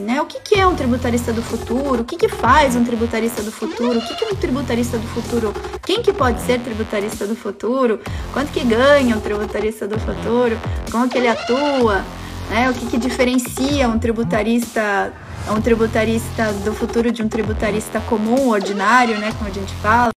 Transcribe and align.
Né? 0.00 0.20
O 0.20 0.26
que, 0.26 0.40
que 0.40 0.58
é 0.58 0.66
um 0.66 0.74
tributarista 0.74 1.32
do 1.32 1.42
futuro? 1.42 2.02
O 2.02 2.04
que, 2.04 2.16
que 2.16 2.28
faz 2.28 2.74
um 2.74 2.84
tributarista 2.84 3.42
do 3.42 3.52
futuro? 3.52 3.98
O 3.98 4.02
que, 4.02 4.14
que 4.14 4.24
um 4.24 4.34
tributarista 4.34 4.98
do 4.98 5.06
futuro? 5.08 5.54
Quem 5.82 6.02
que 6.02 6.12
pode 6.12 6.40
ser 6.40 6.60
tributarista 6.60 7.26
do 7.26 7.36
futuro? 7.36 8.00
Quanto 8.32 8.50
que 8.50 8.64
ganha 8.64 9.16
um 9.16 9.20
tributarista 9.20 9.86
do 9.86 9.98
futuro? 9.98 10.58
Como 10.90 11.08
que 11.08 11.18
ele 11.18 11.28
atua? 11.28 12.04
Né? 12.48 12.70
O 12.70 12.74
que, 12.74 12.86
que 12.86 12.98
diferencia 12.98 13.88
um 13.88 13.98
tributarista 13.98 15.12
um 15.48 15.60
tributarista 15.60 16.52
do 16.64 16.72
futuro 16.72 17.10
de 17.10 17.22
um 17.22 17.28
tributarista 17.28 17.98
comum, 18.00 18.50
ordinário, 18.50 19.18
né, 19.18 19.32
como 19.38 19.50
a 19.50 19.52
gente 19.52 19.72
fala? 19.76 20.10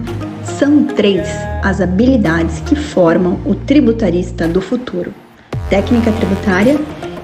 São 0.60 0.84
três 0.84 1.28
as 1.64 1.80
habilidades 1.80 2.60
que 2.62 2.76
formam 2.76 3.40
o 3.46 3.56
tributarista 3.56 4.48
do 4.48 4.62
futuro: 4.62 5.14
técnica 5.70 6.12
tributária, 6.12 6.80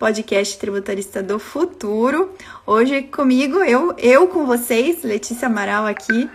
podcast 0.00 0.58
Tributarista 0.58 1.22
do 1.22 1.38
Futuro. 1.38 2.34
Hoje 2.66 3.02
comigo, 3.02 3.58
eu, 3.58 3.94
eu 3.98 4.28
com 4.28 4.46
vocês, 4.46 5.02
Letícia 5.02 5.46
Amaral 5.46 5.84
aqui, 5.84 6.26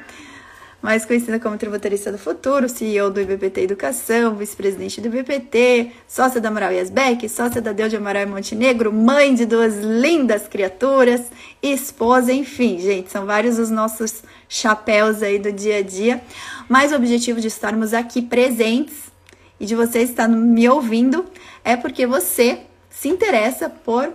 mais 0.84 1.04
conhecida 1.04 1.40
como 1.40 1.58
tributarista 1.58 2.12
do 2.12 2.18
futuro, 2.20 2.70
CEO 2.70 3.10
do 3.10 3.20
IBPT 3.20 3.62
Educação, 3.62 4.36
vice-presidente 4.36 5.02
do 5.02 5.08
IBPT, 5.08 5.94
sócia 6.08 6.40
da 6.40 6.50
Amaral 6.50 6.74
Yasbeck, 6.74 7.28
sócia 7.28 7.60
da 7.60 7.72
Deus 7.72 7.90
de 7.90 7.98
Amaral 7.98 8.22
e 8.22 8.28
Montenegro, 8.28 8.94
mãe 8.94 9.34
de 9.34 9.48
duas 9.48 9.80
lindas 9.80 10.48
criaturas, 10.48 11.24
esposa, 11.60 12.32
enfim, 12.32 12.78
gente, 12.80 13.12
são 13.12 13.26
vários 13.26 13.58
os 13.58 13.72
nossos 13.72 14.22
chapéus 14.48 15.24
aí 15.24 15.40
do 15.40 15.52
dia 15.52 15.78
a 15.78 15.82
dia, 15.82 16.22
mas 16.70 16.92
o 16.92 16.96
objetivo 16.98 17.42
de 17.42 17.48
estarmos 17.48 17.96
aqui 17.96 18.22
presentes 18.22 19.12
e 19.60 19.66
de 19.66 19.74
você 19.74 20.04
estar 20.04 20.28
me 20.28 20.70
ouvindo 20.70 21.26
é 21.64 21.76
porque 21.76 22.06
você 22.06 22.60
se 23.06 23.10
interessa 23.10 23.70
por 23.70 24.12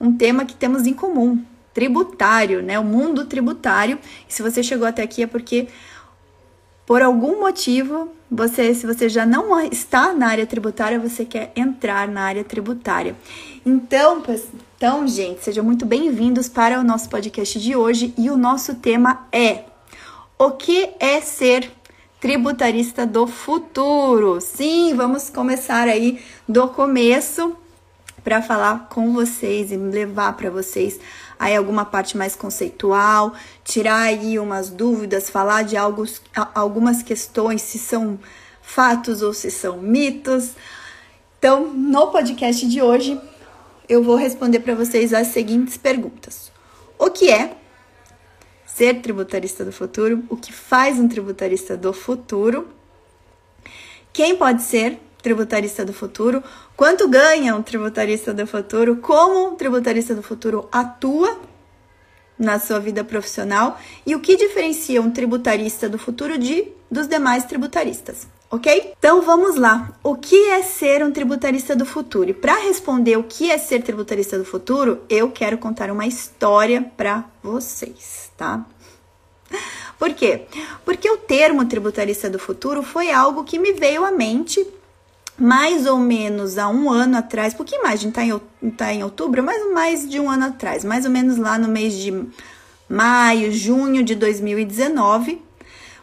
um 0.00 0.12
tema 0.12 0.44
que 0.44 0.56
temos 0.56 0.88
em 0.88 0.92
comum, 0.92 1.40
tributário, 1.72 2.60
né? 2.60 2.76
O 2.80 2.82
mundo 2.82 3.26
tributário. 3.26 3.96
E 4.28 4.34
se 4.34 4.42
você 4.42 4.60
chegou 4.60 4.88
até 4.88 5.04
aqui 5.04 5.22
é 5.22 5.26
porque 5.28 5.68
por 6.84 7.00
algum 7.00 7.38
motivo, 7.38 8.10
você, 8.28 8.74
se 8.74 8.88
você 8.88 9.08
já 9.08 9.24
não 9.24 9.60
está 9.60 10.12
na 10.12 10.26
área 10.26 10.44
tributária, 10.44 10.98
você 10.98 11.24
quer 11.24 11.52
entrar 11.54 12.08
na 12.08 12.22
área 12.22 12.42
tributária. 12.42 13.14
Então, 13.64 14.20
então, 14.76 15.06
gente, 15.06 15.44
sejam 15.44 15.62
muito 15.62 15.86
bem-vindos 15.86 16.48
para 16.48 16.80
o 16.80 16.82
nosso 16.82 17.08
podcast 17.08 17.60
de 17.60 17.76
hoje 17.76 18.12
e 18.18 18.28
o 18.30 18.36
nosso 18.36 18.74
tema 18.74 19.28
é: 19.30 19.62
o 20.36 20.50
que 20.50 20.90
é 20.98 21.20
ser 21.20 21.70
tributarista 22.20 23.06
do 23.06 23.28
futuro? 23.28 24.40
Sim, 24.40 24.92
vamos 24.96 25.30
começar 25.30 25.86
aí 25.86 26.20
do 26.48 26.66
começo 26.66 27.56
para 28.26 28.42
falar 28.42 28.88
com 28.88 29.12
vocês 29.12 29.70
e 29.70 29.76
levar 29.76 30.32
para 30.32 30.50
vocês 30.50 30.98
aí 31.38 31.54
alguma 31.54 31.84
parte 31.84 32.16
mais 32.16 32.34
conceitual, 32.34 33.32
tirar 33.62 34.00
aí 34.00 34.36
umas 34.36 34.68
dúvidas, 34.68 35.30
falar 35.30 35.62
de 35.62 35.76
algo, 35.76 36.04
algumas 36.52 37.04
questões, 37.04 37.62
se 37.62 37.78
são 37.78 38.18
fatos 38.60 39.22
ou 39.22 39.32
se 39.32 39.48
são 39.48 39.78
mitos. 39.78 40.56
Então, 41.38 41.72
no 41.72 42.08
podcast 42.08 42.66
de 42.66 42.82
hoje, 42.82 43.16
eu 43.88 44.02
vou 44.02 44.16
responder 44.16 44.58
para 44.58 44.74
vocês 44.74 45.14
as 45.14 45.28
seguintes 45.28 45.76
perguntas: 45.76 46.50
O 46.98 47.08
que 47.08 47.30
é 47.30 47.56
ser 48.66 49.02
tributarista 49.02 49.64
do 49.64 49.70
futuro? 49.70 50.24
O 50.28 50.36
que 50.36 50.52
faz 50.52 50.98
um 50.98 51.06
tributarista 51.06 51.76
do 51.76 51.92
futuro? 51.92 52.66
Quem 54.12 54.34
pode 54.34 54.62
ser 54.62 55.05
tributarista 55.26 55.84
do 55.84 55.92
futuro, 55.92 56.40
quanto 56.76 57.08
ganha 57.08 57.56
um 57.56 57.60
tributarista 57.60 58.32
do 58.32 58.46
futuro, 58.46 58.98
como 58.98 59.48
um 59.48 59.56
tributarista 59.56 60.14
do 60.14 60.22
futuro 60.22 60.68
atua 60.70 61.40
na 62.38 62.60
sua 62.60 62.78
vida 62.78 63.02
profissional 63.02 63.76
e 64.06 64.14
o 64.14 64.20
que 64.20 64.36
diferencia 64.36 65.02
um 65.02 65.10
tributarista 65.10 65.88
do 65.88 65.98
futuro 65.98 66.38
de 66.38 66.68
dos 66.88 67.08
demais 67.08 67.44
tributaristas, 67.44 68.28
ok? 68.48 68.92
Então 68.96 69.20
vamos 69.20 69.56
lá. 69.56 69.90
O 70.00 70.14
que 70.14 70.50
é 70.50 70.62
ser 70.62 71.04
um 71.04 71.10
tributarista 71.10 71.74
do 71.74 71.84
futuro? 71.84 72.30
E 72.30 72.32
para 72.32 72.54
responder 72.60 73.16
o 73.16 73.24
que 73.24 73.50
é 73.50 73.58
ser 73.58 73.82
tributarista 73.82 74.38
do 74.38 74.44
futuro, 74.44 75.00
eu 75.10 75.28
quero 75.32 75.58
contar 75.58 75.90
uma 75.90 76.06
história 76.06 76.88
para 76.96 77.24
vocês, 77.42 78.30
tá? 78.36 78.64
Por 79.98 80.14
quê? 80.14 80.42
Porque 80.84 81.10
o 81.10 81.16
termo 81.16 81.64
tributarista 81.64 82.30
do 82.30 82.38
futuro 82.38 82.84
foi 82.84 83.10
algo 83.10 83.42
que 83.42 83.58
me 83.58 83.72
veio 83.72 84.04
à 84.04 84.12
mente 84.12 84.64
mais 85.38 85.86
ou 85.86 85.98
menos 85.98 86.56
há 86.56 86.68
um 86.68 86.90
ano 86.90 87.18
atrás, 87.18 87.54
a 87.54 87.96
gente 87.96 88.08
está 88.08 88.24
em, 88.24 88.70
tá 88.70 88.92
em 88.92 89.02
outubro, 89.02 89.42
mas 89.42 89.72
mais 89.72 90.08
de 90.08 90.18
um 90.18 90.30
ano 90.30 90.46
atrás, 90.46 90.84
mais 90.84 91.04
ou 91.04 91.10
menos 91.10 91.36
lá 91.36 91.58
no 91.58 91.68
mês 91.68 91.94
de 91.94 92.26
maio, 92.88 93.52
junho 93.52 94.02
de 94.02 94.14
2019. 94.14 95.42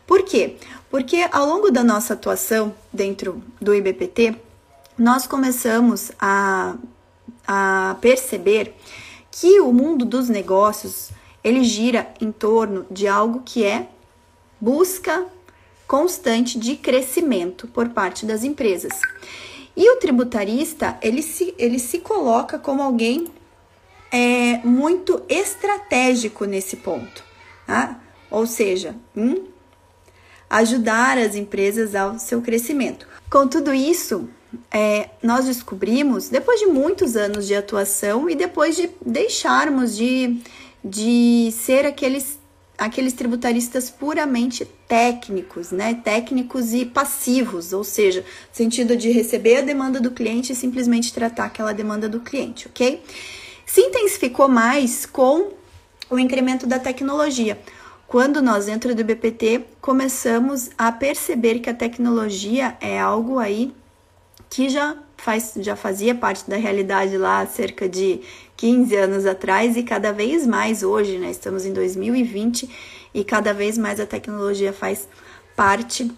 Por 0.06 0.24
quê? 0.24 0.58
Porque 0.90 1.28
ao 1.32 1.46
longo 1.46 1.72
da 1.72 1.84
nossa 1.84 2.14
atuação 2.14 2.74
dentro 2.92 3.42
do 3.60 3.74
IBPT, 3.74 4.36
nós 4.98 5.26
começamos 5.26 6.12
a, 6.20 6.76
a 7.48 7.98
perceber 8.00 8.76
que 9.32 9.60
o 9.60 9.74
mundo 9.74 10.06
dos 10.06 10.30
negócios 10.30 11.10
ele 11.44 11.64
gira 11.64 12.14
em 12.22 12.32
torno 12.32 12.86
de 12.92 13.08
algo 13.08 13.42
que 13.44 13.66
é 13.66 13.88
busca 14.62 15.26
constante 15.88 16.58
de 16.58 16.76
crescimento 16.76 17.68
por 17.68 17.90
parte 17.90 18.26
das 18.26 18.44
empresas. 18.44 19.00
E 19.76 19.90
o 19.92 19.98
tributarista, 19.98 20.98
ele 21.02 21.22
se, 21.22 21.54
ele 21.58 21.80
se 21.80 22.00
coloca 22.00 22.60
como 22.60 22.82
alguém 22.82 23.28
é, 24.12 24.60
muito 24.64 25.24
estratégico 25.28 26.46
nesse 26.46 26.78
ponto, 26.78 27.24
tá? 27.66 28.00
Ou 28.30 28.46
seja, 28.46 28.96
hum, 29.16 29.48
ajudar 30.50 31.18
as 31.18 31.36
empresas 31.36 31.96
ao 31.96 32.20
seu 32.20 32.42
crescimento. 32.42 33.08
Com 33.30 33.48
tudo 33.48 33.74
isso, 33.74 34.30
é, 34.72 35.10
nós 35.24 35.46
descobrimos, 35.46 36.30
depois 36.30 36.60
de 36.60 36.68
muitos 36.68 37.16
anos 37.16 37.48
de 37.48 37.56
atuação 37.56 38.30
e 38.30 38.36
depois 38.36 38.76
de 38.76 38.92
deixarmos 39.04 39.96
de, 39.98 40.40
de 40.84 41.52
ser 41.52 41.86
aqueles 41.86 42.38
aqueles 42.78 43.14
tributaristas 43.14 43.90
puramente 43.90 44.68
técnicos, 44.94 45.72
né? 45.72 45.96
Técnicos 46.04 46.72
e 46.72 46.86
passivos, 46.86 47.74
ou 47.74 47.84
seja, 47.84 48.24
sentido 48.52 48.96
de 48.96 49.10
receber 49.10 49.58
a 49.58 49.62
demanda 49.62 50.00
do 50.00 50.12
cliente 50.12 50.54
e 50.54 50.56
simplesmente 50.56 51.12
tratar 51.12 51.46
aquela 51.46 51.74
demanda 51.74 52.08
do 52.08 52.20
cliente, 52.20 52.68
ok? 52.68 53.02
Se 53.66 53.82
intensificou 53.82 54.48
mais 54.48 55.08
com 55.08 55.54
o 56.12 56.20
incremento 56.20 56.68
da 56.68 56.78
tecnologia. 56.78 57.58
Quando 58.06 58.40
nós, 58.40 58.68
dentro 58.68 58.94
do 58.94 59.04
BPT, 59.04 59.66
começamos 59.82 60.70
a 60.78 60.92
perceber 60.92 61.58
que 61.58 61.72
a 61.72 61.74
tecnologia 61.74 62.78
é 62.80 63.00
algo 63.00 63.40
aí 63.40 63.74
que 64.48 64.70
já 64.70 64.96
faz, 65.18 65.54
já 65.58 65.76
fazia 65.76 66.14
parte 66.14 66.48
da 66.48 66.58
realidade 66.58 67.18
lá 67.18 67.40
há 67.40 67.48
cerca 67.48 67.90
de 67.90 68.22
15 68.58 68.96
anos 68.96 69.26
atrás 69.26 69.76
e 69.76 69.82
cada 69.82 70.14
vez 70.14 70.46
mais 70.46 70.84
hoje, 70.84 71.18
né? 71.18 71.32
Estamos 71.32 71.66
em 71.66 71.74
2020 71.74 72.70
e 73.14 73.24
cada 73.24 73.54
vez 73.54 73.78
mais 73.78 74.00
a 74.00 74.06
tecnologia 74.06 74.74
faz 74.74 75.08
parte 75.56 76.12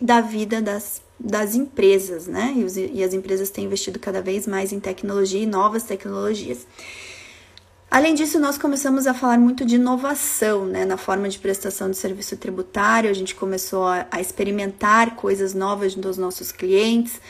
da 0.00 0.20
vida 0.20 0.60
das, 0.60 1.00
das 1.18 1.54
empresas, 1.54 2.26
né? 2.26 2.52
E, 2.56 2.64
os, 2.64 2.76
e 2.76 3.02
as 3.02 3.14
empresas 3.14 3.50
têm 3.50 3.64
investido 3.64 3.98
cada 3.98 4.20
vez 4.20 4.46
mais 4.46 4.72
em 4.72 4.80
tecnologia 4.80 5.40
e 5.40 5.46
novas 5.46 5.84
tecnologias. 5.84 6.66
Além 7.90 8.12
disso, 8.12 8.40
nós 8.40 8.58
começamos 8.58 9.06
a 9.06 9.14
falar 9.14 9.38
muito 9.38 9.64
de 9.64 9.76
inovação 9.76 10.64
né, 10.64 10.84
na 10.84 10.96
forma 10.96 11.28
de 11.28 11.38
prestação 11.38 11.88
de 11.88 11.96
serviço 11.96 12.36
tributário, 12.36 13.08
a 13.08 13.12
gente 13.12 13.36
começou 13.36 13.86
a, 13.86 14.04
a 14.10 14.20
experimentar 14.20 15.14
coisas 15.14 15.54
novas 15.54 15.94
dos 15.94 16.18
nossos 16.18 16.50
clientes, 16.50 17.20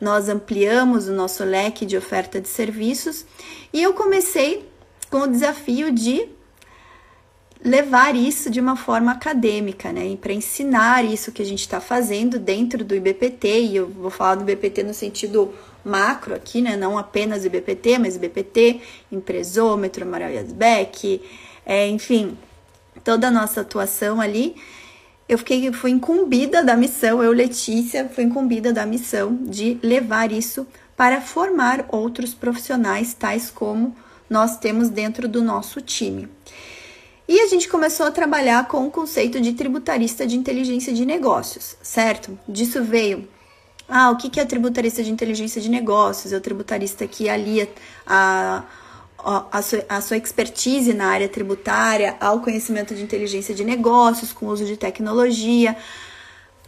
nós 0.00 0.30
ampliamos 0.30 1.08
o 1.08 1.12
nosso 1.12 1.44
leque 1.44 1.84
de 1.84 1.94
oferta 1.94 2.40
de 2.40 2.48
serviços 2.48 3.26
e 3.70 3.82
eu 3.82 3.92
comecei 3.92 4.66
com 5.10 5.18
o 5.18 5.26
desafio 5.26 5.92
de 5.92 6.26
levar 7.64 8.14
isso 8.14 8.50
de 8.50 8.60
uma 8.60 8.76
forma 8.76 9.10
acadêmica, 9.10 9.90
né? 9.90 10.16
Para 10.20 10.34
ensinar 10.34 11.02
isso 11.02 11.32
que 11.32 11.40
a 11.40 11.46
gente 11.46 11.60
está 11.60 11.80
fazendo 11.80 12.38
dentro 12.38 12.84
do 12.84 12.94
IBPT, 12.94 13.60
e 13.62 13.76
eu 13.76 13.88
vou 13.88 14.10
falar 14.10 14.34
do 14.34 14.42
IBPT 14.42 14.82
no 14.82 14.92
sentido 14.92 15.52
macro 15.82 16.34
aqui, 16.34 16.60
né? 16.60 16.76
Não 16.76 16.98
apenas 16.98 17.44
IBPT, 17.44 17.98
mas 17.98 18.16
IBPT, 18.16 18.82
Empresômetro, 19.10 20.04
Amaral 20.04 20.30
Yasbeck, 20.30 21.22
é, 21.64 21.88
enfim, 21.88 22.36
toda 23.02 23.28
a 23.28 23.30
nossa 23.30 23.62
atuação 23.62 24.20
ali, 24.20 24.54
eu 25.26 25.38
fiquei, 25.38 25.72
fui 25.72 25.90
incumbida 25.90 26.62
da 26.62 26.76
missão, 26.76 27.22
eu, 27.22 27.32
Letícia, 27.32 28.10
fui 28.10 28.24
incumbida 28.24 28.74
da 28.74 28.84
missão 28.84 29.34
de 29.40 29.78
levar 29.82 30.30
isso 30.30 30.66
para 30.94 31.22
formar 31.22 31.86
outros 31.88 32.34
profissionais, 32.34 33.14
tais 33.14 33.50
como 33.50 33.96
nós 34.28 34.58
temos 34.58 34.90
dentro 34.90 35.26
do 35.26 35.42
nosso 35.42 35.80
time. 35.80 36.28
E 37.26 37.40
a 37.40 37.46
gente 37.46 37.68
começou 37.68 38.06
a 38.06 38.10
trabalhar 38.10 38.68
com 38.68 38.86
o 38.86 38.90
conceito 38.90 39.40
de 39.40 39.54
tributarista 39.54 40.26
de 40.26 40.36
inteligência 40.36 40.92
de 40.92 41.06
negócios, 41.06 41.76
certo? 41.82 42.38
Disso 42.46 42.82
veio. 42.84 43.26
Ah, 43.88 44.10
o 44.10 44.16
que 44.16 44.38
é 44.38 44.44
tributarista 44.44 45.02
de 45.02 45.10
inteligência 45.10 45.60
de 45.60 45.68
negócios? 45.68 46.32
É 46.32 46.36
o 46.36 46.40
tributarista 46.40 47.06
que 47.06 47.28
alia 47.28 47.68
a, 48.06 48.62
a, 49.50 49.62
sua, 49.62 49.84
a 49.88 50.00
sua 50.00 50.16
expertise 50.16 50.92
na 50.92 51.06
área 51.06 51.28
tributária 51.28 52.16
ao 52.20 52.40
conhecimento 52.40 52.94
de 52.94 53.02
inteligência 53.02 53.54
de 53.54 53.64
negócios, 53.64 54.32
com 54.32 54.46
uso 54.46 54.64
de 54.64 54.76
tecnologia. 54.76 55.76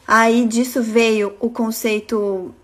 Aí 0.06 0.46
disso 0.46 0.82
veio 0.82 1.34
o 1.40 1.50
conceito 1.50 2.54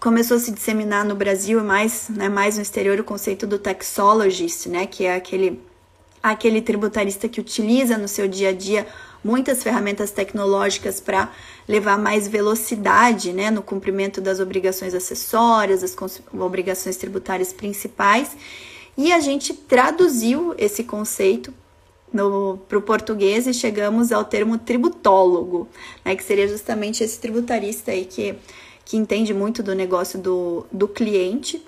começou 0.00 0.36
a 0.36 0.40
se 0.40 0.52
disseminar 0.52 1.04
no 1.04 1.14
Brasil 1.14 1.58
e 1.58 1.62
mais, 1.62 2.08
né, 2.08 2.28
mais 2.28 2.56
no 2.56 2.62
exterior 2.62 3.00
o 3.00 3.04
conceito 3.04 3.46
do 3.46 3.58
taxologist, 3.58 4.68
né, 4.68 4.86
que 4.86 5.04
é 5.04 5.16
aquele 5.16 5.60
aquele 6.22 6.60
tributarista 6.60 7.28
que 7.28 7.40
utiliza 7.40 7.96
no 7.96 8.08
seu 8.08 8.26
dia 8.26 8.50
a 8.50 8.52
dia 8.52 8.86
muitas 9.22 9.62
ferramentas 9.62 10.10
tecnológicas 10.10 11.00
para 11.00 11.32
levar 11.66 11.98
mais 11.98 12.28
velocidade 12.28 13.32
né, 13.32 13.50
no 13.50 13.62
cumprimento 13.62 14.20
das 14.20 14.40
obrigações 14.40 14.94
acessórias, 14.94 15.80
das 15.80 15.96
obrigações 16.32 16.96
tributárias 16.96 17.52
principais. 17.52 18.36
E 18.96 19.12
a 19.12 19.20
gente 19.20 19.54
traduziu 19.54 20.54
esse 20.58 20.84
conceito 20.84 21.52
para 22.10 22.78
o 22.78 22.82
português 22.82 23.46
e 23.46 23.52
chegamos 23.52 24.12
ao 24.12 24.24
termo 24.24 24.56
tributólogo, 24.56 25.68
né, 26.04 26.16
que 26.16 26.24
seria 26.24 26.48
justamente 26.48 27.04
esse 27.04 27.18
tributarista 27.18 27.90
aí 27.90 28.04
que 28.04 28.36
que 28.88 28.96
entende 28.96 29.34
muito 29.34 29.62
do 29.62 29.74
negócio 29.74 30.18
do, 30.18 30.64
do 30.72 30.88
cliente, 30.88 31.62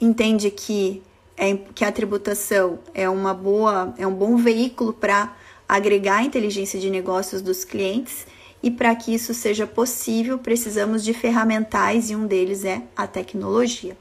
entende 0.00 0.50
que, 0.50 1.00
é, 1.36 1.56
que 1.74 1.84
a 1.84 1.92
tributação 1.92 2.78
é 2.94 3.08
uma 3.08 3.34
boa, 3.34 3.94
é 3.98 4.06
um 4.06 4.14
bom 4.14 4.36
veículo 4.36 4.92
para 4.92 5.34
agregar 5.68 6.18
a 6.18 6.22
inteligência 6.22 6.78
de 6.78 6.90
negócios 6.90 7.42
dos 7.42 7.64
clientes 7.64 8.26
e 8.62 8.70
para 8.70 8.94
que 8.94 9.14
isso 9.14 9.34
seja 9.34 9.66
possível, 9.66 10.38
precisamos 10.38 11.04
de 11.04 11.12
ferramentais 11.12 12.10
e 12.10 12.16
um 12.16 12.26
deles 12.26 12.64
é 12.64 12.82
a 12.96 13.06
tecnologia. 13.06 13.96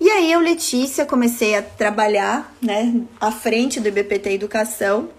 E 0.00 0.08
aí 0.08 0.32
eu, 0.32 0.40
Letícia, 0.40 1.04
comecei 1.04 1.54
a 1.54 1.62
trabalhar, 1.62 2.54
né, 2.60 3.02
à 3.20 3.30
frente 3.30 3.78
do 3.78 3.88
IBPT 3.88 4.30
Educação 4.30 5.10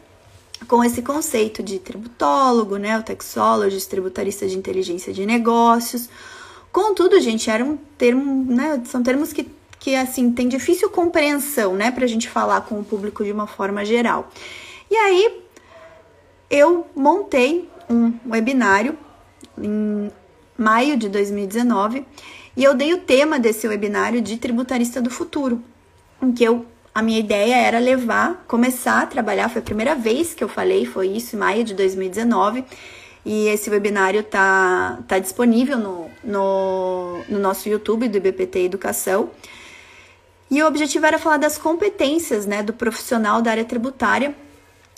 com 0.68 0.84
esse 0.84 1.02
conceito 1.02 1.62
de 1.62 1.78
tributólogo, 1.80 2.78
né, 2.78 2.98
o 2.98 3.04
taxologist, 3.04 3.88
tributarista 3.88 4.48
de 4.48 4.58
inteligência 4.58 5.14
de 5.14 5.26
negócios. 5.26 6.10
Contudo, 6.72 7.20
gente, 7.20 7.50
era 7.50 7.64
um 7.64 7.78
termo, 7.98 8.52
né, 8.52 8.82
são 8.86 9.04
termos 9.04 9.32
que, 9.32 9.48
que 9.82 9.96
assim, 9.96 10.32
tem 10.32 10.48
difícil 10.48 10.92
compreensão, 10.92 11.74
né, 11.74 11.90
para 11.90 12.06
a 12.06 12.08
gente 12.08 12.30
falar 12.30 12.62
com 12.62 12.80
o 12.80 12.84
público 12.84 13.24
de 13.24 13.32
uma 13.32 13.48
forma 13.48 13.84
geral. 13.84 14.30
E 14.90 14.96
aí, 14.96 15.44
eu 16.52 16.86
montei 16.96 17.68
um 17.90 18.14
webinário 18.30 18.96
em 19.58 20.12
maio 20.56 20.96
de 20.96 21.10
2019 21.10 22.06
e 22.56 22.64
eu 22.64 22.76
dei 22.76 22.94
o 22.94 23.00
tema 23.00 23.40
desse 23.40 23.68
webinário 23.68 24.22
de 24.22 24.38
tributarista 24.38 25.02
do 25.02 25.10
futuro, 25.10 25.64
em 26.22 26.32
que 26.32 26.44
eu 26.44 26.64
a 26.94 27.02
minha 27.02 27.20
ideia 27.20 27.56
era 27.56 27.80
levar, 27.80 28.44
começar 28.48 29.02
a 29.02 29.06
trabalhar. 29.06 29.50
Foi 29.50 29.62
a 29.62 29.66
primeira 29.66 29.96
vez 29.96 30.34
que 30.34 30.44
eu 30.44 30.50
falei, 30.50 30.86
foi 30.86 31.08
isso, 31.08 31.38
em 31.38 31.40
maio 31.40 31.64
de 31.64 31.74
2019. 31.74 32.66
E 33.26 33.48
esse 33.48 33.70
webinário 33.70 34.22
tá, 34.24 35.00
tá 35.08 35.18
disponível 35.18 35.78
no, 35.78 36.10
no, 36.22 37.24
no 37.30 37.40
nosso 37.40 37.70
YouTube 37.70 38.10
do 38.10 38.18
IBPT 38.18 38.60
Educação. 38.60 39.30
E 40.52 40.62
o 40.62 40.68
objetivo 40.68 41.06
era 41.06 41.18
falar 41.18 41.38
das 41.38 41.58
competências 41.58 42.46
né, 42.46 42.62
do 42.62 42.74
profissional 42.74 43.42
da 43.42 43.52
área 43.52 43.64
tributária, 43.64 44.36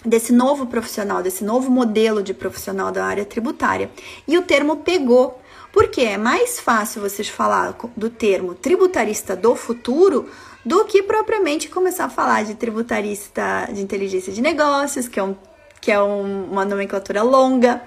desse 0.04 0.34
novo 0.34 0.66
profissional, 0.66 1.22
desse 1.22 1.44
novo 1.44 1.70
modelo 1.70 2.24
de 2.24 2.34
profissional 2.34 2.92
da 2.92 3.06
área 3.06 3.24
tributária. 3.24 3.92
E 4.28 4.36
o 4.36 4.42
termo 4.42 4.78
pegou, 4.78 5.40
porque 5.72 6.02
é 6.02 6.18
mais 6.18 6.60
fácil 6.60 7.02
vocês 7.02 7.30
falar 7.30 7.78
do 7.96 8.10
termo 8.10 8.56
tributarista 8.56 9.36
do 9.36 9.56
futuro 9.56 10.28
do 10.66 10.86
que 10.86 11.04
propriamente 11.04 11.70
começar 11.70 12.06
a 12.06 12.10
falar 12.10 12.44
de 12.44 12.56
tributarista 12.56 13.70
de 13.72 13.80
inteligência 13.80 14.34
de 14.34 14.42
negócios, 14.42 15.08
que 15.08 15.20
é, 15.20 15.24
um, 15.24 15.36
que 15.80 15.92
é 15.92 16.02
um, 16.02 16.46
uma 16.46 16.66
nomenclatura 16.66 17.22
longa, 17.22 17.80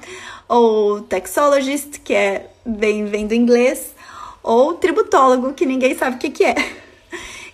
ou 0.49 1.01
taxologist, 1.01 1.99
que 1.99 2.15
é 2.15 2.49
vem, 2.65 3.07
vem 3.07 3.27
do 3.27 3.35
inglês, 3.35 3.93
ou 4.41 4.75
tributólogo, 4.75 5.53
que 5.53 5.67
ninguém 5.67 5.97
sabe 5.99 6.15
o 6.15 6.19
que, 6.21 6.31
que 6.31 6.45
é. 6.45 6.86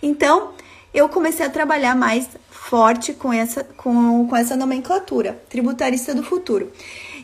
Então, 0.03 0.53
eu 0.93 1.09
comecei 1.09 1.47
a 1.47 1.51
trabalhar 1.51 1.95
mais 1.95 2.29
forte 2.51 3.13
com 3.13 3.33
essa, 3.33 3.65
com, 3.65 4.27
com 4.27 4.37
essa 4.37 4.57
nomenclatura, 4.57 5.41
tributarista 5.49 6.15
do 6.15 6.23
futuro. 6.23 6.73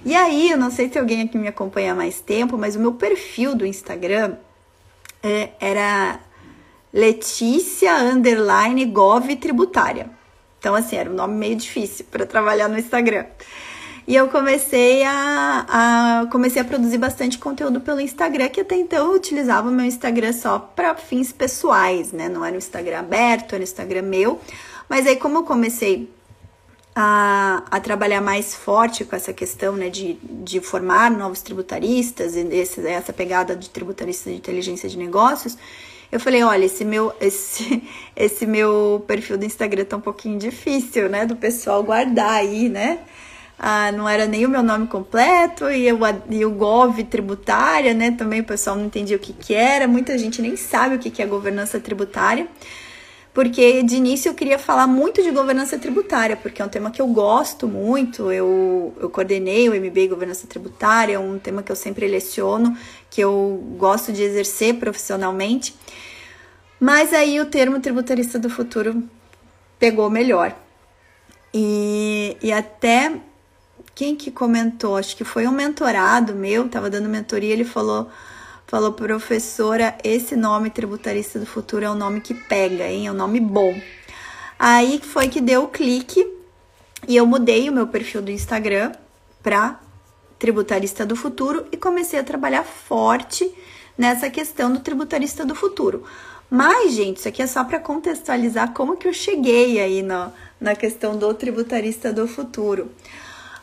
E 0.04 0.14
aí, 0.14 0.50
eu 0.50 0.56
não 0.56 0.70
sei 0.70 0.88
se 0.90 0.98
alguém 0.98 1.22
aqui 1.22 1.36
me 1.36 1.48
acompanha 1.48 1.92
há 1.92 1.94
mais 1.94 2.20
tempo, 2.20 2.56
mas 2.56 2.76
o 2.76 2.80
meu 2.80 2.94
perfil 2.94 3.54
do 3.54 3.66
Instagram 3.66 4.36
é, 5.22 5.50
era 5.60 6.20
Letícia 6.92 7.96
Underline 7.96 8.84
Gov 8.86 9.34
Tributária. 9.36 10.10
Então, 10.58 10.74
assim, 10.74 10.96
era 10.96 11.10
um 11.10 11.14
nome 11.14 11.34
meio 11.34 11.56
difícil 11.56 12.06
para 12.10 12.26
trabalhar 12.26 12.68
no 12.68 12.78
Instagram. 12.78 13.24
E 14.08 14.16
eu 14.16 14.26
comecei 14.28 15.04
a, 15.04 15.66
a, 15.68 16.26
comecei 16.28 16.62
a 16.62 16.64
produzir 16.64 16.96
bastante 16.96 17.36
conteúdo 17.36 17.78
pelo 17.78 18.00
Instagram, 18.00 18.48
que 18.48 18.62
até 18.62 18.74
então 18.74 19.08
eu 19.08 19.14
utilizava 19.14 19.68
o 19.68 19.70
meu 19.70 19.84
Instagram 19.84 20.32
só 20.32 20.58
para 20.58 20.94
fins 20.94 21.30
pessoais, 21.30 22.10
né? 22.10 22.26
Não 22.26 22.42
era 22.42 22.54
um 22.54 22.58
Instagram 22.58 23.00
aberto, 23.00 23.52
era 23.52 23.60
um 23.60 23.64
Instagram 23.64 24.00
meu. 24.00 24.40
Mas 24.88 25.06
aí, 25.06 25.16
como 25.16 25.36
eu 25.36 25.42
comecei 25.42 26.10
a, 26.96 27.62
a 27.70 27.78
trabalhar 27.80 28.22
mais 28.22 28.54
forte 28.54 29.04
com 29.04 29.14
essa 29.14 29.34
questão 29.34 29.76
né, 29.76 29.90
de, 29.90 30.14
de 30.22 30.58
formar 30.58 31.10
novos 31.10 31.42
tributaristas, 31.42 32.34
e 32.34 32.48
esse, 32.50 32.86
essa 32.86 33.12
pegada 33.12 33.54
de 33.54 33.68
tributarista 33.68 34.30
de 34.30 34.36
inteligência 34.36 34.88
de 34.88 34.96
negócios, 34.96 35.58
eu 36.10 36.18
falei, 36.18 36.42
olha, 36.42 36.64
esse 36.64 36.82
meu, 36.82 37.12
esse, 37.20 37.82
esse 38.16 38.46
meu 38.46 39.04
perfil 39.06 39.36
do 39.36 39.44
Instagram 39.44 39.84
tá 39.84 39.98
um 39.98 40.00
pouquinho 40.00 40.38
difícil, 40.38 41.10
né? 41.10 41.26
Do 41.26 41.36
pessoal 41.36 41.82
guardar 41.82 42.32
aí, 42.32 42.70
né? 42.70 43.00
Ah, 43.58 43.90
não 43.90 44.08
era 44.08 44.24
nem 44.24 44.46
o 44.46 44.48
meu 44.48 44.62
nome 44.62 44.86
completo 44.86 45.68
e, 45.68 45.84
eu, 45.88 45.98
e 46.30 46.44
o 46.44 46.50
Gov 46.52 47.02
tributária, 47.04 47.92
né? 47.92 48.12
Também 48.12 48.40
o 48.40 48.44
pessoal 48.44 48.76
não 48.76 48.84
entendia 48.84 49.16
o 49.16 49.20
que, 49.20 49.32
que 49.32 49.52
era, 49.52 49.88
muita 49.88 50.16
gente 50.16 50.40
nem 50.40 50.54
sabe 50.56 50.94
o 50.94 50.98
que, 50.98 51.10
que 51.10 51.20
é 51.20 51.26
governança 51.26 51.80
tributária, 51.80 52.46
porque 53.34 53.82
de 53.82 53.96
início 53.96 54.28
eu 54.28 54.34
queria 54.34 54.60
falar 54.60 54.86
muito 54.86 55.24
de 55.24 55.32
governança 55.32 55.76
tributária, 55.76 56.36
porque 56.36 56.62
é 56.62 56.64
um 56.64 56.68
tema 56.68 56.92
que 56.92 57.02
eu 57.02 57.08
gosto 57.08 57.66
muito, 57.66 58.30
eu, 58.30 58.94
eu 59.00 59.10
coordenei 59.10 59.68
o 59.68 59.72
MBA 59.74 60.06
Governança 60.08 60.46
Tributária, 60.46 61.14
é 61.14 61.18
um 61.18 61.38
tema 61.38 61.60
que 61.60 61.72
eu 61.72 61.76
sempre 61.76 62.06
leciono, 62.06 62.76
que 63.10 63.20
eu 63.20 63.60
gosto 63.76 64.12
de 64.12 64.22
exercer 64.22 64.74
profissionalmente. 64.74 65.74
Mas 66.78 67.12
aí 67.12 67.40
o 67.40 67.46
termo 67.46 67.80
tributarista 67.80 68.38
do 68.38 68.48
futuro 68.48 69.02
pegou 69.78 70.08
melhor. 70.08 70.54
E, 71.52 72.36
e 72.42 72.52
até 72.52 73.12
quem 73.98 74.14
que 74.14 74.30
comentou, 74.30 74.96
acho 74.96 75.16
que 75.16 75.24
foi 75.24 75.48
um 75.48 75.50
mentorado 75.50 76.32
meu, 76.32 76.68
tava 76.68 76.88
dando 76.88 77.08
mentoria, 77.08 77.52
ele 77.52 77.64
falou, 77.64 78.08
falou, 78.64 78.92
professora, 78.92 79.98
esse 80.04 80.36
nome 80.36 80.70
tributarista 80.70 81.36
do 81.36 81.44
futuro 81.44 81.84
é 81.84 81.90
um 81.90 81.96
nome 81.96 82.20
que 82.20 82.32
pega, 82.32 82.86
hein? 82.86 83.08
É 83.08 83.10
um 83.10 83.14
nome 83.14 83.40
bom. 83.40 83.74
Aí 84.56 85.00
foi 85.02 85.26
que 85.26 85.40
deu 85.40 85.64
o 85.64 85.68
clique 85.68 86.24
e 87.08 87.16
eu 87.16 87.26
mudei 87.26 87.68
o 87.68 87.72
meu 87.72 87.88
perfil 87.88 88.22
do 88.22 88.30
Instagram 88.30 88.92
para 89.42 89.80
tributarista 90.38 91.04
do 91.04 91.16
futuro 91.16 91.66
e 91.72 91.76
comecei 91.76 92.20
a 92.20 92.24
trabalhar 92.24 92.62
forte 92.62 93.52
nessa 93.98 94.30
questão 94.30 94.72
do 94.72 94.78
tributarista 94.78 95.44
do 95.44 95.56
futuro. 95.56 96.04
Mas, 96.48 96.92
gente, 96.92 97.16
isso 97.16 97.26
aqui 97.26 97.42
é 97.42 97.48
só 97.48 97.64
para 97.64 97.80
contextualizar 97.80 98.72
como 98.72 98.96
que 98.96 99.08
eu 99.08 99.12
cheguei 99.12 99.80
aí 99.80 100.04
no, 100.04 100.32
na 100.60 100.76
questão 100.76 101.18
do 101.18 101.34
tributarista 101.34 102.12
do 102.12 102.28
futuro. 102.28 102.92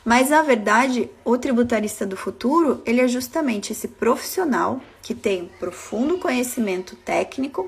Mas, 0.05 0.29
na 0.29 0.43
verdade, 0.43 1.09
o 1.25 1.35
tributarista 1.35 2.05
do 2.05 2.15
futuro, 2.15 2.79
ele 2.85 3.01
é 3.01 3.07
justamente 3.07 3.73
esse 3.73 3.87
profissional 3.87 4.79
que 5.01 5.15
tem 5.15 5.49
profundo 5.59 6.19
conhecimento 6.19 6.95
técnico 6.95 7.67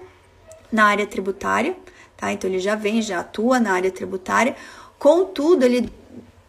na 0.72 0.86
área 0.86 1.08
tributária, 1.08 1.76
tá? 2.16 2.32
Então, 2.32 2.48
ele 2.48 2.60
já 2.60 2.76
vem, 2.76 3.02
já 3.02 3.22
atua 3.22 3.60
na 3.60 3.74
área 3.74 3.90
tributária, 3.90 4.56
contudo, 5.00 5.66
ele 5.66 5.92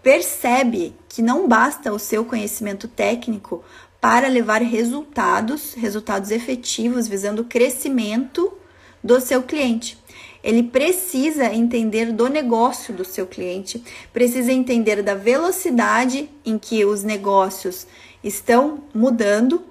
percebe 0.03 0.95
que 1.09 1.23
não 1.23 1.49
basta 1.49 1.91
o 1.91 1.99
seu 1.99 2.23
conhecimento 2.23 2.87
técnico 2.87 3.65
para 3.99 4.29
levar 4.29 4.61
resultados, 4.61 5.73
resultados 5.73 6.31
efetivos, 6.31 7.09
visando 7.09 7.43
o 7.43 7.47
crescimento 7.47 8.53
do 9.03 9.21
seu 9.21 9.43
cliente. 9.43 9.99
Ele 10.43 10.63
precisa 10.63 11.53
entender 11.53 12.13
do 12.13 12.29
negócio 12.29 12.95
do 12.95 13.05
seu 13.05 13.27
cliente, 13.27 13.83
precisa 14.13 14.53
entender 14.53 15.03
da 15.03 15.15
velocidade 15.15 16.31
em 16.45 16.59
que 16.59 16.85
os 16.85 17.03
negócios 17.03 17.87
estão 18.23 18.85
mudando, 18.95 19.63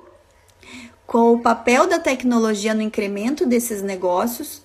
qual 1.06 1.34
o 1.34 1.40
papel 1.40 1.88
da 1.88 2.00
tecnologia 2.00 2.74
no 2.74 2.82
incremento 2.82 3.46
desses 3.46 3.82
negócios, 3.82 4.62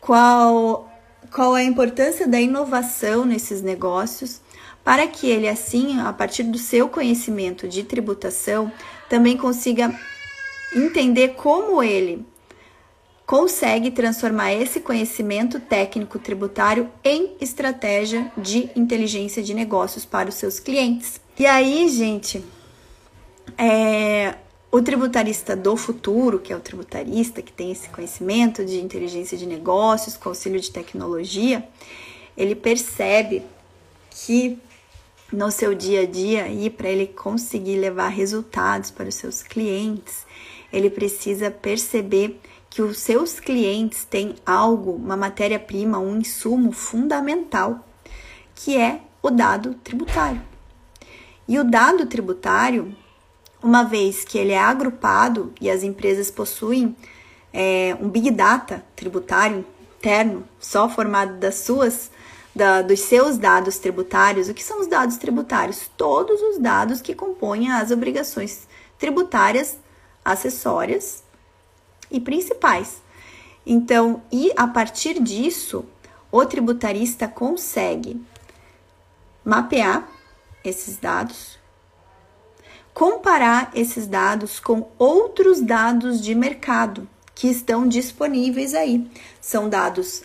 qual, 0.00 0.88
qual 1.32 1.54
a 1.54 1.62
importância 1.62 2.26
da 2.26 2.40
inovação 2.40 3.24
nesses 3.24 3.60
negócios, 3.60 4.40
para 4.84 5.06
que 5.06 5.28
ele, 5.28 5.48
assim, 5.48 6.00
a 6.00 6.12
partir 6.12 6.44
do 6.44 6.56
seu 6.56 6.88
conhecimento 6.88 7.68
de 7.68 7.82
tributação, 7.82 8.72
também 9.08 9.36
consiga 9.36 9.92
entender 10.74 11.30
como 11.30 11.82
ele 11.82 12.24
consegue 13.30 13.92
transformar 13.92 14.52
esse 14.54 14.80
conhecimento 14.80 15.60
técnico 15.60 16.18
tributário 16.18 16.90
em 17.04 17.36
estratégia 17.40 18.28
de 18.36 18.68
inteligência 18.74 19.40
de 19.40 19.54
negócios 19.54 20.04
para 20.04 20.28
os 20.28 20.34
seus 20.34 20.58
clientes. 20.58 21.20
E 21.38 21.46
aí, 21.46 21.88
gente, 21.88 22.44
é, 23.56 24.34
o 24.68 24.82
tributarista 24.82 25.54
do 25.54 25.76
futuro, 25.76 26.40
que 26.40 26.52
é 26.52 26.56
o 26.56 26.58
tributarista 26.58 27.40
que 27.40 27.52
tem 27.52 27.70
esse 27.70 27.88
conhecimento 27.90 28.64
de 28.64 28.80
inteligência 28.80 29.38
de 29.38 29.46
negócios, 29.46 30.16
com 30.16 30.30
auxílio 30.30 30.58
de 30.58 30.72
tecnologia, 30.72 31.68
ele 32.36 32.56
percebe 32.56 33.44
que 34.10 34.58
no 35.32 35.52
seu 35.52 35.72
dia 35.72 36.00
a 36.00 36.06
dia 36.06 36.48
e 36.48 36.68
para 36.68 36.88
ele 36.88 37.06
conseguir 37.06 37.76
levar 37.76 38.08
resultados 38.08 38.90
para 38.90 39.08
os 39.08 39.14
seus 39.14 39.40
clientes, 39.40 40.26
ele 40.72 40.90
precisa 40.90 41.50
perceber 41.50 42.40
que 42.68 42.82
os 42.82 42.98
seus 42.98 43.40
clientes 43.40 44.04
têm 44.04 44.36
algo, 44.46 44.92
uma 44.92 45.16
matéria-prima, 45.16 45.98
um 45.98 46.18
insumo 46.18 46.70
fundamental, 46.70 47.84
que 48.54 48.76
é 48.76 49.00
o 49.20 49.30
dado 49.30 49.74
tributário. 49.74 50.40
E 51.48 51.58
o 51.58 51.64
dado 51.64 52.06
tributário, 52.06 52.94
uma 53.60 53.82
vez 53.82 54.24
que 54.24 54.38
ele 54.38 54.52
é 54.52 54.58
agrupado 54.58 55.52
e 55.60 55.68
as 55.68 55.82
empresas 55.82 56.30
possuem 56.30 56.96
é, 57.52 57.96
um 58.00 58.08
big 58.08 58.30
data 58.30 58.84
tributário 58.94 59.66
interno, 59.98 60.44
só 60.60 60.88
formado 60.88 61.38
das 61.38 61.56
suas, 61.56 62.10
da, 62.54 62.82
dos 62.82 63.00
seus 63.00 63.36
dados 63.36 63.78
tributários, 63.78 64.48
o 64.48 64.54
que 64.54 64.62
são 64.62 64.80
os 64.80 64.86
dados 64.86 65.16
tributários? 65.16 65.90
Todos 65.96 66.40
os 66.40 66.58
dados 66.58 67.00
que 67.00 67.14
compõem 67.14 67.70
as 67.72 67.90
obrigações 67.90 68.68
tributárias 68.96 69.76
acessórias 70.24 71.22
e 72.10 72.20
principais. 72.20 73.02
Então, 73.64 74.22
e 74.32 74.52
a 74.56 74.66
partir 74.66 75.22
disso, 75.22 75.84
o 76.32 76.44
tributarista 76.44 77.28
consegue 77.28 78.20
mapear 79.44 80.08
esses 80.64 80.96
dados, 80.96 81.58
comparar 82.92 83.70
esses 83.74 84.06
dados 84.06 84.60
com 84.60 84.88
outros 84.98 85.60
dados 85.60 86.20
de 86.20 86.34
mercado 86.34 87.08
que 87.34 87.48
estão 87.48 87.86
disponíveis 87.86 88.74
aí. 88.74 89.10
São 89.40 89.68
dados 89.68 90.22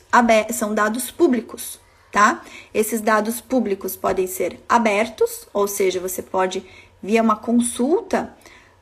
são 0.53 0.73
dados 0.73 1.09
públicos, 1.11 1.79
tá? 2.11 2.43
Esses 2.73 3.01
dados 3.01 3.39
públicos 3.39 3.95
podem 3.95 4.27
ser 4.27 4.59
abertos, 4.67 5.47
ou 5.53 5.67
seja, 5.67 5.99
você 5.99 6.21
pode 6.21 6.65
via 7.01 7.21
uma 7.21 7.35
consulta 7.35 8.35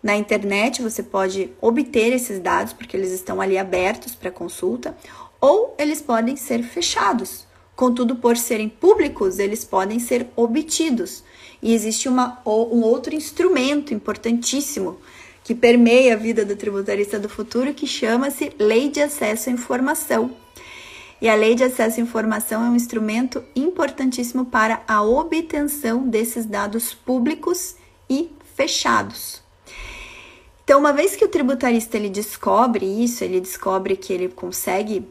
na 0.03 0.17
internet 0.17 0.81
você 0.81 1.01
pode 1.01 1.49
obter 1.61 2.11
esses 2.11 2.39
dados, 2.39 2.73
porque 2.73 2.97
eles 2.97 3.11
estão 3.11 3.39
ali 3.39 3.57
abertos 3.57 4.13
para 4.13 4.29
consulta, 4.29 4.95
ou 5.39 5.73
eles 5.79 6.01
podem 6.01 6.35
ser 6.35 6.61
fechados. 6.61 7.47
Contudo, 7.73 8.17
por 8.17 8.37
serem 8.37 8.67
públicos, 8.67 9.39
eles 9.39 9.63
podem 9.63 9.99
ser 9.99 10.27
obtidos. 10.35 11.23
E 11.61 11.73
existe 11.73 12.09
uma, 12.09 12.41
um 12.45 12.81
outro 12.81 13.15
instrumento 13.15 13.93
importantíssimo 13.93 14.97
que 15.43 15.55
permeia 15.55 16.13
a 16.13 16.17
vida 16.17 16.45
do 16.45 16.55
tributarista 16.55 17.17
do 17.17 17.29
futuro, 17.29 17.73
que 17.73 17.87
chama-se 17.87 18.51
Lei 18.59 18.89
de 18.89 19.01
Acesso 19.01 19.49
à 19.49 19.53
Informação. 19.53 20.31
E 21.21 21.29
a 21.29 21.35
Lei 21.35 21.55
de 21.55 21.63
Acesso 21.63 21.99
à 21.99 22.03
Informação 22.03 22.63
é 22.63 22.69
um 22.69 22.75
instrumento 22.75 23.43
importantíssimo 23.55 24.45
para 24.45 24.83
a 24.87 25.01
obtenção 25.01 26.07
desses 26.07 26.45
dados 26.45 26.93
públicos 26.93 27.75
e 28.09 28.29
fechados. 28.55 29.42
Então, 30.63 30.79
uma 30.79 30.93
vez 30.93 31.15
que 31.15 31.25
o 31.25 31.27
tributarista 31.27 31.97
ele 31.97 32.09
descobre 32.09 32.85
isso, 32.85 33.23
ele 33.23 33.41
descobre 33.41 33.97
que 33.97 34.13
ele 34.13 34.29
consegue 34.29 35.05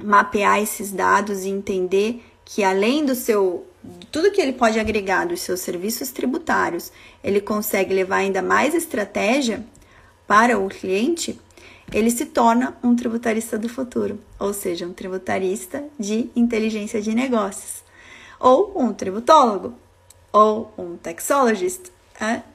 mapear 0.00 0.60
esses 0.62 0.90
dados 0.90 1.44
e 1.44 1.48
entender 1.48 2.22
que 2.44 2.64
além 2.64 3.04
do 3.04 3.14
seu 3.14 3.66
tudo 4.10 4.30
que 4.30 4.40
ele 4.40 4.52
pode 4.52 4.78
agregar 4.78 5.26
dos 5.26 5.40
seus 5.40 5.60
serviços 5.60 6.10
tributários, 6.10 6.92
ele 7.22 7.40
consegue 7.40 7.94
levar 7.94 8.16
ainda 8.16 8.42
mais 8.42 8.74
estratégia 8.74 9.64
para 10.26 10.58
o 10.58 10.68
cliente, 10.68 11.40
ele 11.92 12.10
se 12.10 12.26
torna 12.26 12.76
um 12.82 12.94
tributarista 12.94 13.58
do 13.58 13.68
futuro, 13.68 14.18
ou 14.38 14.52
seja, 14.52 14.86
um 14.86 14.92
tributarista 14.92 15.84
de 15.98 16.30
inteligência 16.36 17.00
de 17.00 17.14
negócios, 17.14 17.82
ou 18.38 18.72
um 18.76 18.92
tributólogo, 18.92 19.74
ou 20.32 20.72
um 20.76 20.96
taxologist, 20.96 21.90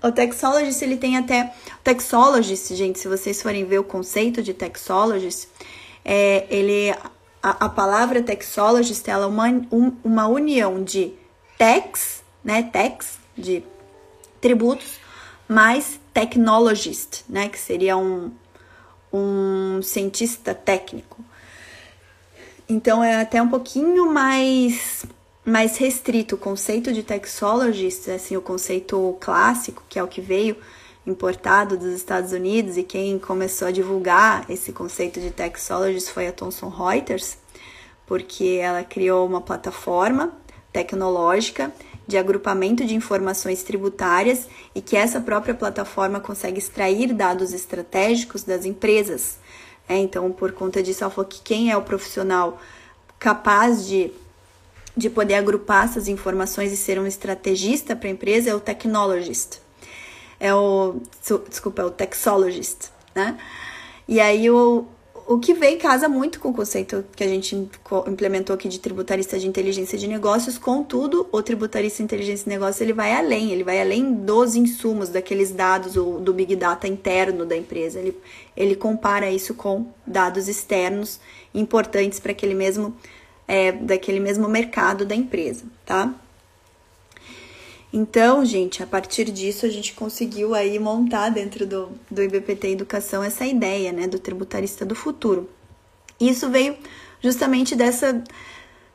O 0.01 0.11
Texologist, 0.11 0.81
ele 0.81 0.97
tem 0.97 1.17
até... 1.17 1.53
O 1.79 1.83
Texologist, 1.83 2.75
gente, 2.75 2.99
se 2.99 3.07
vocês 3.07 3.41
forem 3.41 3.65
ver 3.65 3.79
o 3.79 3.83
conceito 3.83 4.43
de 4.43 4.53
Texologist, 4.53 5.47
é, 6.03 6.45
ele... 6.49 6.91
A, 7.41 7.65
a 7.65 7.69
palavra 7.69 8.21
Texologist, 8.21 9.07
ela 9.07 9.25
é 9.25 9.27
uma, 9.27 9.47
um, 9.71 9.95
uma 10.03 10.27
união 10.27 10.83
de 10.83 11.13
tax, 11.57 12.23
né? 12.43 12.63
Tax, 12.63 13.19
de 13.37 13.63
tributos, 14.39 14.99
mais 15.47 15.99
technologist, 16.13 17.23
né? 17.27 17.49
Que 17.49 17.59
seria 17.59 17.97
um, 17.97 18.31
um 19.11 19.81
cientista 19.81 20.53
técnico. 20.53 21.23
Então, 22.67 23.03
é 23.03 23.21
até 23.21 23.41
um 23.41 23.49
pouquinho 23.49 24.11
mais 24.11 25.05
mais 25.45 25.77
restrito. 25.77 26.35
O 26.35 26.37
conceito 26.37 26.93
de 26.93 27.03
taxologist, 27.03 28.09
assim, 28.09 28.37
o 28.37 28.41
conceito 28.41 29.17
clássico, 29.19 29.83
que 29.89 29.99
é 29.99 30.03
o 30.03 30.07
que 30.07 30.21
veio 30.21 30.55
importado 31.05 31.77
dos 31.77 31.93
Estados 31.93 32.31
Unidos 32.31 32.77
e 32.77 32.83
quem 32.83 33.19
começou 33.19 33.67
a 33.67 33.71
divulgar 33.71 34.49
esse 34.49 34.71
conceito 34.71 35.19
de 35.19 35.31
taxologist 35.31 36.09
foi 36.09 36.27
a 36.27 36.31
Thomson 36.31 36.69
Reuters, 36.69 37.37
porque 38.05 38.59
ela 38.61 38.83
criou 38.83 39.27
uma 39.27 39.41
plataforma 39.41 40.31
tecnológica 40.71 41.73
de 42.07 42.17
agrupamento 42.17 42.85
de 42.85 42.95
informações 42.95 43.63
tributárias 43.63 44.47
e 44.73 44.81
que 44.81 44.95
essa 44.95 45.21
própria 45.21 45.53
plataforma 45.53 46.19
consegue 46.19 46.57
extrair 46.57 47.13
dados 47.13 47.53
estratégicos 47.53 48.43
das 48.43 48.65
empresas. 48.65 49.37
É, 49.87 49.97
então, 49.97 50.31
por 50.31 50.53
conta 50.53 50.81
disso, 50.81 51.03
ela 51.03 51.11
falou 51.11 51.29
que 51.29 51.41
quem 51.41 51.71
é 51.71 51.77
o 51.77 51.81
profissional 51.81 52.59
capaz 53.19 53.85
de 53.85 54.11
de 54.95 55.09
poder 55.09 55.35
agrupar 55.35 55.85
essas 55.85 56.07
informações 56.07 56.71
e 56.71 56.77
ser 56.77 56.99
um 56.99 57.07
estrategista 57.07 57.95
para 57.95 58.07
a 58.07 58.11
empresa 58.11 58.49
é 58.49 58.55
o 58.55 58.59
technologist. 58.59 59.59
É 60.39 60.53
o, 60.53 60.97
desculpa, 61.49 61.81
é 61.81 61.85
o 61.85 61.91
texologist, 61.91 62.89
né? 63.15 63.37
E 64.07 64.19
aí 64.19 64.49
o, 64.49 64.85
o 65.25 65.39
que 65.39 65.53
vem 65.53 65.77
casa 65.77 66.09
muito 66.09 66.39
com 66.39 66.49
o 66.49 66.53
conceito 66.53 67.05
que 67.15 67.23
a 67.23 67.27
gente 67.27 67.55
implementou 68.07 68.53
aqui 68.53 68.67
de 68.67 68.79
tributarista 68.79 69.39
de 69.39 69.47
inteligência 69.47 69.97
de 69.97 70.07
negócios, 70.07 70.57
contudo, 70.57 71.27
o 71.31 71.41
tributarista 71.41 71.97
de 71.97 72.03
inteligência 72.03 72.43
de 72.43 72.49
negócios, 72.49 72.81
ele 72.81 72.93
vai 72.93 73.13
além, 73.13 73.51
ele 73.51 73.63
vai 73.63 73.79
além 73.79 74.13
dos 74.13 74.55
insumos, 74.55 75.09
daqueles 75.09 75.51
dados 75.51 75.93
do, 75.93 76.19
do 76.19 76.33
Big 76.33 76.55
Data 76.55 76.87
interno 76.87 77.45
da 77.45 77.55
empresa, 77.55 77.99
ele, 77.99 78.17
ele 78.55 78.75
compara 78.75 79.31
isso 79.31 79.53
com 79.53 79.87
dados 80.05 80.49
externos 80.49 81.19
importantes 81.53 82.19
para 82.19 82.33
aquele 82.33 82.53
mesmo 82.53 82.95
é, 83.47 83.71
daquele 83.71 84.19
mesmo 84.19 84.47
mercado 84.47 85.05
da 85.05 85.15
empresa, 85.15 85.65
tá? 85.85 86.13
Então, 87.91 88.43
gente, 88.43 88.81
a 88.81 88.87
partir 88.87 89.25
disso 89.25 89.67
a 89.67 89.69
gente 89.69 89.93
conseguiu 89.93 90.55
aí 90.55 90.79
montar 90.79 91.29
dentro 91.29 91.65
do, 91.65 91.91
do 92.09 92.23
IBPT 92.23 92.69
Educação 92.69 93.23
essa 93.23 93.45
ideia, 93.45 93.91
né, 93.91 94.07
do 94.07 94.17
tributarista 94.17 94.83
do 94.83 94.95
futuro. 94.95 95.47
Isso 96.19 96.49
veio 96.49 96.75
justamente 97.21 97.75
dessa 97.75 98.23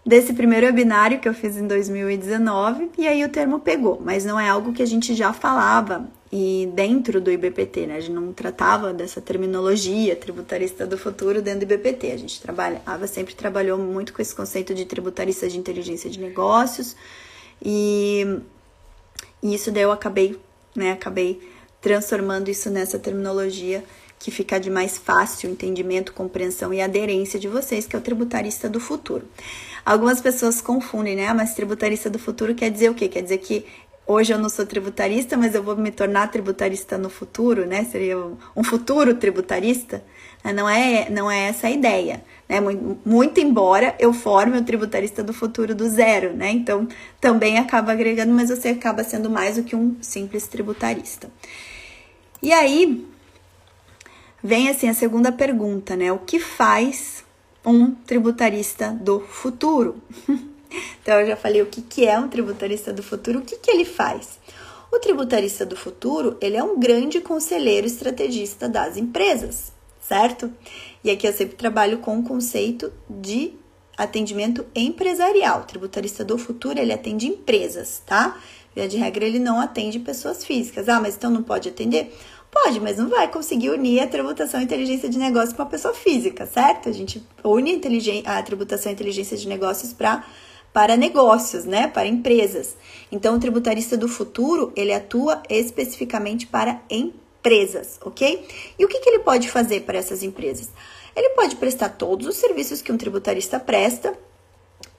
desse 0.08 0.32
primeiro 0.32 0.64
webinário 0.64 1.20
que 1.20 1.28
eu 1.28 1.34
fiz 1.34 1.58
em 1.58 1.66
2019 1.66 2.92
e 2.96 3.06
aí 3.06 3.22
o 3.22 3.28
termo 3.28 3.60
pegou, 3.60 4.00
mas 4.02 4.24
não 4.24 4.40
é 4.40 4.48
algo 4.48 4.72
que 4.72 4.82
a 4.82 4.86
gente 4.86 5.14
já 5.14 5.34
falava 5.34 6.08
e 6.32 6.66
dentro 6.72 7.20
do 7.20 7.30
IBPT, 7.30 7.86
né? 7.86 7.96
A 7.96 8.00
gente 8.00 8.12
não 8.12 8.32
tratava 8.32 8.90
dessa 8.94 9.20
terminologia 9.20 10.16
tributarista 10.16 10.86
do 10.86 10.96
futuro 10.96 11.42
dentro 11.42 11.66
do 11.66 11.74
IBPT. 11.74 12.10
A 12.10 12.16
gente 12.16 12.40
trabalha, 12.40 12.80
a 12.86 12.94
Ava 12.94 13.06
sempre 13.06 13.34
trabalhou 13.34 13.76
muito 13.76 14.14
com 14.14 14.22
esse 14.22 14.34
conceito 14.34 14.74
de 14.74 14.86
tributarista 14.86 15.46
de 15.46 15.58
inteligência 15.58 16.08
de 16.08 16.18
negócios 16.18 16.96
e, 17.62 18.40
e 19.42 19.54
isso 19.54 19.70
daí 19.70 19.82
eu 19.82 19.92
acabei, 19.92 20.40
né? 20.74 20.92
Acabei 20.92 21.38
transformando 21.82 22.48
isso 22.48 22.70
nessa 22.70 22.98
terminologia 22.98 23.84
que 24.18 24.30
fica 24.30 24.58
de 24.58 24.70
mais 24.70 24.98
fácil 24.98 25.50
entendimento, 25.50 26.12
compreensão 26.12 26.72
e 26.72 26.80
aderência 26.80 27.38
de 27.38 27.46
vocês, 27.46 27.86
que 27.86 27.94
é 27.94 27.98
o 27.98 28.02
tributarista 28.02 28.68
do 28.68 28.80
futuro. 28.80 29.24
Algumas 29.88 30.20
pessoas 30.20 30.60
confundem, 30.60 31.16
né? 31.16 31.28
Ah, 31.28 31.32
mas 31.32 31.54
tributarista 31.54 32.10
do 32.10 32.18
futuro 32.18 32.54
quer 32.54 32.70
dizer 32.70 32.90
o 32.90 32.94
quê? 32.94 33.08
Quer 33.08 33.22
dizer 33.22 33.38
que 33.38 33.64
hoje 34.06 34.34
eu 34.34 34.38
não 34.38 34.50
sou 34.50 34.66
tributarista, 34.66 35.34
mas 35.34 35.54
eu 35.54 35.62
vou 35.62 35.74
me 35.78 35.90
tornar 35.90 36.30
tributarista 36.30 36.98
no 36.98 37.08
futuro, 37.08 37.64
né? 37.64 37.84
Seria 37.84 38.18
um 38.54 38.62
futuro 38.62 39.14
tributarista? 39.14 40.04
Não 40.54 40.68
é, 40.68 41.08
não 41.08 41.30
é 41.30 41.48
essa 41.48 41.68
a 41.68 41.70
ideia, 41.70 42.22
né? 42.46 42.60
Muito 43.02 43.40
embora 43.40 43.96
eu 43.98 44.12
forme 44.12 44.58
o 44.58 44.62
tributarista 44.62 45.22
do 45.24 45.32
futuro 45.32 45.74
do 45.74 45.88
zero, 45.88 46.34
né? 46.34 46.50
Então 46.50 46.86
também 47.18 47.56
acaba 47.56 47.92
agregando, 47.92 48.34
mas 48.34 48.50
você 48.50 48.68
acaba 48.68 49.02
sendo 49.02 49.30
mais 49.30 49.56
do 49.56 49.62
que 49.62 49.74
um 49.74 49.96
simples 50.02 50.46
tributarista. 50.46 51.30
E 52.42 52.52
aí 52.52 53.08
vem 54.44 54.68
assim 54.68 54.86
a 54.90 54.92
segunda 54.92 55.32
pergunta, 55.32 55.96
né? 55.96 56.12
O 56.12 56.18
que 56.18 56.38
faz 56.38 57.17
um 57.64 57.94
tributarista 57.94 58.90
do 58.92 59.20
futuro. 59.20 60.02
então, 61.02 61.20
eu 61.20 61.26
já 61.26 61.36
falei 61.36 61.62
o 61.62 61.66
que, 61.66 61.82
que 61.82 62.06
é 62.06 62.18
um 62.18 62.28
tributarista 62.28 62.92
do 62.92 63.02
futuro, 63.02 63.40
o 63.40 63.42
que, 63.42 63.56
que 63.56 63.70
ele 63.70 63.84
faz. 63.84 64.38
O 64.90 64.98
tributarista 64.98 65.66
do 65.66 65.76
futuro, 65.76 66.36
ele 66.40 66.56
é 66.56 66.62
um 66.62 66.78
grande 66.78 67.20
conselheiro 67.20 67.86
estrategista 67.86 68.68
das 68.68 68.96
empresas, 68.96 69.72
certo? 70.00 70.50
E 71.04 71.10
aqui 71.10 71.26
eu 71.26 71.32
sempre 71.32 71.56
trabalho 71.56 71.98
com 71.98 72.18
o 72.18 72.22
conceito 72.22 72.90
de 73.08 73.52
atendimento 73.98 74.64
empresarial. 74.74 75.60
O 75.60 75.64
tributarista 75.64 76.24
do 76.24 76.38
futuro, 76.38 76.78
ele 76.78 76.92
atende 76.92 77.26
empresas, 77.26 78.00
tá? 78.06 78.40
Via 78.74 78.88
de 78.88 78.96
regra, 78.96 79.26
ele 79.26 79.38
não 79.38 79.60
atende 79.60 79.98
pessoas 79.98 80.44
físicas. 80.44 80.88
Ah, 80.88 81.00
mas 81.00 81.16
então 81.16 81.30
não 81.30 81.42
pode 81.42 81.68
atender? 81.68 82.16
Pode, 82.50 82.80
mas 82.80 82.96
não 82.96 83.08
vai 83.08 83.28
conseguir 83.28 83.70
unir 83.70 84.00
a 84.00 84.06
tributação 84.06 84.60
e 84.60 84.64
inteligência 84.64 85.08
de 85.08 85.18
negócios 85.18 85.52
com 85.52 85.62
a 85.62 85.66
pessoa 85.66 85.94
física, 85.94 86.46
certo? 86.46 86.88
A 86.88 86.92
gente 86.92 87.22
une 87.44 87.80
a 88.24 88.42
tributação 88.42 88.90
e 88.90 88.94
inteligência 88.94 89.36
de 89.36 89.48
negócios 89.48 89.92
para 89.92 90.24
para 90.72 90.96
negócios, 90.96 91.64
né, 91.64 91.88
para 91.88 92.06
empresas. 92.06 92.76
Então, 93.10 93.34
o 93.34 93.40
tributarista 93.40 93.96
do 93.96 94.06
futuro, 94.06 94.70
ele 94.76 94.92
atua 94.92 95.42
especificamente 95.48 96.46
para 96.46 96.80
empresas, 96.90 97.98
ok? 98.04 98.46
E 98.78 98.84
o 98.84 98.88
que, 98.88 99.00
que 99.00 99.08
ele 99.08 99.20
pode 99.20 99.50
fazer 99.50 99.80
para 99.80 99.98
essas 99.98 100.22
empresas? 100.22 100.68
Ele 101.16 101.30
pode 101.30 101.56
prestar 101.56 101.88
todos 101.88 102.26
os 102.26 102.36
serviços 102.36 102.82
que 102.82 102.92
um 102.92 102.98
tributarista 102.98 103.58
presta, 103.58 104.16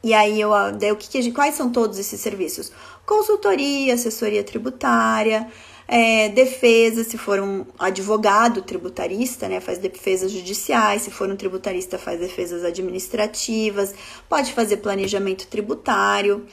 e 0.01 0.13
aí, 0.13 0.39
eu, 0.39 0.51
daí 0.77 0.91
o 0.91 0.95
que, 0.95 1.09
que 1.09 1.31
quais 1.31 1.55
são 1.55 1.69
todos 1.71 1.99
esses 1.99 2.21
serviços? 2.21 2.71
Consultoria, 3.05 3.93
assessoria 3.93 4.43
tributária, 4.43 5.47
é, 5.91 6.29
defesa, 6.29 7.03
se 7.03 7.17
for 7.17 7.39
um 7.39 7.65
advogado 7.79 8.61
tributarista, 8.61 9.49
né, 9.49 9.59
faz 9.59 9.79
defesas 9.79 10.31
judiciais, 10.31 11.01
se 11.01 11.09
for 11.09 11.27
um 11.27 11.35
tributarista, 11.35 11.97
faz 11.97 12.19
defesas 12.19 12.63
administrativas, 12.63 13.95
pode 14.29 14.53
fazer 14.53 14.77
planejamento 14.77 15.47
tributário, 15.47 16.45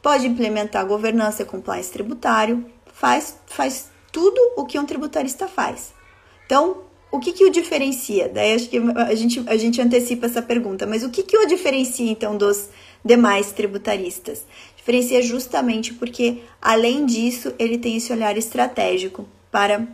pode 0.00 0.26
implementar 0.26 0.86
governança 0.86 1.42
e 1.42 1.44
compliance 1.44 1.92
tributário, 1.92 2.64
faz, 2.94 3.38
faz 3.46 3.90
tudo 4.10 4.40
o 4.56 4.64
que 4.64 4.78
um 4.78 4.86
tributarista 4.86 5.46
faz. 5.46 5.92
Então, 6.46 6.78
o 7.12 7.18
que, 7.18 7.32
que 7.32 7.44
o 7.44 7.50
diferencia? 7.50 8.26
Daí 8.30 8.54
acho 8.54 8.70
que 8.70 8.78
a 8.78 9.14
gente, 9.14 9.44
a 9.46 9.56
gente 9.58 9.82
antecipa 9.82 10.24
essa 10.24 10.40
pergunta, 10.40 10.86
mas 10.86 11.04
o 11.04 11.10
que, 11.10 11.22
que 11.22 11.36
o 11.36 11.46
diferencia 11.46 12.10
então 12.10 12.38
dos 12.38 12.70
demais 13.04 13.52
tributaristas? 13.52 14.46
Diferencia 14.88 15.20
justamente 15.20 15.92
porque, 15.92 16.44
além 16.62 17.04
disso, 17.04 17.52
ele 17.58 17.76
tem 17.76 17.98
esse 17.98 18.10
olhar 18.10 18.38
estratégico 18.38 19.28
para 19.50 19.86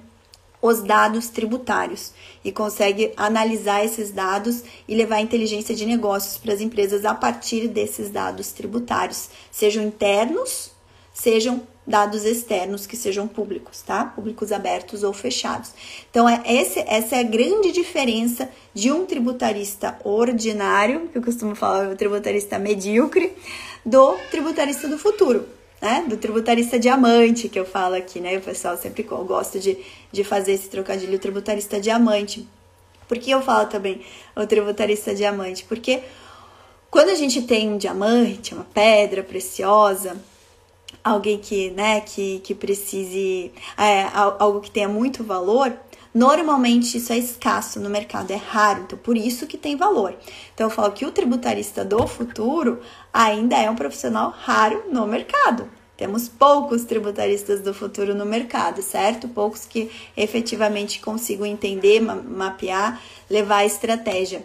os 0.62 0.84
dados 0.84 1.28
tributários 1.28 2.12
e 2.44 2.52
consegue 2.52 3.12
analisar 3.16 3.84
esses 3.84 4.12
dados 4.12 4.62
e 4.86 4.94
levar 4.94 5.20
inteligência 5.20 5.74
de 5.74 5.84
negócios 5.84 6.38
para 6.38 6.54
as 6.54 6.60
empresas 6.60 7.04
a 7.04 7.12
partir 7.12 7.66
desses 7.66 8.08
dados 8.08 8.52
tributários, 8.52 9.30
sejam 9.50 9.82
internos, 9.82 10.70
sejam 11.12 11.66
dados 11.86 12.24
externos 12.24 12.86
que 12.86 12.96
sejam 12.96 13.28
públicos, 13.28 13.82
tá? 13.82 14.04
Públicos 14.04 14.52
abertos 14.52 15.02
ou 15.02 15.12
fechados. 15.12 15.72
Então, 16.10 16.28
é 16.28 16.42
esse, 16.46 16.80
essa 16.80 17.16
é 17.16 17.20
a 17.20 17.24
grande 17.24 17.72
diferença 17.72 18.48
de 18.72 18.90
um 18.90 19.04
tributarista 19.04 19.98
ordinário, 20.02 21.08
que 21.08 21.18
eu 21.18 21.22
costumo 21.22 21.54
falar, 21.54 21.90
o 21.90 21.96
tributarista 21.96 22.58
medíocre, 22.58 23.32
do 23.84 24.16
tributarista 24.30 24.88
do 24.88 24.98
futuro, 24.98 25.46
né? 25.80 26.04
Do 26.08 26.16
tributarista 26.16 26.78
diamante, 26.78 27.48
que 27.48 27.58
eu 27.58 27.66
falo 27.66 27.94
aqui, 27.94 28.18
né? 28.18 28.36
O 28.38 28.40
pessoal 28.40 28.76
sempre 28.78 29.02
gosta 29.02 29.58
de, 29.58 29.76
de 30.10 30.24
fazer 30.24 30.52
esse 30.52 30.68
trocadilho, 30.68 31.18
tributarista 31.18 31.78
diamante. 31.78 32.48
Por 33.06 33.18
que 33.18 33.30
eu 33.30 33.42
falo 33.42 33.68
também 33.68 34.00
o 34.34 34.46
tributarista 34.46 35.14
diamante? 35.14 35.64
Porque 35.64 36.02
quando 36.90 37.10
a 37.10 37.14
gente 37.14 37.42
tem 37.42 37.68
um 37.68 37.76
diamante, 37.76 38.54
uma 38.54 38.64
pedra 38.72 39.22
preciosa, 39.22 40.16
alguém 41.04 41.38
que, 41.38 41.70
né, 41.70 42.00
que, 42.00 42.40
que 42.40 42.54
precise, 42.54 43.52
é, 43.76 44.08
algo 44.38 44.60
que 44.60 44.70
tenha 44.70 44.88
muito 44.88 45.22
valor, 45.22 45.76
Normalmente 46.14 46.96
isso 46.96 47.12
é 47.12 47.18
escasso 47.18 47.80
no 47.80 47.90
mercado, 47.90 48.30
é 48.30 48.36
raro, 48.36 48.82
então 48.82 48.96
por 48.96 49.16
isso 49.16 49.48
que 49.48 49.58
tem 49.58 49.74
valor. 49.74 50.14
Então 50.54 50.68
eu 50.68 50.70
falo 50.70 50.92
que 50.92 51.04
o 51.04 51.10
tributarista 51.10 51.84
do 51.84 52.06
futuro 52.06 52.78
ainda 53.12 53.58
é 53.58 53.68
um 53.68 53.74
profissional 53.74 54.30
raro 54.30 54.84
no 54.92 55.08
mercado. 55.08 55.68
Temos 55.96 56.28
poucos 56.28 56.84
tributaristas 56.84 57.60
do 57.60 57.74
futuro 57.74 58.14
no 58.14 58.24
mercado, 58.24 58.80
certo? 58.80 59.28
Poucos 59.28 59.66
que 59.66 59.90
efetivamente 60.16 61.00
consigam 61.00 61.46
entender, 61.46 62.00
mapear, 62.00 63.02
levar 63.28 63.58
a 63.58 63.66
estratégia. 63.66 64.44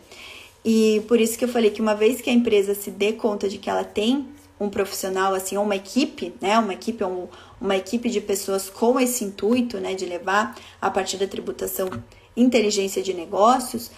E 0.66 1.04
por 1.08 1.22
isso 1.22 1.38
que 1.38 1.46
eu 1.46 1.50
falei 1.50 1.70
que 1.70 1.82
uma 1.82 1.94
vez 1.94 2.20
que 2.20 2.32
a 2.32 2.34
empresa 2.34 2.74
se 2.74 2.90
dê 2.90 3.14
conta 3.14 3.48
de 3.48 3.60
que 3.60 3.70
ela 3.70 3.84
tem 3.84 4.28
um 4.60 4.70
profissional 4.70 5.34
assim, 5.34 5.58
ou 5.58 5.64
uma 5.64 5.76
equipe, 5.76 6.34
né? 6.42 6.60
Uma 6.60 6.74
equipe, 6.74 7.04
um, 7.04 7.28
uma 7.60 7.78
equipe 7.78 8.10
de 8.10 8.20
pessoas 8.20 8.70
com 8.70 9.00
esse 9.00 9.24
intuito, 9.24 9.78
né, 9.78 9.94
de 9.94 10.06
levar 10.06 10.56
a 10.82 10.90
partir 10.90 11.18
da 11.18 11.28
tributação 11.28 11.90
inteligência 12.36 13.02
de 13.02 13.14
negócios, 13.14 13.92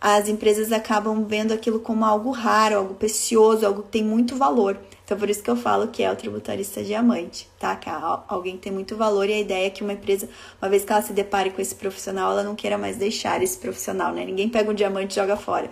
as 0.00 0.28
empresas 0.28 0.70
acabam 0.70 1.24
vendo 1.24 1.52
aquilo 1.52 1.80
como 1.80 2.04
algo 2.04 2.30
raro, 2.30 2.76
algo 2.76 2.94
precioso, 2.94 3.64
algo 3.64 3.82
que 3.84 3.88
tem 3.88 4.04
muito 4.04 4.36
valor. 4.36 4.78
Então, 5.02 5.16
por 5.18 5.30
isso 5.30 5.42
que 5.42 5.50
eu 5.50 5.56
falo 5.56 5.88
que 5.88 6.02
é 6.02 6.12
o 6.12 6.16
tributarista 6.16 6.82
diamante, 6.82 7.48
tá? 7.58 7.74
Que 7.74 7.88
alguém 8.28 8.58
tem 8.58 8.70
muito 8.70 8.96
valor 8.96 9.28
e 9.28 9.32
a 9.32 9.38
ideia 9.38 9.66
é 9.66 9.70
que 9.70 9.82
uma 9.82 9.94
empresa, 9.94 10.28
uma 10.60 10.68
vez 10.68 10.84
que 10.84 10.92
ela 10.92 11.00
se 11.00 11.12
depare 11.12 11.50
com 11.50 11.60
esse 11.60 11.74
profissional, 11.74 12.32
ela 12.32 12.42
não 12.42 12.54
queira 12.54 12.76
mais 12.76 12.96
deixar 12.96 13.42
esse 13.42 13.56
profissional, 13.56 14.12
né? 14.12 14.24
Ninguém 14.24 14.48
pega 14.48 14.70
um 14.70 14.74
diamante 14.74 15.12
e 15.12 15.16
joga 15.16 15.36
fora. 15.36 15.70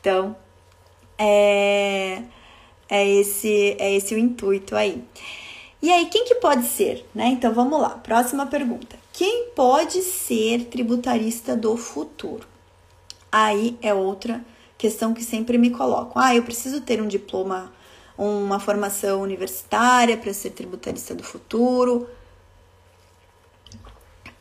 Então, 0.00 0.34
é, 1.18 2.22
é, 2.88 3.08
esse, 3.08 3.76
é 3.78 3.94
esse 3.94 4.14
o 4.14 4.18
intuito 4.18 4.76
aí. 4.76 5.02
E 5.82 5.90
aí, 5.90 6.06
quem 6.06 6.24
que 6.24 6.36
pode 6.36 6.66
ser? 6.66 7.04
Né? 7.14 7.26
Então 7.28 7.52
vamos 7.52 7.80
lá, 7.80 7.90
próxima 7.90 8.46
pergunta. 8.46 8.96
Quem 9.12 9.50
pode 9.54 10.02
ser 10.02 10.64
tributarista 10.64 11.56
do 11.56 11.76
futuro? 11.76 12.46
Aí 13.30 13.78
é 13.82 13.92
outra 13.92 14.44
questão 14.78 15.12
que 15.12 15.22
sempre 15.22 15.58
me 15.58 15.70
colocam. 15.70 16.20
Ah, 16.22 16.34
eu 16.34 16.42
preciso 16.42 16.80
ter 16.80 17.00
um 17.02 17.06
diploma, 17.06 17.72
uma 18.16 18.58
formação 18.58 19.20
universitária 19.22 20.16
para 20.16 20.32
ser 20.32 20.50
tributarista 20.50 21.14
do 21.14 21.22
futuro. 21.22 22.08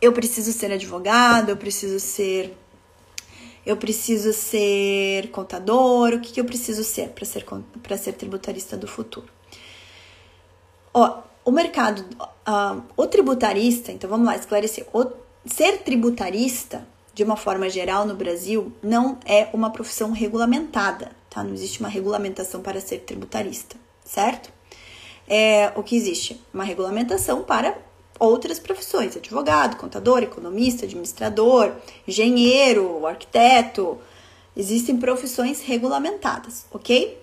Eu 0.02 0.12
preciso 0.12 0.52
ser 0.52 0.72
advogado, 0.72 1.50
eu 1.50 1.58
preciso 1.58 2.00
ser 2.00 2.58
eu 3.66 3.78
preciso 3.78 4.34
ser 4.34 5.30
contador, 5.32 6.14
o 6.14 6.20
que, 6.20 6.34
que 6.34 6.40
eu 6.42 6.46
preciso 6.46 6.84
ser 6.84 7.10
para 7.10 7.26
ser 7.26 7.46
para 7.82 7.98
ser 7.98 8.14
tributarista 8.14 8.76
do 8.76 8.88
futuro? 8.88 9.28
Ó, 10.94 11.22
o 11.46 11.52
mercado, 11.52 12.06
uh, 12.48 12.84
o 12.96 13.08
tributarista, 13.08 13.92
então 13.92 14.10
vamos 14.10 14.26
lá 14.26 14.36
esclarecer, 14.36 14.86
o, 14.94 15.06
ser 15.46 15.80
tributarista, 15.80 16.88
de 17.14 17.24
uma 17.24 17.36
forma 17.36 17.70
geral 17.70 18.06
no 18.06 18.16
Brasil, 18.16 18.72
não 18.82 19.18
é 19.26 19.48
uma 19.54 19.70
profissão 19.70 20.12
regulamentada, 20.12 21.12
tá? 21.30 21.44
Não 21.44 21.54
existe 21.54 21.80
uma 21.80 21.90
regulamentação 21.90 22.62
para 22.62 22.82
ser 22.82 23.00
tributarista, 23.00 23.76
certo? 24.04 24.52
É, 25.28 25.72
o 25.76 25.84
que 25.84 25.96
existe? 25.96 26.42
Uma 26.54 26.64
regulamentação 26.64 27.44
para 27.44 27.78
outras 28.20 28.60
profissões, 28.60 29.16
advogado, 29.18 29.78
contador, 29.78 30.24
economista, 30.24 30.86
administrador, 30.86 31.74
engenheiro, 32.08 33.06
arquiteto, 33.06 33.98
existem 34.56 34.98
profissões 34.98 35.62
regulamentadas, 35.62 36.66
ok? 36.72 37.20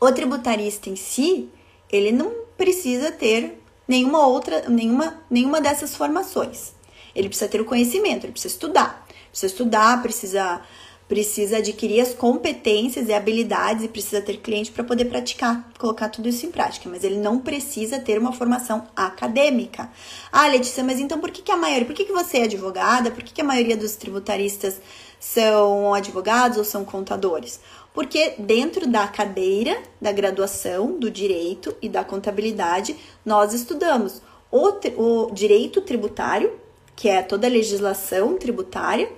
O 0.00 0.12
tributarista 0.12 0.90
em 0.90 0.96
si, 0.96 1.48
ele 1.90 2.12
não 2.12 2.32
precisa 2.56 3.10
ter 3.10 3.60
nenhuma 3.86 4.26
outra, 4.26 4.68
nenhuma, 4.68 5.22
nenhuma 5.30 5.60
dessas 5.60 5.96
formações. 5.96 6.72
Ele 7.14 7.28
precisa 7.28 7.50
ter 7.50 7.60
o 7.60 7.64
conhecimento, 7.64 8.24
ele 8.24 8.32
precisa 8.32 8.54
estudar. 8.54 9.06
Precisa 9.30 9.52
estudar, 9.52 10.02
precisa 10.02 10.62
precisa 11.08 11.56
adquirir 11.56 12.00
as 12.00 12.12
competências 12.12 13.08
e 13.08 13.14
habilidades 13.14 13.82
e 13.84 13.88
precisa 13.88 14.20
ter 14.20 14.36
cliente 14.36 14.70
para 14.70 14.84
poder 14.84 15.06
praticar, 15.06 15.68
colocar 15.78 16.10
tudo 16.10 16.28
isso 16.28 16.44
em 16.44 16.50
prática, 16.50 16.88
mas 16.88 17.02
ele 17.02 17.16
não 17.16 17.38
precisa 17.38 17.98
ter 17.98 18.18
uma 18.18 18.32
formação 18.32 18.86
acadêmica. 18.94 19.90
Ah, 20.30 20.46
Letícia, 20.46 20.84
mas 20.84 21.00
então 21.00 21.18
por 21.18 21.30
que, 21.30 21.40
que 21.40 21.50
a 21.50 21.56
maioria, 21.56 21.86
por 21.86 21.94
que, 21.94 22.04
que 22.04 22.12
você 22.12 22.38
é 22.38 22.44
advogada? 22.44 23.10
Por 23.10 23.22
que, 23.22 23.32
que 23.32 23.40
a 23.40 23.44
maioria 23.44 23.76
dos 23.76 23.96
tributaristas 23.96 24.80
são 25.18 25.94
advogados 25.94 26.58
ou 26.58 26.64
são 26.64 26.84
contadores? 26.84 27.58
Porque 27.94 28.34
dentro 28.38 28.86
da 28.86 29.08
cadeira 29.08 29.76
da 30.00 30.12
graduação 30.12 30.98
do 30.98 31.10
direito 31.10 31.74
e 31.80 31.88
da 31.88 32.04
contabilidade, 32.04 32.94
nós 33.24 33.54
estudamos 33.54 34.20
o, 34.50 34.68
o 34.96 35.30
direito 35.32 35.80
tributário, 35.80 36.52
que 36.94 37.08
é 37.08 37.22
toda 37.22 37.46
a 37.46 37.50
legislação 37.50 38.36
tributária, 38.36 39.10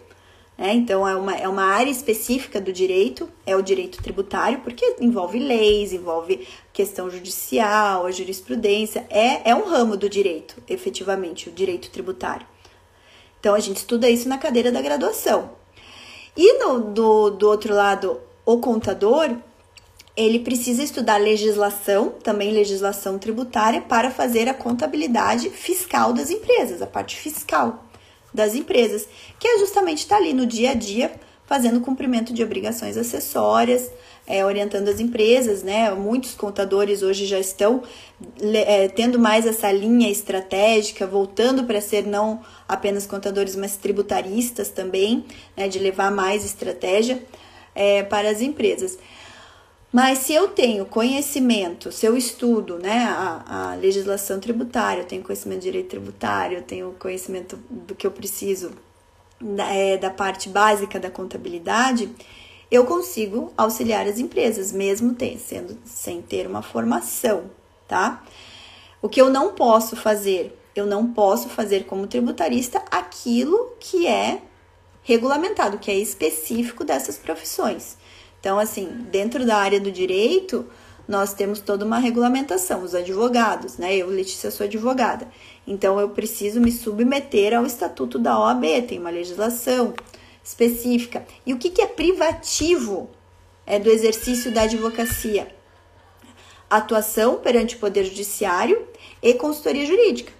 né? 0.60 0.74
Então, 0.74 1.08
é 1.08 1.16
uma, 1.16 1.34
é 1.34 1.48
uma 1.48 1.64
área 1.64 1.90
específica 1.90 2.60
do 2.60 2.70
direito, 2.70 3.26
é 3.46 3.56
o 3.56 3.62
direito 3.62 4.02
tributário, 4.02 4.60
porque 4.60 4.96
envolve 5.00 5.38
leis, 5.38 5.90
envolve 5.90 6.46
questão 6.70 7.08
judicial, 7.10 8.04
a 8.04 8.10
jurisprudência, 8.10 9.06
é, 9.08 9.50
é 9.50 9.54
um 9.54 9.64
ramo 9.64 9.96
do 9.96 10.06
direito, 10.06 10.62
efetivamente, 10.68 11.48
o 11.48 11.52
direito 11.52 11.90
tributário. 11.90 12.46
Então, 13.40 13.54
a 13.54 13.58
gente 13.58 13.78
estuda 13.78 14.10
isso 14.10 14.28
na 14.28 14.36
cadeira 14.36 14.70
da 14.70 14.82
graduação. 14.82 15.52
E 16.36 16.58
no, 16.58 16.78
do, 16.78 17.30
do 17.30 17.48
outro 17.48 17.74
lado, 17.74 18.20
o 18.44 18.58
contador, 18.58 19.34
ele 20.14 20.40
precisa 20.40 20.82
estudar 20.82 21.16
legislação, 21.16 22.10
também 22.22 22.52
legislação 22.52 23.18
tributária, 23.18 23.80
para 23.80 24.10
fazer 24.10 24.46
a 24.46 24.52
contabilidade 24.52 25.48
fiscal 25.48 26.12
das 26.12 26.28
empresas, 26.28 26.82
a 26.82 26.86
parte 26.86 27.16
fiscal 27.16 27.86
das 28.32 28.54
empresas, 28.54 29.08
que 29.38 29.46
é 29.46 29.58
justamente 29.58 29.98
estar 29.98 30.16
tá 30.16 30.22
ali 30.22 30.32
no 30.32 30.46
dia 30.46 30.70
a 30.70 30.74
dia 30.74 31.12
fazendo 31.50 31.80
cumprimento 31.80 32.32
de 32.32 32.44
obrigações 32.44 32.96
acessórias, 32.96 33.90
é, 34.24 34.46
orientando 34.46 34.88
as 34.88 35.00
empresas, 35.00 35.64
né? 35.64 35.90
Muitos 35.90 36.32
contadores 36.32 37.02
hoje 37.02 37.26
já 37.26 37.40
estão 37.40 37.82
é, 38.54 38.86
tendo 38.86 39.18
mais 39.18 39.44
essa 39.44 39.72
linha 39.72 40.08
estratégica, 40.08 41.08
voltando 41.08 41.64
para 41.64 41.80
ser 41.80 42.06
não 42.06 42.40
apenas 42.68 43.04
contadores, 43.04 43.56
mas 43.56 43.76
tributaristas 43.76 44.68
também, 44.68 45.24
né? 45.56 45.66
De 45.66 45.80
levar 45.80 46.12
mais 46.12 46.44
estratégia 46.44 47.20
é, 47.74 48.04
para 48.04 48.30
as 48.30 48.40
empresas. 48.40 48.96
Mas 49.92 50.18
se 50.18 50.32
eu 50.32 50.48
tenho 50.48 50.86
conhecimento, 50.86 51.90
se 51.90 52.06
eu 52.06 52.16
estudo 52.16 52.78
né, 52.78 53.04
a, 53.06 53.72
a, 53.72 53.74
legislação 53.74 54.38
tributária, 54.38 55.02
eu 55.02 55.06
tenho 55.06 55.22
conhecimento 55.22 55.58
de 55.58 55.64
direito 55.64 55.90
tributário, 55.90 56.58
eu 56.58 56.62
tenho 56.62 56.94
conhecimento 56.98 57.56
do 57.68 57.94
que 57.94 58.06
eu 58.06 58.10
preciso 58.12 58.70
da, 59.40 59.66
é, 59.72 59.96
da 59.96 60.10
parte 60.10 60.48
básica 60.48 61.00
da 61.00 61.10
contabilidade, 61.10 62.08
eu 62.70 62.84
consigo 62.84 63.52
auxiliar 63.56 64.06
as 64.06 64.20
empresas, 64.20 64.70
mesmo 64.70 65.14
ter, 65.14 65.38
sendo, 65.38 65.76
sem 65.84 66.22
ter 66.22 66.46
uma 66.46 66.62
formação, 66.62 67.50
tá? 67.88 68.22
O 69.02 69.08
que 69.08 69.20
eu 69.20 69.28
não 69.28 69.54
posso 69.54 69.96
fazer, 69.96 70.56
eu 70.76 70.86
não 70.86 71.12
posso 71.12 71.48
fazer 71.48 71.84
como 71.86 72.06
tributarista 72.06 72.80
aquilo 72.92 73.74
que 73.80 74.06
é 74.06 74.40
regulamentado, 75.02 75.78
que 75.78 75.90
é 75.90 75.94
específico 75.94 76.84
dessas 76.84 77.18
profissões. 77.18 77.96
Então, 78.40 78.58
assim, 78.58 78.86
dentro 79.10 79.46
da 79.46 79.56
área 79.56 79.78
do 79.78 79.92
direito, 79.92 80.66
nós 81.06 81.34
temos 81.34 81.60
toda 81.60 81.84
uma 81.84 81.98
regulamentação, 81.98 82.82
os 82.82 82.94
advogados, 82.94 83.76
né? 83.76 83.94
Eu, 83.94 84.08
Letícia, 84.08 84.50
sou 84.50 84.64
advogada. 84.64 85.28
Então, 85.66 86.00
eu 86.00 86.08
preciso 86.08 86.60
me 86.60 86.72
submeter 86.72 87.56
ao 87.56 87.66
estatuto 87.66 88.18
da 88.18 88.38
OAB, 88.38 88.64
tem 88.88 88.98
uma 88.98 89.10
legislação 89.10 89.92
específica. 90.42 91.26
E 91.44 91.52
o 91.52 91.58
que, 91.58 91.68
que 91.68 91.82
é 91.82 91.86
privativo 91.86 93.10
é 93.66 93.78
do 93.78 93.90
exercício 93.90 94.50
da 94.50 94.62
advocacia? 94.62 95.54
Atuação 96.68 97.36
perante 97.36 97.76
o 97.76 97.78
Poder 97.78 98.04
Judiciário 98.04 98.86
e 99.22 99.34
consultoria 99.34 99.84
jurídica, 99.84 100.32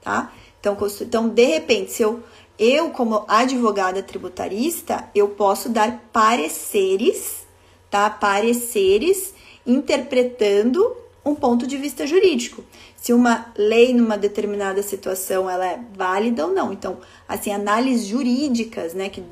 tá? 0.00 0.32
Então, 0.60 0.76
então 1.00 1.28
de 1.28 1.44
repente, 1.44 1.90
se 1.90 2.02
eu 2.02 2.22
eu, 2.58 2.90
como 2.90 3.24
advogada 3.28 4.02
tributarista, 4.02 5.08
eu 5.14 5.28
posso 5.28 5.68
dar 5.68 6.02
pareceres, 6.12 7.46
tá? 7.90 8.08
Pareceres 8.10 9.34
interpretando 9.66 10.96
um 11.24 11.34
ponto 11.34 11.66
de 11.66 11.76
vista 11.76 12.06
jurídico. 12.06 12.64
Se 12.96 13.12
uma 13.12 13.52
lei 13.56 13.94
numa 13.94 14.18
determinada 14.18 14.82
situação 14.82 15.48
ela 15.48 15.66
é 15.66 15.80
válida 15.96 16.46
ou 16.46 16.52
não. 16.52 16.72
Então, 16.72 16.98
assim, 17.28 17.52
análises 17.52 18.06
jurídicas, 18.06 18.94
né, 18.94 19.08
que, 19.08 19.24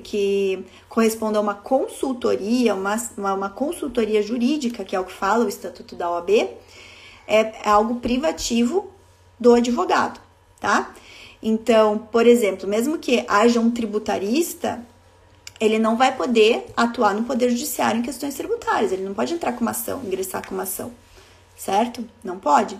que 0.00 0.64
correspondem 0.88 1.38
a 1.38 1.40
uma 1.40 1.54
consultoria, 1.54 2.74
uma, 2.74 2.96
uma, 3.16 3.34
uma 3.34 3.50
consultoria 3.50 4.22
jurídica, 4.22 4.84
que 4.84 4.94
é 4.94 5.00
o 5.00 5.04
que 5.04 5.12
fala 5.12 5.44
o 5.44 5.48
Estatuto 5.48 5.94
da 5.94 6.10
OAB, 6.10 6.30
é, 7.26 7.40
é 7.40 7.68
algo 7.68 7.96
privativo 7.96 8.90
do 9.38 9.54
advogado, 9.54 10.20
tá? 10.58 10.92
Então, 11.42 11.98
por 11.98 12.26
exemplo, 12.26 12.68
mesmo 12.68 12.98
que 12.98 13.24
haja 13.28 13.60
um 13.60 13.70
tributarista, 13.70 14.84
ele 15.60 15.78
não 15.78 15.96
vai 15.96 16.16
poder 16.16 16.66
atuar 16.76 17.14
no 17.14 17.24
Poder 17.24 17.50
Judiciário 17.50 18.00
em 18.00 18.02
questões 18.02 18.34
tributárias, 18.34 18.92
ele 18.92 19.02
não 19.02 19.14
pode 19.14 19.34
entrar 19.34 19.52
com 19.52 19.60
uma 19.60 19.70
ação, 19.70 20.02
ingressar 20.04 20.46
com 20.46 20.54
uma 20.54 20.64
ação, 20.64 20.92
certo? 21.56 22.04
Não 22.22 22.38
pode. 22.38 22.78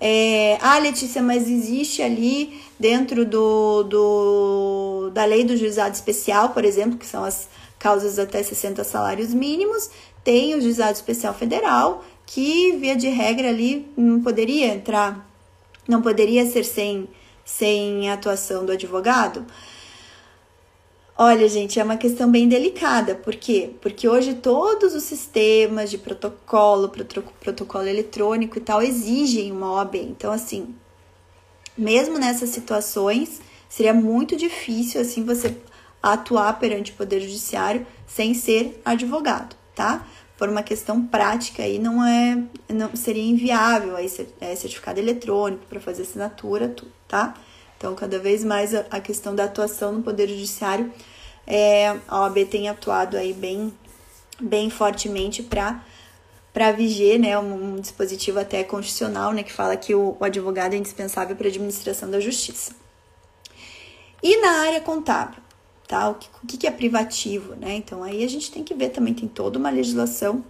É, 0.00 0.56
ah, 0.62 0.78
Letícia, 0.78 1.22
mas 1.22 1.48
existe 1.48 2.00
ali 2.00 2.58
dentro 2.78 3.26
do, 3.26 3.82
do, 3.82 5.10
da 5.12 5.26
lei 5.26 5.44
do 5.44 5.56
juizado 5.56 5.94
especial, 5.94 6.50
por 6.50 6.64
exemplo, 6.64 6.96
que 6.96 7.06
são 7.06 7.22
as 7.22 7.48
causas 7.78 8.18
até 8.18 8.42
60 8.42 8.82
salários 8.82 9.34
mínimos, 9.34 9.90
tem 10.24 10.54
o 10.54 10.60
juizado 10.60 10.92
especial 10.92 11.34
federal, 11.34 12.02
que 12.24 12.72
via 12.76 12.96
de 12.96 13.08
regra 13.08 13.48
ali 13.48 13.86
não 13.96 14.22
poderia 14.22 14.68
entrar, 14.68 15.28
não 15.86 16.00
poderia 16.00 16.46
ser 16.46 16.64
sem 16.64 17.08
sem 17.56 18.08
a 18.08 18.14
atuação 18.14 18.64
do 18.64 18.72
advogado? 18.72 19.44
Olha, 21.16 21.48
gente, 21.48 21.78
é 21.78 21.84
uma 21.84 21.96
questão 21.96 22.30
bem 22.30 22.48
delicada. 22.48 23.14
Por 23.14 23.34
quê? 23.34 23.74
Porque 23.82 24.08
hoje 24.08 24.34
todos 24.34 24.94
os 24.94 25.02
sistemas 25.02 25.90
de 25.90 25.98
protocolo, 25.98 26.88
protocolo 26.88 27.86
eletrônico 27.86 28.56
e 28.56 28.60
tal, 28.60 28.80
exigem 28.80 29.52
uma 29.52 29.72
OAB. 29.72 29.96
Então, 29.96 30.32
assim, 30.32 30.74
mesmo 31.76 32.18
nessas 32.18 32.50
situações, 32.50 33.42
seria 33.68 33.92
muito 33.92 34.36
difícil, 34.36 35.00
assim, 35.00 35.24
você 35.24 35.54
atuar 36.02 36.58
perante 36.58 36.92
o 36.92 36.94
Poder 36.94 37.20
Judiciário 37.20 37.86
sem 38.06 38.32
ser 38.32 38.80
advogado, 38.82 39.54
tá? 39.74 40.06
Por 40.40 40.48
uma 40.48 40.62
questão 40.62 41.06
prática 41.06 41.62
aí, 41.62 41.78
não 41.78 42.02
é, 42.02 42.42
não 42.70 42.96
seria 42.96 43.22
inviável 43.22 43.94
aí 43.94 44.10
é, 44.40 44.56
certificado 44.56 44.98
eletrônico 44.98 45.66
para 45.66 45.78
fazer 45.78 46.00
assinatura, 46.00 46.74
tá? 47.06 47.34
Então, 47.76 47.94
cada 47.94 48.18
vez 48.18 48.42
mais 48.42 48.74
a, 48.74 48.86
a 48.90 49.00
questão 49.00 49.34
da 49.34 49.44
atuação 49.44 49.92
no 49.92 50.02
Poder 50.02 50.26
Judiciário, 50.26 50.90
é, 51.46 51.94
a 52.08 52.22
OAB 52.22 52.46
tem 52.46 52.70
atuado 52.70 53.18
aí 53.18 53.34
bem, 53.34 53.70
bem 54.40 54.70
fortemente 54.70 55.42
para 55.42 55.84
para 56.54 56.72
viger, 56.72 57.20
né, 57.20 57.38
um, 57.38 57.74
um, 57.74 57.80
dispositivo 57.80 58.40
até 58.40 58.64
constitucional, 58.64 59.32
né, 59.32 59.42
que 59.42 59.52
fala 59.52 59.76
que 59.76 59.94
o, 59.94 60.16
o 60.18 60.24
advogado 60.24 60.74
é 60.74 60.76
indispensável 60.78 61.36
para 61.36 61.46
a 61.46 61.50
administração 61.50 62.10
da 62.10 62.18
justiça. 62.18 62.72
E 64.22 64.40
na 64.40 64.62
área 64.62 64.80
contábil, 64.80 65.39
O 65.98 66.46
que, 66.46 66.56
que 66.56 66.66
é 66.66 66.70
privativo, 66.70 67.54
né? 67.54 67.74
Então 67.74 68.02
aí 68.02 68.24
a 68.24 68.28
gente 68.28 68.50
tem 68.50 68.62
que 68.62 68.74
ver 68.74 68.90
também, 68.90 69.14
tem 69.14 69.28
toda 69.28 69.58
uma 69.58 69.70
legislação. 69.70 70.44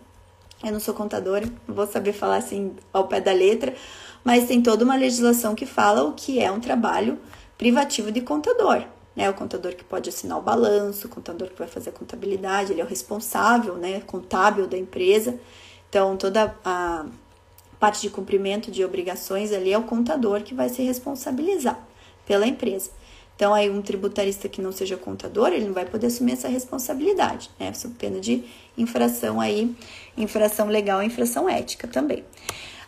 Eu 0.62 0.72
não 0.72 0.81
sou 0.81 0.92
contadora, 0.92 1.46
não 1.66 1.74
vou 1.74 1.87
saber 1.87 2.12
falar 2.12 2.37
assim 2.37 2.74
ao 2.92 3.09
pé 3.09 3.20
da 3.20 3.33
letra, 3.33 3.74
mas 4.22 4.46
tem 4.46 4.61
toda 4.61 4.85
uma 4.85 4.96
legislação 4.96 5.55
que 5.55 5.64
fala 5.64 6.03
o 6.05 6.12
que 6.12 6.38
é 6.38 6.50
um 6.50 6.61
trabalho 6.61 7.18
privativo 7.57 8.12
de 8.12 8.20
contador. 8.20 8.85
Né? 9.16 9.29
O 9.29 9.35
contador 9.35 9.74
que 9.74 9.85
pode 9.85 10.09
assinar 10.09 10.38
o 10.38 10.42
balanço, 10.42 11.07
o 11.07 11.11
contador 11.11 11.48
que 11.48 11.59
vai 11.59 11.68
fazer 11.68 11.90
a 11.90 11.92
contabilidade, 11.92 12.72
ele 12.72 12.81
é 12.81 12.85
o 12.85 12.87
responsável, 12.87 13.74
né, 13.74 14.00
contábil 14.00 14.66
da 14.66 14.79
empresa. 14.79 15.38
Então, 15.88 16.16
toda 16.16 16.55
a 16.64 17.07
parte 17.79 18.03
de 18.03 18.11
cumprimento 18.11 18.70
de 18.70 18.85
obrigações 18.85 19.53
ali 19.53 19.72
é 19.72 19.79
o 19.79 19.83
contador 19.83 20.42
que 20.42 20.55
vai 20.55 20.68
se 20.68 20.83
responsabilizar 20.83 21.79
pela 22.26 22.46
empresa. 22.46 22.90
Então, 23.40 23.55
aí 23.55 23.70
um 23.70 23.81
tributarista 23.81 24.50
que 24.50 24.61
não 24.61 24.70
seja 24.70 24.98
contador, 24.98 25.48
ele 25.48 25.64
não 25.64 25.72
vai 25.72 25.87
poder 25.87 26.09
assumir 26.09 26.33
essa 26.33 26.46
responsabilidade, 26.46 27.48
né? 27.59 27.72
Sob 27.72 27.94
pena 27.94 28.20
de 28.20 28.44
infração 28.76 29.40
aí, 29.40 29.74
infração 30.14 30.66
legal, 30.66 31.03
infração 31.03 31.48
ética 31.48 31.88
também. 31.88 32.22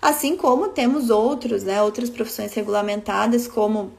Assim 0.02 0.36
como 0.36 0.68
temos 0.68 1.08
outros, 1.08 1.62
né, 1.62 1.80
outras 1.80 2.10
profissões 2.10 2.52
regulamentadas, 2.52 3.48
como, 3.48 3.94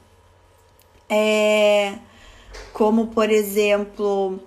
é, 1.09 1.95
como 2.71 3.07
por 3.07 3.31
exemplo, 3.31 4.39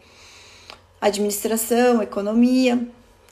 administração, 1.01 2.01
economia, 2.01 2.87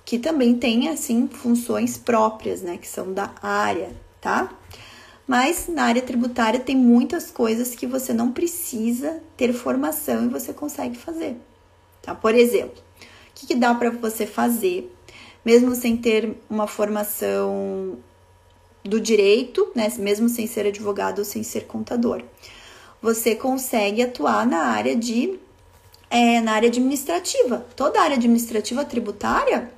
que 0.04 0.18
também 0.18 0.52
tem 0.58 0.88
assim 0.88 1.28
funções 1.28 1.96
próprias, 1.96 2.60
né, 2.60 2.76
que 2.76 2.88
são 2.88 3.12
da 3.12 3.30
área, 3.40 3.92
tá? 4.20 4.52
Mas 5.26 5.68
na 5.68 5.84
área 5.84 6.02
tributária 6.02 6.60
tem 6.60 6.76
muitas 6.76 7.30
coisas 7.30 7.74
que 7.74 7.86
você 7.86 8.12
não 8.12 8.30
precisa 8.30 9.20
ter 9.36 9.52
formação 9.52 10.26
e 10.26 10.28
você 10.28 10.52
consegue 10.52 10.96
fazer, 10.96 11.36
Tá? 12.02 12.14
Por 12.14 12.34
exemplo, 12.34 12.82
o 13.30 13.34
que, 13.34 13.46
que 13.46 13.54
dá 13.54 13.74
para 13.74 13.90
você 13.90 14.26
fazer, 14.26 14.94
mesmo 15.42 15.74
sem 15.74 15.96
ter 15.96 16.36
uma 16.50 16.66
formação 16.66 17.98
do 18.82 19.00
direito, 19.00 19.72
né? 19.74 19.90
mesmo 19.98 20.28
sem 20.28 20.46
ser 20.46 20.66
advogado 20.66 21.20
ou 21.20 21.24
sem 21.24 21.42
ser 21.42 21.66
contador? 21.66 22.22
Você 23.00 23.34
consegue 23.34 24.02
atuar 24.02 24.46
na 24.46 24.66
área 24.66 24.94
de 24.94 25.38
é, 26.10 26.40
na 26.40 26.52
área 26.52 26.68
administrativa. 26.68 27.66
Toda 27.74 28.00
área 28.00 28.16
administrativa 28.16 28.84
tributária 28.84 29.70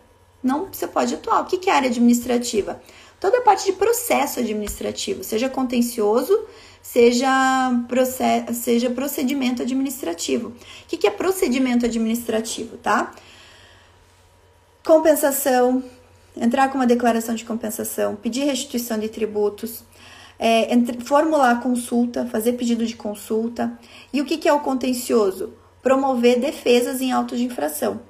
não 0.43 0.67
você 0.67 0.87
pode 0.87 1.15
atuar. 1.15 1.43
O 1.43 1.47
que, 1.47 1.59
que 1.59 1.71
é 1.71 1.73
área 1.73 1.89
administrativa? 1.89 2.81
Toda 3.21 3.39
a 3.39 3.41
parte 3.41 3.65
de 3.65 3.73
processo 3.73 4.41
administrativo, 4.41 5.25
seja 5.25 5.49
contencioso, 5.49 6.39
seja, 6.83 7.29
process, 7.89 8.57
seja 8.59 8.91
procedimento 8.91 9.63
administrativo. 9.63 10.49
O 10.49 10.55
que, 10.87 10.97
que 10.97 11.07
é 11.07 11.11
procedimento 11.11 11.87
administrativo, 11.87 12.77
tá? 12.77 13.13
Compensação, 14.85 15.83
entrar 16.37 16.69
com 16.69 16.79
uma 16.79 16.87
declaração 16.87 17.35
de 17.35 17.45
compensação, 17.45 18.17
pedir 18.17 18.45
restituição 18.45 18.99
de 18.99 19.09
tributos, 19.09 19.83
é, 20.39 20.73
entre, 20.73 21.01
formular 21.01 21.61
consulta, 21.63 22.27
fazer 22.27 22.53
pedido 22.53 22.85
de 22.85 22.95
consulta. 22.95 23.79
E 24.13 24.21
o 24.21 24.25
que, 24.27 24.37
que 24.37 24.49
é 24.49 24.53
o 24.53 24.61
contencioso? 24.61 25.55
Promover 25.83 26.39
defesas 26.39 27.01
em 27.01 27.13
autos 27.13 27.39
de 27.39 27.45
infração 27.45 28.01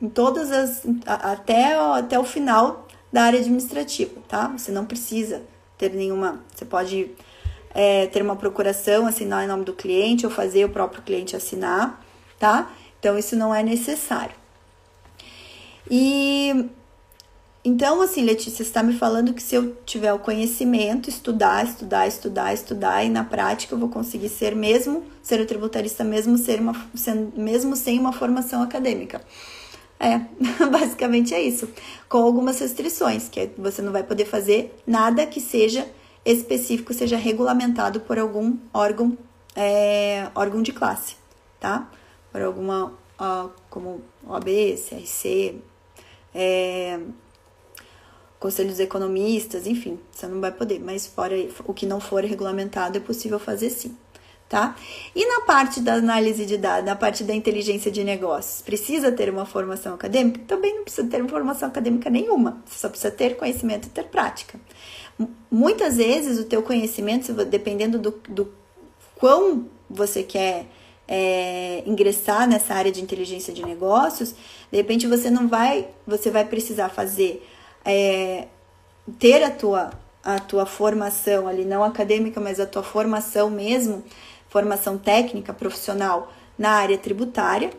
em 0.00 0.08
todas 0.08 0.50
as 0.50 0.82
até 1.06 1.74
até 1.74 2.18
o 2.18 2.24
final 2.24 2.86
da 3.12 3.22
área 3.22 3.38
administrativa, 3.38 4.20
tá? 4.28 4.48
Você 4.48 4.70
não 4.70 4.84
precisa 4.84 5.42
ter 5.76 5.92
nenhuma, 5.92 6.44
você 6.54 6.64
pode 6.64 7.10
é, 7.74 8.06
ter 8.06 8.22
uma 8.22 8.36
procuração, 8.36 9.06
assinar 9.06 9.44
em 9.44 9.48
nome 9.48 9.64
do 9.64 9.72
cliente 9.72 10.26
ou 10.26 10.32
fazer 10.32 10.64
o 10.64 10.68
próprio 10.68 11.02
cliente 11.02 11.34
assinar, 11.34 12.04
tá? 12.38 12.70
Então 12.98 13.18
isso 13.18 13.34
não 13.36 13.54
é 13.54 13.62
necessário. 13.62 14.34
E 15.90 16.68
então, 17.62 18.00
assim, 18.00 18.22
Letícia, 18.22 18.62
está 18.62 18.82
me 18.82 18.94
falando 18.94 19.34
que 19.34 19.42
se 19.42 19.54
eu 19.54 19.76
tiver 19.84 20.12
o 20.14 20.18
conhecimento, 20.18 21.10
estudar, 21.10 21.62
estudar, 21.62 22.06
estudar, 22.06 22.54
estudar, 22.54 23.04
e 23.04 23.10
na 23.10 23.22
prática 23.22 23.74
eu 23.74 23.78
vou 23.78 23.90
conseguir 23.90 24.30
ser 24.30 24.56
mesmo, 24.56 25.04
ser 25.22 25.40
o 25.40 25.46
tributarista 25.46 26.02
mesmo, 26.02 26.38
ser 26.38 26.58
uma, 26.58 26.74
mesmo 27.36 27.76
sem 27.76 27.98
uma 27.98 28.14
formação 28.14 28.62
acadêmica. 28.62 29.20
É, 30.00 30.18
basicamente 30.72 31.34
é 31.34 31.42
isso. 31.42 31.68
Com 32.08 32.18
algumas 32.18 32.58
restrições, 32.58 33.28
que 33.28 33.40
é, 33.40 33.50
você 33.58 33.82
não 33.82 33.92
vai 33.92 34.02
poder 34.02 34.24
fazer 34.24 34.74
nada 34.86 35.26
que 35.26 35.40
seja 35.40 35.86
específico, 36.24 36.94
seja 36.94 37.18
regulamentado 37.18 38.00
por 38.00 38.18
algum 38.18 38.56
órgão, 38.72 39.16
é, 39.54 40.28
órgão 40.34 40.62
de 40.62 40.72
classe, 40.72 41.16
tá? 41.60 41.90
Por 42.32 42.40
alguma, 42.40 42.94
ó, 43.18 43.50
como 43.68 44.00
OAB, 44.26 44.48
CRC, 44.76 45.56
é, 46.34 46.98
Conselho 48.38 48.70
dos 48.70 48.80
Economistas, 48.80 49.66
enfim, 49.66 50.00
você 50.10 50.26
não 50.26 50.40
vai 50.40 50.50
poder, 50.50 50.78
mas 50.80 51.06
fora 51.06 51.34
o 51.66 51.74
que 51.74 51.84
não 51.84 52.00
for 52.00 52.24
regulamentado 52.24 52.96
é 52.96 53.00
possível 53.00 53.38
fazer 53.38 53.68
sim 53.68 53.94
tá? 54.50 54.74
E 55.14 55.24
na 55.24 55.42
parte 55.42 55.80
da 55.80 55.94
análise 55.94 56.44
de 56.44 56.58
dados, 56.58 56.84
na 56.84 56.96
parte 56.96 57.22
da 57.22 57.32
inteligência 57.32 57.88
de 57.88 58.02
negócios, 58.02 58.60
precisa 58.60 59.12
ter 59.12 59.30
uma 59.30 59.46
formação 59.46 59.94
acadêmica? 59.94 60.40
Também 60.48 60.74
não 60.74 60.82
precisa 60.82 61.06
ter 61.06 61.20
uma 61.20 61.30
formação 61.30 61.68
acadêmica 61.68 62.10
nenhuma, 62.10 62.60
você 62.66 62.80
só 62.80 62.88
precisa 62.88 63.12
ter 63.12 63.36
conhecimento 63.36 63.86
e 63.86 63.90
ter 63.90 64.06
prática. 64.06 64.58
Muitas 65.48 65.98
vezes 65.98 66.40
o 66.40 66.44
teu 66.44 66.62
conhecimento, 66.62 67.32
dependendo 67.44 67.96
do, 67.96 68.10
do 68.28 68.52
quão 69.14 69.68
você 69.88 70.24
quer 70.24 70.66
é, 71.06 71.84
ingressar 71.86 72.48
nessa 72.48 72.74
área 72.74 72.90
de 72.90 73.00
inteligência 73.00 73.54
de 73.54 73.64
negócios, 73.64 74.34
de 74.70 74.76
repente 74.76 75.06
você 75.06 75.30
não 75.30 75.46
vai, 75.46 75.86
você 76.04 76.28
vai 76.28 76.44
precisar 76.44 76.88
fazer, 76.88 77.46
é, 77.84 78.48
ter 79.16 79.44
a 79.44 79.50
tua, 79.50 79.90
a 80.24 80.40
tua 80.40 80.66
formação 80.66 81.46
ali, 81.46 81.64
não 81.64 81.84
acadêmica, 81.84 82.40
mas 82.40 82.58
a 82.58 82.66
tua 82.66 82.82
formação 82.82 83.48
mesmo, 83.48 84.02
formação 84.50 84.98
técnica 84.98 85.54
profissional 85.54 86.30
na 86.58 86.72
área 86.72 86.98
tributária, 86.98 87.70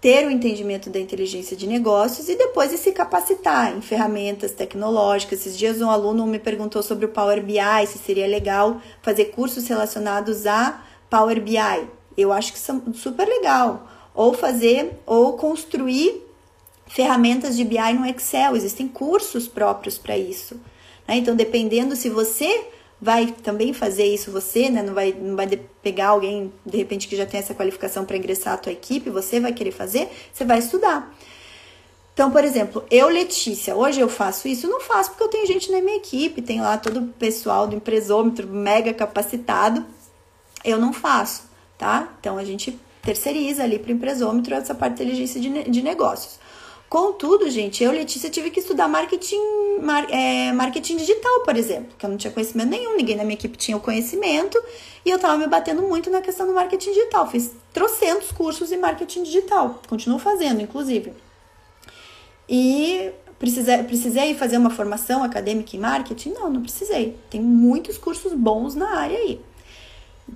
ter 0.00 0.26
o 0.26 0.30
entendimento 0.30 0.88
da 0.88 0.98
inteligência 0.98 1.54
de 1.54 1.66
negócios 1.66 2.30
e 2.30 2.36
depois 2.36 2.70
de 2.70 2.78
se 2.78 2.92
capacitar 2.92 3.76
em 3.76 3.82
ferramentas 3.82 4.52
tecnológicas. 4.52 5.40
Esses 5.40 5.58
dias 5.58 5.82
um 5.82 5.90
aluno 5.90 6.26
me 6.26 6.38
perguntou 6.38 6.82
sobre 6.82 7.04
o 7.04 7.10
Power 7.10 7.42
BI, 7.42 7.86
se 7.86 7.98
seria 7.98 8.26
legal 8.26 8.80
fazer 9.02 9.26
cursos 9.26 9.68
relacionados 9.68 10.46
a 10.46 10.82
Power 11.10 11.42
BI. 11.42 11.86
Eu 12.16 12.32
acho 12.32 12.52
que 12.52 12.58
são 12.58 12.94
super 12.94 13.28
legal. 13.28 13.86
Ou 14.14 14.32
fazer 14.32 14.98
ou 15.04 15.34
construir 15.34 16.22
ferramentas 16.86 17.56
de 17.56 17.64
BI 17.64 17.92
no 17.92 18.06
Excel. 18.06 18.56
Existem 18.56 18.88
cursos 18.88 19.46
próprios 19.46 19.98
para 19.98 20.16
isso. 20.16 20.54
Né? 21.06 21.16
Então, 21.16 21.36
dependendo 21.36 21.94
se 21.94 22.08
você 22.08 22.64
vai 23.00 23.28
também 23.42 23.72
fazer 23.72 24.04
isso 24.04 24.30
você, 24.30 24.68
né? 24.68 24.82
Não 24.82 24.92
vai, 24.92 25.12
não 25.12 25.34
vai 25.34 25.46
pegar 25.82 26.08
alguém 26.08 26.52
de 26.66 26.76
repente 26.76 27.08
que 27.08 27.16
já 27.16 27.24
tem 27.24 27.40
essa 27.40 27.54
qualificação 27.54 28.04
para 28.04 28.16
ingressar 28.16 28.54
à 28.54 28.56
tua 28.56 28.72
equipe, 28.72 29.08
você 29.08 29.40
vai 29.40 29.52
querer 29.52 29.72
fazer, 29.72 30.08
você 30.32 30.44
vai 30.44 30.58
estudar. 30.58 31.12
Então, 32.12 32.30
por 32.30 32.44
exemplo, 32.44 32.84
eu, 32.90 33.08
Letícia, 33.08 33.74
hoje 33.74 34.00
eu 34.00 34.08
faço 34.08 34.46
isso, 34.46 34.68
não 34.68 34.80
faço 34.80 35.10
porque 35.10 35.22
eu 35.22 35.28
tenho 35.28 35.46
gente 35.46 35.72
na 35.72 35.80
minha 35.80 35.96
equipe, 35.96 36.42
tem 36.42 36.60
lá 36.60 36.76
todo 36.76 37.00
o 37.00 37.06
pessoal 37.06 37.66
do 37.66 37.76
empresômetro 37.76 38.46
mega 38.46 38.92
capacitado. 38.92 39.86
Eu 40.62 40.78
não 40.78 40.92
faço, 40.92 41.44
tá? 41.78 42.12
Então 42.20 42.36
a 42.36 42.44
gente 42.44 42.78
terceiriza 43.00 43.62
ali 43.62 43.78
para 43.78 43.90
o 43.90 43.94
empresômetro 43.94 44.54
essa 44.54 44.74
parte 44.74 44.96
de 44.96 45.02
inteligência 45.04 45.40
de, 45.40 45.70
de 45.70 45.82
negócios. 45.82 46.38
Contudo, 46.90 47.48
gente, 47.48 47.84
eu, 47.84 47.92
Letícia, 47.92 48.28
tive 48.28 48.50
que 48.50 48.58
estudar 48.58 48.88
marketing, 48.88 49.38
mar, 49.80 50.10
é, 50.10 50.52
marketing 50.52 50.96
digital, 50.96 51.44
por 51.44 51.56
exemplo, 51.56 51.94
que 51.96 52.04
eu 52.04 52.10
não 52.10 52.16
tinha 52.16 52.32
conhecimento 52.32 52.68
nenhum, 52.68 52.96
ninguém 52.96 53.14
na 53.14 53.22
minha 53.22 53.34
equipe 53.34 53.56
tinha 53.56 53.76
o 53.76 53.80
conhecimento 53.80 54.60
e 55.06 55.10
eu 55.10 55.16
tava 55.16 55.38
me 55.38 55.46
batendo 55.46 55.82
muito 55.82 56.10
na 56.10 56.20
questão 56.20 56.48
do 56.48 56.52
marketing 56.52 56.90
digital. 56.90 57.30
Fiz 57.30 57.52
trocentos 57.72 58.32
cursos 58.32 58.72
em 58.72 58.76
marketing 58.76 59.22
digital, 59.22 59.80
continuo 59.88 60.18
fazendo, 60.18 60.62
inclusive. 60.62 61.12
E 62.48 63.12
precisei, 63.38 63.84
precisei 63.84 64.34
fazer 64.34 64.56
uma 64.56 64.70
formação 64.70 65.22
acadêmica 65.22 65.76
em 65.76 65.78
marketing? 65.78 66.30
Não, 66.30 66.50
não 66.50 66.60
precisei. 66.60 67.16
Tem 67.30 67.40
muitos 67.40 67.98
cursos 67.98 68.32
bons 68.32 68.74
na 68.74 68.98
área 68.98 69.16
aí. 69.16 69.40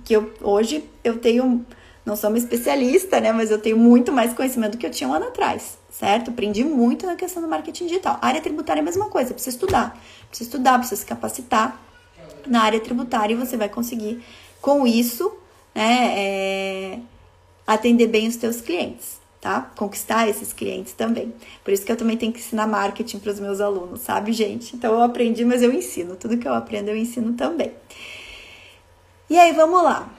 Que 0.05 0.13
eu, 0.13 0.31
hoje 0.41 0.89
eu 1.03 1.17
tenho, 1.19 1.65
não 2.05 2.15
sou 2.15 2.29
uma 2.29 2.39
especialista, 2.39 3.19
né, 3.19 3.33
mas 3.33 3.51
eu 3.51 3.59
tenho 3.59 3.75
muito 3.75 4.09
mais 4.13 4.33
conhecimento 4.33 4.71
do 4.71 4.77
que 4.77 4.85
eu 4.85 4.91
tinha 4.91 5.09
um 5.09 5.13
ano 5.13 5.25
atrás 5.25 5.83
certo? 5.97 6.31
Aprendi 6.31 6.63
muito 6.63 7.05
na 7.05 7.15
questão 7.15 7.41
do 7.41 7.47
marketing 7.47 7.87
digital. 7.87 8.17
A 8.21 8.27
área 8.27 8.41
tributária 8.41 8.79
é 8.79 8.83
a 8.83 8.85
mesma 8.85 9.09
coisa, 9.09 9.33
precisa 9.33 9.55
estudar. 9.55 9.97
Precisa 10.27 10.49
estudar, 10.49 10.77
precisa 10.77 10.99
se 10.99 11.05
capacitar 11.05 11.81
na 12.45 12.63
área 12.63 12.79
tributária 12.79 13.33
e 13.33 13.37
você 13.37 13.55
vai 13.55 13.69
conseguir, 13.69 14.23
com 14.61 14.85
isso, 14.85 15.31
né, 15.73 16.13
é, 16.17 16.99
atender 17.65 18.07
bem 18.07 18.27
os 18.27 18.35
teus 18.35 18.61
clientes, 18.61 19.19
tá? 19.39 19.71
Conquistar 19.75 20.27
esses 20.27 20.51
clientes 20.51 20.93
também. 20.93 21.33
Por 21.63 21.73
isso 21.73 21.85
que 21.85 21.91
eu 21.91 21.95
também 21.95 22.17
tenho 22.17 22.33
que 22.33 22.39
ensinar 22.39 22.67
marketing 22.67 23.19
para 23.19 23.31
os 23.31 23.39
meus 23.39 23.61
alunos, 23.61 24.01
sabe, 24.01 24.33
gente? 24.33 24.75
Então 24.75 24.93
eu 24.93 25.01
aprendi, 25.01 25.45
mas 25.45 25.63
eu 25.63 25.73
ensino. 25.73 26.15
Tudo 26.15 26.37
que 26.37 26.47
eu 26.47 26.53
aprendo 26.53 26.89
eu 26.89 26.97
ensino 26.97 27.33
também. 27.33 27.71
E 29.29 29.39
aí, 29.39 29.53
vamos 29.53 29.81
lá. 29.81 30.09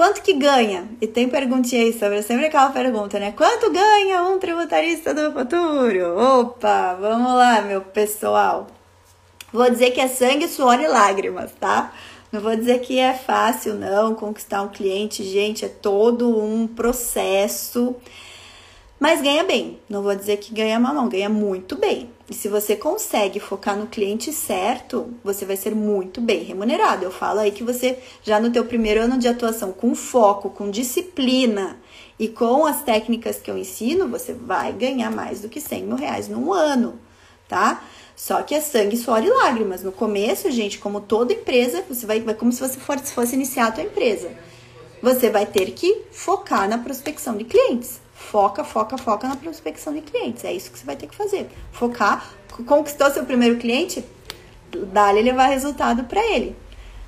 Quanto 0.00 0.22
que 0.22 0.32
ganha? 0.32 0.88
E 0.98 1.06
tem 1.06 1.28
perguntinha 1.28 1.82
aí 1.82 1.92
sobre 1.92 2.22
sempre 2.22 2.46
aquela 2.46 2.70
pergunta, 2.70 3.18
né? 3.18 3.32
Quanto 3.32 3.70
ganha 3.70 4.22
um 4.22 4.38
tributarista 4.38 5.12
do 5.12 5.30
futuro? 5.30 6.18
Opa, 6.18 6.94
vamos 6.98 7.34
lá, 7.34 7.60
meu 7.60 7.82
pessoal. 7.82 8.66
Vou 9.52 9.68
dizer 9.68 9.90
que 9.90 10.00
é 10.00 10.08
sangue, 10.08 10.48
suor 10.48 10.80
e 10.80 10.88
lágrimas, 10.88 11.52
tá? 11.60 11.92
Não 12.32 12.40
vou 12.40 12.56
dizer 12.56 12.80
que 12.80 12.98
é 12.98 13.12
fácil, 13.12 13.74
não, 13.74 14.14
conquistar 14.14 14.62
um 14.62 14.68
cliente, 14.68 15.22
gente, 15.22 15.66
é 15.66 15.68
todo 15.68 16.34
um 16.42 16.66
processo. 16.66 17.94
Mas 19.00 19.22
ganha 19.22 19.42
bem. 19.42 19.80
Não 19.88 20.02
vou 20.02 20.14
dizer 20.14 20.36
que 20.36 20.52
ganha 20.52 20.78
mal, 20.78 20.92
não, 20.92 21.08
ganha 21.08 21.30
muito 21.30 21.74
bem. 21.74 22.10
E 22.28 22.34
se 22.34 22.48
você 22.48 22.76
consegue 22.76 23.40
focar 23.40 23.74
no 23.74 23.86
cliente 23.86 24.30
certo, 24.30 25.14
você 25.24 25.46
vai 25.46 25.56
ser 25.56 25.74
muito 25.74 26.20
bem 26.20 26.44
remunerado. 26.44 27.02
Eu 27.02 27.10
falo 27.10 27.40
aí 27.40 27.50
que 27.50 27.64
você, 27.64 27.98
já 28.22 28.38
no 28.38 28.50
teu 28.50 28.62
primeiro 28.66 29.00
ano 29.00 29.16
de 29.16 29.26
atuação, 29.26 29.72
com 29.72 29.94
foco, 29.94 30.50
com 30.50 30.70
disciplina 30.70 31.78
e 32.18 32.28
com 32.28 32.66
as 32.66 32.82
técnicas 32.82 33.38
que 33.38 33.50
eu 33.50 33.56
ensino, 33.56 34.06
você 34.06 34.34
vai 34.34 34.70
ganhar 34.74 35.10
mais 35.10 35.40
do 35.40 35.48
que 35.48 35.62
100 35.62 35.84
mil 35.84 35.96
reais 35.96 36.28
num 36.28 36.52
ano, 36.52 37.00
tá? 37.48 37.82
Só 38.14 38.42
que 38.42 38.54
é 38.54 38.60
sangue, 38.60 38.98
suor 38.98 39.24
e 39.24 39.30
lágrimas. 39.30 39.82
No 39.82 39.92
começo, 39.92 40.50
gente, 40.50 40.78
como 40.78 41.00
toda 41.00 41.32
empresa, 41.32 41.82
você 41.88 42.04
vai, 42.04 42.20
vai 42.20 42.34
como 42.34 42.52
se 42.52 42.60
você 42.60 42.78
fosse, 42.78 43.12
fosse 43.12 43.34
iniciar 43.34 43.68
a 43.68 43.72
tua 43.72 43.84
empresa. 43.84 44.30
Você 45.02 45.30
vai 45.30 45.46
ter 45.46 45.70
que 45.70 46.02
focar 46.12 46.68
na 46.68 46.76
prospecção 46.76 47.34
de 47.34 47.44
clientes. 47.44 47.98
Foca, 48.28 48.62
foca, 48.62 48.96
foca 48.96 49.26
na 49.26 49.34
prospecção 49.34 49.92
de 49.92 50.02
clientes. 50.02 50.44
É 50.44 50.52
isso 50.52 50.70
que 50.70 50.78
você 50.78 50.84
vai 50.84 50.94
ter 50.94 51.08
que 51.08 51.16
fazer. 51.16 51.48
Focar. 51.72 52.30
Conquistou 52.66 53.10
seu 53.10 53.24
primeiro 53.24 53.56
cliente? 53.56 54.04
Dá-lhe 54.92 55.22
levar 55.22 55.46
resultado 55.46 56.04
para 56.04 56.24
ele. 56.24 56.54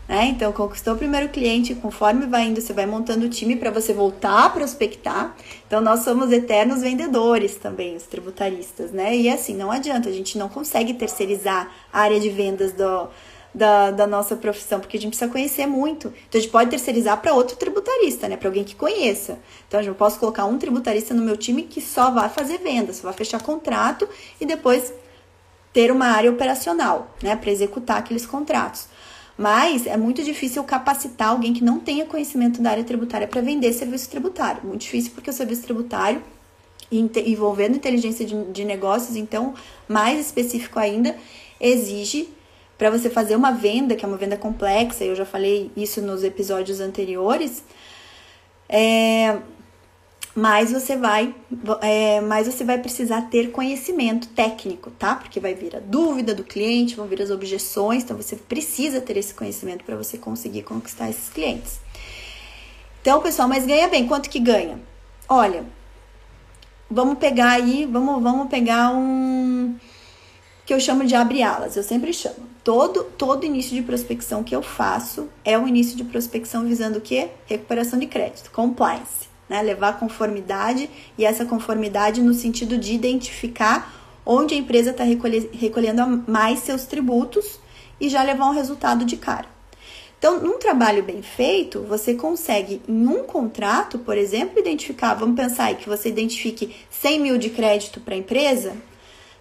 Né? 0.09 0.27
Então, 0.27 0.51
conquistou 0.53 0.95
o 0.95 0.99
primeiro 0.99 1.29
cliente, 1.29 1.77
conforme 1.77 2.27
vai 2.27 2.47
indo, 2.47 2.61
você 2.61 2.73
vai 2.73 2.87
montando 2.87 3.27
o 3.27 3.29
time 3.29 3.55
para 3.55 3.71
você 3.71 3.93
voltar 3.93 4.47
a 4.47 4.51
prospectar. 4.51 5.37
Então, 5.67 5.81
nós 5.81 6.01
somos 6.01 6.33
eternos 6.33 6.81
vendedores 6.81 7.55
também, 7.55 7.95
os 7.95 8.03
tributaristas, 8.03 8.91
né? 8.91 9.17
E 9.17 9.29
assim, 9.29 9.55
não 9.55 9.71
adianta, 9.71 10.09
a 10.09 10.13
gente 10.13 10.37
não 10.37 10.49
consegue 10.49 10.93
terceirizar 10.95 11.71
a 11.93 12.01
área 12.01 12.19
de 12.19 12.31
vendas 12.31 12.73
do, 12.73 13.09
da, 13.55 13.91
da 13.91 14.07
nossa 14.07 14.35
profissão, 14.35 14.81
porque 14.81 14.97
a 14.97 15.01
gente 15.01 15.11
precisa 15.11 15.31
conhecer 15.31 15.67
muito. 15.67 16.09
Então, 16.29 16.39
a 16.39 16.43
gente 16.43 16.51
pode 16.51 16.71
terceirizar 16.71 17.21
para 17.21 17.35
outro 17.35 17.57
tributarista, 17.57 18.29
né? 18.29 18.37
Para 18.37 18.49
alguém 18.49 18.65
que 18.65 18.75
conheça. 18.75 19.39
Então, 19.69 19.81
eu 19.81 19.95
posso 19.95 20.19
colocar 20.19 20.45
um 20.47 20.59
tributarista 20.59 21.13
no 21.13 21.23
meu 21.23 21.37
time 21.37 21.63
que 21.65 21.81
só 21.81 22.11
vai 22.11 22.29
fazer 22.29 22.59
vendas, 22.59 22.97
só 22.97 23.05
vai 23.05 23.13
fechar 23.13 23.43
contrato 23.43 24.09
e 24.41 24.47
depois 24.47 24.93
ter 25.73 25.91
uma 25.91 26.07
área 26.07 26.31
operacional, 26.31 27.15
né? 27.23 27.37
Para 27.37 27.51
executar 27.51 27.99
aqueles 27.99 28.25
contratos. 28.25 28.87
Mas 29.37 29.87
é 29.87 29.97
muito 29.97 30.23
difícil 30.23 30.63
capacitar 30.65 31.29
alguém 31.29 31.53
que 31.53 31.65
não 31.65 31.79
tenha 31.79 32.07
conhecimento 32.07 32.61
da 32.61 32.71
área 32.71 32.85
tributária 32.85 33.27
para 33.27 33.41
vender 33.41 33.73
serviço 33.73 34.09
tributário. 34.09 34.63
Muito 34.65 34.83
difícil 34.83 35.13
porque 35.15 35.31
o 35.31 35.33
serviço 35.33 35.63
tributário, 35.63 36.23
envolvendo 36.91 37.77
inteligência 37.77 38.25
de, 38.25 38.45
de 38.53 38.65
negócios, 38.65 39.17
então, 39.17 39.55
mais 39.89 40.21
específico 40.21 40.79
ainda, 40.79 41.17
exige 41.59 42.29
para 42.83 42.91
você 42.91 43.09
fazer 43.09 43.37
uma 43.37 43.53
venda, 43.53 43.95
que 43.95 44.05
é 44.05 44.09
uma 44.09 44.17
venda 44.17 44.37
complexa, 44.37 45.05
eu 45.05 45.15
já 45.15 45.25
falei 45.25 45.71
isso 45.77 46.03
nos 46.03 46.25
episódios 46.25 46.81
anteriores, 46.81 47.63
é, 48.69 49.39
mais 50.35 50.73
você 50.73 50.97
vai, 50.97 51.33
é, 51.81 52.21
mais 52.21 52.49
você 52.49 52.65
vai 52.65 52.79
precisar 52.79 53.31
ter 53.31 53.53
conhecimento 53.53 54.27
técnico, 54.31 54.91
tá? 54.91 55.15
Porque 55.15 55.39
vai 55.39 55.55
vir 55.55 55.77
a 55.77 55.79
dúvida 55.79 56.35
do 56.35 56.43
cliente, 56.43 56.97
vão 56.97 57.07
vir 57.07 57.23
as 57.23 57.31
objeções, 57.31 58.03
então 58.03 58.17
você 58.17 58.35
precisa 58.35 59.01
ter 59.01 59.17
esse 59.17 59.33
conhecimento 59.33 59.85
para 59.85 59.95
você 59.95 60.19
conseguir 60.19 60.63
conquistar 60.63 61.09
esses 61.09 61.29
clientes. 61.29 61.79
Então, 63.01 63.23
pessoal, 63.23 63.47
mas 63.47 63.65
ganha 63.65 63.87
bem, 63.87 64.09
quanto 64.09 64.29
que 64.29 64.41
ganha? 64.41 64.81
Olha, 65.29 65.65
vamos 66.91 67.17
pegar 67.19 67.51
aí, 67.51 67.87
vamos, 67.87 68.21
vamos 68.21 68.49
pegar 68.49 68.91
um 68.91 69.77
que 70.67 70.75
eu 70.75 70.81
chamo 70.81 71.05
de 71.05 71.15
abre 71.15 71.45
alas, 71.45 71.77
eu 71.77 71.85
sempre 71.85 72.13
chamo. 72.13 72.52
Todo, 72.65 73.05
todo 73.05 73.45
início 73.45 73.75
de 73.75 73.83
prospecção 73.83 74.45
que 74.45 74.55
eu 74.55 74.63
faço 74.63 75.29
é 75.45 75.59
um 75.59 75.67
início 75.67 75.97
de 75.97 76.05
prospecção 76.05 76.65
visando 76.65 76.99
o 76.99 77.01
quê? 77.01 77.29
Recuperação 77.47 77.99
de 77.99 78.07
crédito, 78.07 78.51
compliance 78.51 79.33
né? 79.53 79.61
Levar 79.61 79.99
conformidade 79.99 80.89
e 81.19 81.27
essa 81.27 81.45
conformidade 81.45 82.23
no 82.23 82.33
sentido 82.33 82.79
de 82.79 82.95
identificar 82.95 83.93
onde 84.25 84.55
a 84.55 84.57
empresa 84.57 84.93
está 84.93 85.05
recolhendo 85.05 86.25
mais 86.27 86.61
seus 86.61 86.87
tributos 86.87 87.61
e 88.01 88.09
já 88.09 88.23
levar 88.23 88.47
um 88.47 88.55
resultado 88.55 89.05
de 89.05 89.19
cara. 89.19 89.47
Então, 90.19 90.41
num 90.41 90.59
trabalho 90.59 91.03
bem 91.03 91.21
feito, 91.21 91.83
você 91.83 92.15
consegue, 92.15 92.81
em 92.89 93.07
um 93.09 93.25
contrato, 93.25 93.99
por 93.99 94.17
exemplo, 94.17 94.59
identificar, 94.59 95.15
vamos 95.15 95.35
pensar 95.35 95.65
aí 95.65 95.75
que 95.75 95.89
você 95.89 96.09
identifique 96.09 96.75
100 96.91 97.21
mil 97.21 97.37
de 97.37 97.51
crédito 97.51 98.01
para 98.01 98.15
a 98.15 98.19
empresa, 98.19 98.75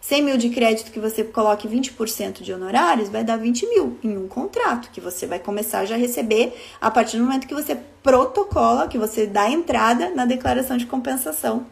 100 0.01 0.23
mil 0.23 0.37
de 0.37 0.49
crédito 0.49 0.91
que 0.91 0.99
você 0.99 1.23
coloque 1.23 1.67
20% 1.67 2.41
de 2.41 2.51
honorários, 2.51 3.07
vai 3.07 3.23
dar 3.23 3.37
20 3.37 3.67
mil 3.67 3.99
em 4.03 4.17
um 4.17 4.27
contrato, 4.27 4.89
que 4.91 4.99
você 4.99 5.27
vai 5.27 5.37
começar 5.37 5.85
já 5.85 5.93
a 5.93 5.97
receber 5.97 6.53
a 6.81 6.89
partir 6.89 7.17
do 7.17 7.23
momento 7.23 7.47
que 7.47 7.53
você 7.53 7.77
protocola, 8.01 8.87
que 8.87 8.97
você 8.97 9.27
dá 9.27 9.47
entrada 9.49 10.09
na 10.09 10.25
declaração 10.25 10.75
de 10.75 10.87
compensação 10.87 11.67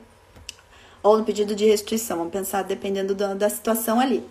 ou 1.01 1.17
no 1.17 1.23
pedido 1.23 1.55
de 1.55 1.65
restituição, 1.65 2.17
vamos 2.17 2.33
pensar 2.33 2.63
dependendo 2.63 3.15
da, 3.15 3.33
da 3.33 3.49
situação 3.49 3.99
ali. 3.99 4.23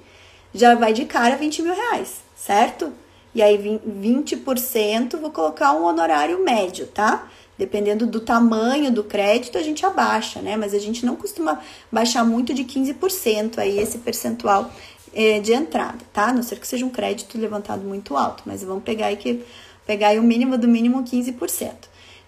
Já 0.55 0.75
vai 0.75 0.93
de 0.93 1.05
cara 1.05 1.37
20 1.37 1.63
mil 1.63 1.75
reais, 1.75 2.19
certo? 2.37 2.93
E 3.35 3.43
aí 3.43 3.59
20% 3.59 5.19
vou 5.19 5.31
colocar 5.31 5.73
um 5.73 5.85
honorário 5.85 6.43
médio, 6.43 6.87
tá? 6.87 7.29
Dependendo 7.59 8.07
do 8.07 8.21
tamanho 8.21 8.91
do 8.93 9.03
crédito, 9.03 9.59
a 9.59 9.63
gente 9.63 9.85
abaixa, 9.85 10.41
né? 10.41 10.57
Mas 10.57 10.73
a 10.73 10.79
gente 10.79 11.05
não 11.05 11.17
costuma 11.17 11.61
baixar 11.91 12.25
muito 12.25 12.55
de 12.55 12.65
15% 12.65 13.59
aí 13.59 13.79
esse 13.79 13.99
percentual 13.99 14.71
é, 15.13 15.41
de 15.41 15.53
entrada, 15.53 15.99
tá? 16.13 16.29
A 16.29 16.33
não 16.33 16.43
ser 16.43 16.61
que 16.61 16.67
seja 16.67 16.87
um 16.87 16.91
crédito 16.91 17.37
levantado 17.37 17.83
muito 17.83 18.17
alto, 18.17 18.45
mas 18.47 18.63
vamos 18.63 18.85
pegar 18.85 19.07
aí 19.07 19.17
que 19.17 19.45
pegar 19.85 20.09
aí 20.09 20.19
o 20.19 20.23
mínimo 20.23 20.57
do 20.57 20.69
mínimo 20.69 21.03
15%. 21.03 21.73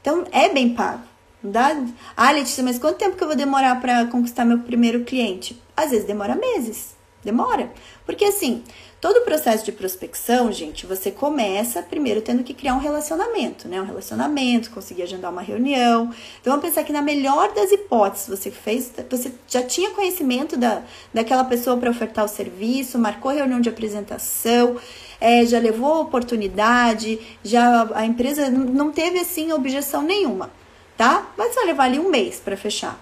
Então 0.00 0.24
é 0.32 0.48
bem 0.48 0.74
pago. 0.74 1.02
Dá... 1.42 1.76
Ah, 2.16 2.32
Letícia, 2.32 2.64
mas 2.64 2.78
quanto 2.78 2.98
tempo 2.98 3.16
que 3.16 3.22
eu 3.22 3.28
vou 3.28 3.36
demorar 3.36 3.80
para 3.80 4.06
conquistar 4.06 4.44
meu 4.44 4.58
primeiro 4.58 5.04
cliente? 5.04 5.60
Às 5.76 5.90
vezes 5.90 6.06
demora 6.06 6.34
meses. 6.34 6.94
Demora. 7.22 7.70
Porque 8.04 8.24
assim, 8.24 8.62
todo 9.00 9.16
o 9.18 9.24
processo 9.24 9.64
de 9.64 9.72
prospecção, 9.72 10.52
gente, 10.52 10.84
você 10.84 11.10
começa 11.10 11.82
primeiro 11.82 12.20
tendo 12.20 12.44
que 12.44 12.52
criar 12.52 12.74
um 12.74 12.78
relacionamento, 12.78 13.66
né? 13.66 13.80
Um 13.80 13.86
relacionamento, 13.86 14.70
conseguir 14.70 15.02
agendar 15.02 15.32
uma 15.32 15.40
reunião. 15.40 16.12
Então 16.40 16.52
vamos 16.52 16.68
pensar 16.68 16.84
que 16.84 16.92
na 16.92 17.00
melhor 17.00 17.54
das 17.54 17.72
hipóteses, 17.72 18.28
você 18.28 18.50
fez, 18.50 18.92
você 19.08 19.32
já 19.48 19.62
tinha 19.62 19.90
conhecimento 19.90 20.56
da, 20.56 20.82
daquela 21.14 21.44
pessoa 21.44 21.76
para 21.78 21.90
ofertar 21.90 22.24
o 22.24 22.28
serviço, 22.28 22.98
marcou 22.98 23.32
reunião 23.32 23.60
de 23.60 23.70
apresentação, 23.70 24.76
é, 25.18 25.46
já 25.46 25.58
levou 25.58 26.02
oportunidade, 26.02 27.18
já 27.42 27.88
a 27.94 28.04
empresa 28.04 28.50
não 28.50 28.92
teve 28.92 29.18
assim 29.18 29.50
objeção 29.52 30.02
nenhuma, 30.02 30.50
tá? 30.96 31.26
Vai 31.36 31.50
só 31.52 31.64
levar 31.64 31.84
ali 31.84 31.98
um 31.98 32.10
mês 32.10 32.38
para 32.38 32.56
fechar 32.56 33.00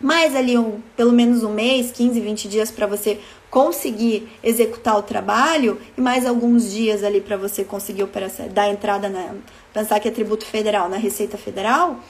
mais 0.00 0.36
ali 0.36 0.58
um, 0.58 0.80
pelo 0.96 1.12
menos 1.12 1.42
um 1.42 1.52
mês, 1.52 1.90
15, 1.90 2.20
20 2.20 2.48
dias 2.48 2.70
para 2.70 2.86
você 2.86 3.18
conseguir 3.50 4.28
executar 4.42 4.96
o 4.96 5.02
trabalho 5.02 5.80
e 5.96 6.00
mais 6.00 6.26
alguns 6.26 6.70
dias 6.70 7.02
ali 7.04 7.20
para 7.20 7.36
você 7.36 7.64
conseguir 7.64 8.02
operar, 8.02 8.30
dar 8.52 8.68
entrada 8.68 9.08
na 9.08 9.34
pensar 9.72 10.00
que 10.00 10.08
é 10.08 10.10
tributo 10.10 10.44
federal 10.44 10.88
na 10.88 10.96
Receita 10.96 11.36
Federal, 11.36 12.00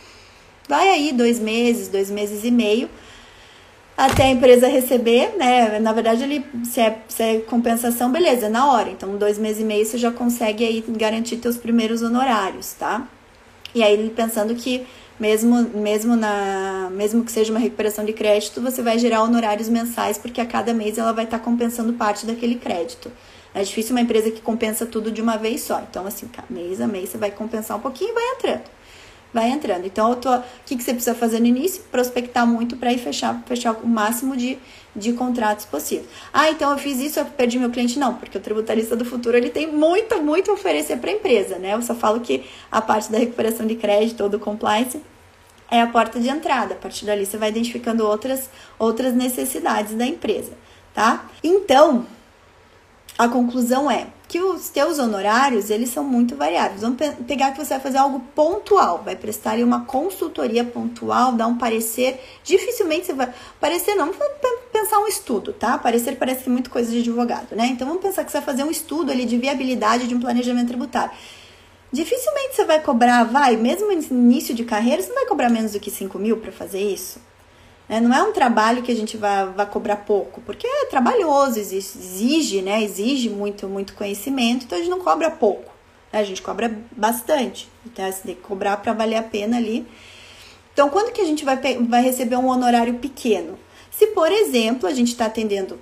vai 0.68 0.88
aí 0.88 1.12
dois 1.12 1.40
meses, 1.40 1.88
dois 1.88 2.10
meses 2.10 2.44
e 2.44 2.50
meio 2.50 2.88
até 3.96 4.24
a 4.24 4.30
empresa 4.30 4.68
receber, 4.68 5.34
né? 5.38 5.78
Na 5.78 5.92
verdade, 5.92 6.22
ele, 6.22 6.44
se, 6.64 6.80
é, 6.80 6.98
se 7.08 7.22
é 7.22 7.38
compensação, 7.38 8.12
beleza, 8.12 8.48
na 8.48 8.70
hora. 8.70 8.90
Então, 8.90 9.16
dois 9.16 9.38
meses 9.38 9.62
e 9.62 9.64
meio 9.64 9.86
você 9.86 9.96
já 9.96 10.10
consegue 10.10 10.64
aí 10.64 10.84
garantir 10.88 11.38
teus 11.38 11.56
primeiros 11.56 12.02
honorários, 12.02 12.74
tá? 12.74 13.08
E 13.74 13.82
aí, 13.82 14.12
pensando 14.14 14.54
que 14.54 14.86
mesmo, 15.18 15.62
mesmo, 15.78 16.16
na, 16.16 16.88
mesmo 16.92 17.24
que 17.24 17.32
seja 17.32 17.50
uma 17.52 17.60
recuperação 17.60 18.04
de 18.04 18.12
crédito, 18.12 18.60
você 18.60 18.82
vai 18.82 18.98
gerar 18.98 19.22
honorários 19.22 19.68
mensais, 19.68 20.18
porque 20.18 20.40
a 20.40 20.46
cada 20.46 20.74
mês 20.74 20.98
ela 20.98 21.12
vai 21.12 21.24
estar 21.24 21.38
tá 21.38 21.44
compensando 21.44 21.92
parte 21.94 22.26
daquele 22.26 22.56
crédito. 22.56 23.10
É 23.54 23.62
difícil 23.62 23.92
uma 23.94 24.00
empresa 24.02 24.30
que 24.30 24.40
compensa 24.40 24.84
tudo 24.84 25.10
de 25.10 25.22
uma 25.22 25.36
vez 25.36 25.62
só. 25.62 25.80
Então, 25.88 26.06
assim, 26.06 26.28
mês 26.50 26.80
a 26.80 26.86
mês 26.86 27.08
você 27.08 27.18
vai 27.18 27.30
compensar 27.30 27.76
um 27.76 27.80
pouquinho 27.80 28.10
e 28.10 28.14
vai 28.14 28.24
entrando 28.34 28.76
vai 29.36 29.50
entrando. 29.50 29.84
Então, 29.84 30.14
tô, 30.14 30.34
o 30.34 30.42
que, 30.64 30.76
que 30.76 30.82
você 30.82 30.94
precisa 30.94 31.14
fazer 31.14 31.40
no 31.40 31.46
início? 31.46 31.82
Prospectar 31.92 32.46
muito 32.46 32.76
para 32.76 32.90
ir 32.90 32.98
fechar, 32.98 33.42
fechar 33.46 33.72
o 33.72 33.86
máximo 33.86 34.34
de, 34.34 34.58
de 34.94 35.12
contratos 35.12 35.66
possível. 35.66 36.06
Ah, 36.32 36.50
então 36.50 36.72
eu 36.72 36.78
fiz 36.78 36.98
isso, 36.98 37.20
eu 37.20 37.26
perdi 37.26 37.58
meu 37.58 37.70
cliente. 37.70 37.98
Não, 37.98 38.14
porque 38.14 38.38
o 38.38 38.40
tributarista 38.40 38.96
do 38.96 39.04
futuro 39.04 39.36
ele 39.36 39.50
tem 39.50 39.66
muito, 39.66 40.22
muito 40.22 40.50
a 40.50 40.54
oferecer 40.54 40.96
para 40.96 41.10
a 41.10 41.12
empresa, 41.12 41.58
né? 41.58 41.74
Eu 41.74 41.82
só 41.82 41.94
falo 41.94 42.20
que 42.20 42.44
a 42.72 42.80
parte 42.80 43.12
da 43.12 43.18
recuperação 43.18 43.66
de 43.66 43.74
crédito 43.74 44.22
ou 44.22 44.30
do 44.30 44.38
compliance 44.38 45.00
é 45.70 45.82
a 45.82 45.86
porta 45.86 46.18
de 46.18 46.28
entrada. 46.28 46.72
A 46.74 46.78
partir 46.78 47.04
dali 47.04 47.26
você 47.26 47.36
vai 47.36 47.50
identificando 47.50 48.06
outras, 48.06 48.48
outras 48.78 49.12
necessidades 49.12 49.94
da 49.94 50.06
empresa, 50.06 50.52
tá? 50.94 51.26
Então, 51.44 52.06
a 53.18 53.28
conclusão 53.28 53.90
é 53.90 54.06
que 54.28 54.40
os 54.40 54.68
teus 54.70 54.98
honorários, 54.98 55.70
eles 55.70 55.90
são 55.90 56.02
muito 56.02 56.34
variáveis. 56.34 56.80
Vamos 56.80 56.98
pe 56.98 57.10
pegar 57.24 57.52
que 57.52 57.58
você 57.58 57.74
vai 57.74 57.80
fazer 57.80 57.98
algo 57.98 58.20
pontual, 58.34 59.02
vai 59.04 59.14
prestar 59.14 59.58
uma 59.58 59.84
consultoria 59.84 60.64
pontual, 60.64 61.32
dar 61.32 61.46
um 61.46 61.56
parecer. 61.56 62.20
Dificilmente 62.42 63.06
você 63.06 63.12
vai. 63.12 63.32
Parecer 63.60 63.94
não, 63.94 64.12
vai 64.12 64.28
pensar 64.72 64.98
um 64.98 65.06
estudo, 65.06 65.52
tá? 65.52 65.78
Parecer 65.78 66.16
parece 66.16 66.48
é 66.48 66.50
muito 66.50 66.70
coisa 66.70 66.90
de 66.90 66.98
advogado, 66.98 67.54
né? 67.54 67.66
Então 67.66 67.86
vamos 67.86 68.02
pensar 68.02 68.24
que 68.24 68.32
você 68.32 68.38
vai 68.38 68.44
fazer 68.44 68.64
um 68.64 68.70
estudo 68.70 69.12
ali 69.12 69.24
de 69.24 69.38
viabilidade 69.38 70.08
de 70.08 70.14
um 70.14 70.20
planejamento 70.20 70.68
tributário. 70.68 71.12
Dificilmente 71.92 72.56
você 72.56 72.64
vai 72.64 72.80
cobrar, 72.80 73.24
vai, 73.24 73.56
mesmo 73.56 73.86
no 73.86 73.92
início 73.92 74.54
de 74.54 74.64
carreira, 74.64 75.00
você 75.02 75.08
não 75.08 75.16
vai 75.16 75.26
cobrar 75.26 75.48
menos 75.48 75.72
do 75.72 75.80
que 75.80 75.90
5 75.90 76.18
mil 76.18 76.38
para 76.38 76.50
fazer 76.50 76.80
isso. 76.80 77.20
Né? 77.88 78.00
Não 78.00 78.14
é 78.14 78.22
um 78.22 78.32
trabalho 78.32 78.82
que 78.82 78.90
a 78.90 78.94
gente 78.94 79.16
vai, 79.16 79.66
cobrar 79.66 79.96
pouco, 79.96 80.40
porque 80.40 80.66
é 80.66 80.86
trabalhoso, 80.86 81.58
exige, 81.58 82.62
né? 82.62 82.82
Exige 82.82 83.28
muito, 83.28 83.68
muito 83.68 83.94
conhecimento, 83.94 84.64
então 84.64 84.76
a 84.76 84.80
gente 84.80 84.90
não 84.90 85.00
cobra 85.00 85.30
pouco. 85.30 85.72
Né? 86.12 86.20
A 86.20 86.24
gente 86.24 86.42
cobra 86.42 86.76
bastante. 86.92 87.68
Então, 87.84 88.10
você 88.10 88.22
tem 88.22 88.34
que 88.34 88.42
cobrar 88.42 88.76
para 88.78 88.92
valer 88.92 89.16
a 89.16 89.22
pena 89.22 89.56
ali. 89.56 89.86
Então, 90.72 90.90
quando 90.90 91.12
que 91.12 91.20
a 91.20 91.24
gente 91.24 91.44
vai, 91.44 91.56
vai 91.56 92.02
receber 92.02 92.36
um 92.36 92.48
honorário 92.48 92.94
pequeno? 92.94 93.58
Se, 93.90 94.08
por 94.08 94.30
exemplo, 94.30 94.88
a 94.88 94.92
gente 94.92 95.08
está 95.08 95.26
atendendo 95.26 95.78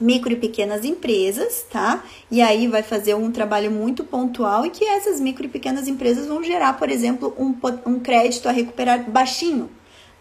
micro 0.00 0.32
e 0.32 0.36
pequenas 0.36 0.84
empresas, 0.84 1.66
tá? 1.70 2.02
E 2.30 2.40
aí 2.40 2.66
vai 2.66 2.82
fazer 2.82 3.14
um 3.14 3.30
trabalho 3.30 3.70
muito 3.70 4.02
pontual 4.02 4.64
e 4.64 4.70
que 4.70 4.84
essas 4.84 5.20
micro 5.20 5.44
e 5.44 5.48
pequenas 5.48 5.86
empresas 5.86 6.26
vão 6.26 6.42
gerar, 6.42 6.78
por 6.78 6.88
exemplo, 6.88 7.34
um, 7.38 7.54
um 7.84 8.00
crédito 8.00 8.48
a 8.48 8.52
recuperar 8.52 9.08
baixinho 9.08 9.70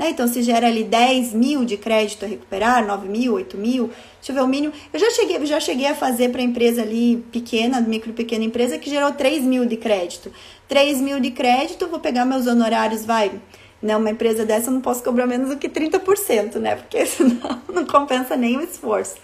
Né? 0.02 0.10
Então, 0.10 0.28
se 0.28 0.42
gera 0.42 0.66
ali 0.66 0.84
10 0.84 1.32
mil 1.36 1.64
de 1.64 1.78
crédito 1.78 2.26
a 2.26 2.28
recuperar, 2.28 2.84
9 2.84 3.08
mil, 3.08 3.36
8 3.36 3.56
mil, 3.56 3.92
deixa 4.16 4.32
eu 4.32 4.34
ver 4.34 4.42
o 4.42 4.48
mínimo. 4.48 4.74
Eu 4.92 5.00
já 5.00 5.12
cheguei, 5.12 5.46
já 5.46 5.60
cheguei 5.60 5.86
a 5.86 5.94
fazer 5.94 6.32
para 6.32 6.42
empresa 6.42 6.82
ali 6.82 7.24
pequena, 7.32 7.80
micro 7.80 8.12
pequena 8.12 8.44
empresa, 8.44 8.80
que 8.80 8.90
gerou 8.90 9.12
3 9.12 9.44
mil 9.44 9.64
de 9.64 9.78
crédito. 9.78 10.32
3 10.68 11.00
mil 11.02 11.20
de 11.20 11.30
crédito, 11.30 11.88
vou 11.88 12.00
pegar 12.00 12.26
meus 12.26 12.48
honorários, 12.48 13.06
vai. 13.06 13.32
Né, 13.80 13.96
uma 13.96 14.10
empresa 14.10 14.44
dessa 14.44 14.70
eu 14.70 14.74
não 14.74 14.82
posso 14.82 15.04
cobrar 15.04 15.28
menos 15.28 15.50
do 15.50 15.58
que 15.58 15.70
30%, 15.70 16.56
né? 16.56 16.78
Porque 16.78 17.06
senão 17.06 17.62
não 17.72 17.86
compensa 17.86 18.36
nem 18.36 18.58
o 18.58 18.62
esforço. 18.62 19.18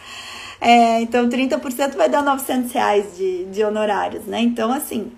É, 0.62 1.02
então, 1.02 1.28
30% 1.28 1.96
vai 1.96 2.08
dar 2.08 2.22
900 2.22 2.72
reais 2.72 3.18
de, 3.18 3.46
de 3.46 3.64
honorários, 3.64 4.26
né? 4.26 4.42
Então, 4.42 4.72
assim, 4.72 5.12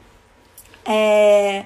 é, 0.86 1.66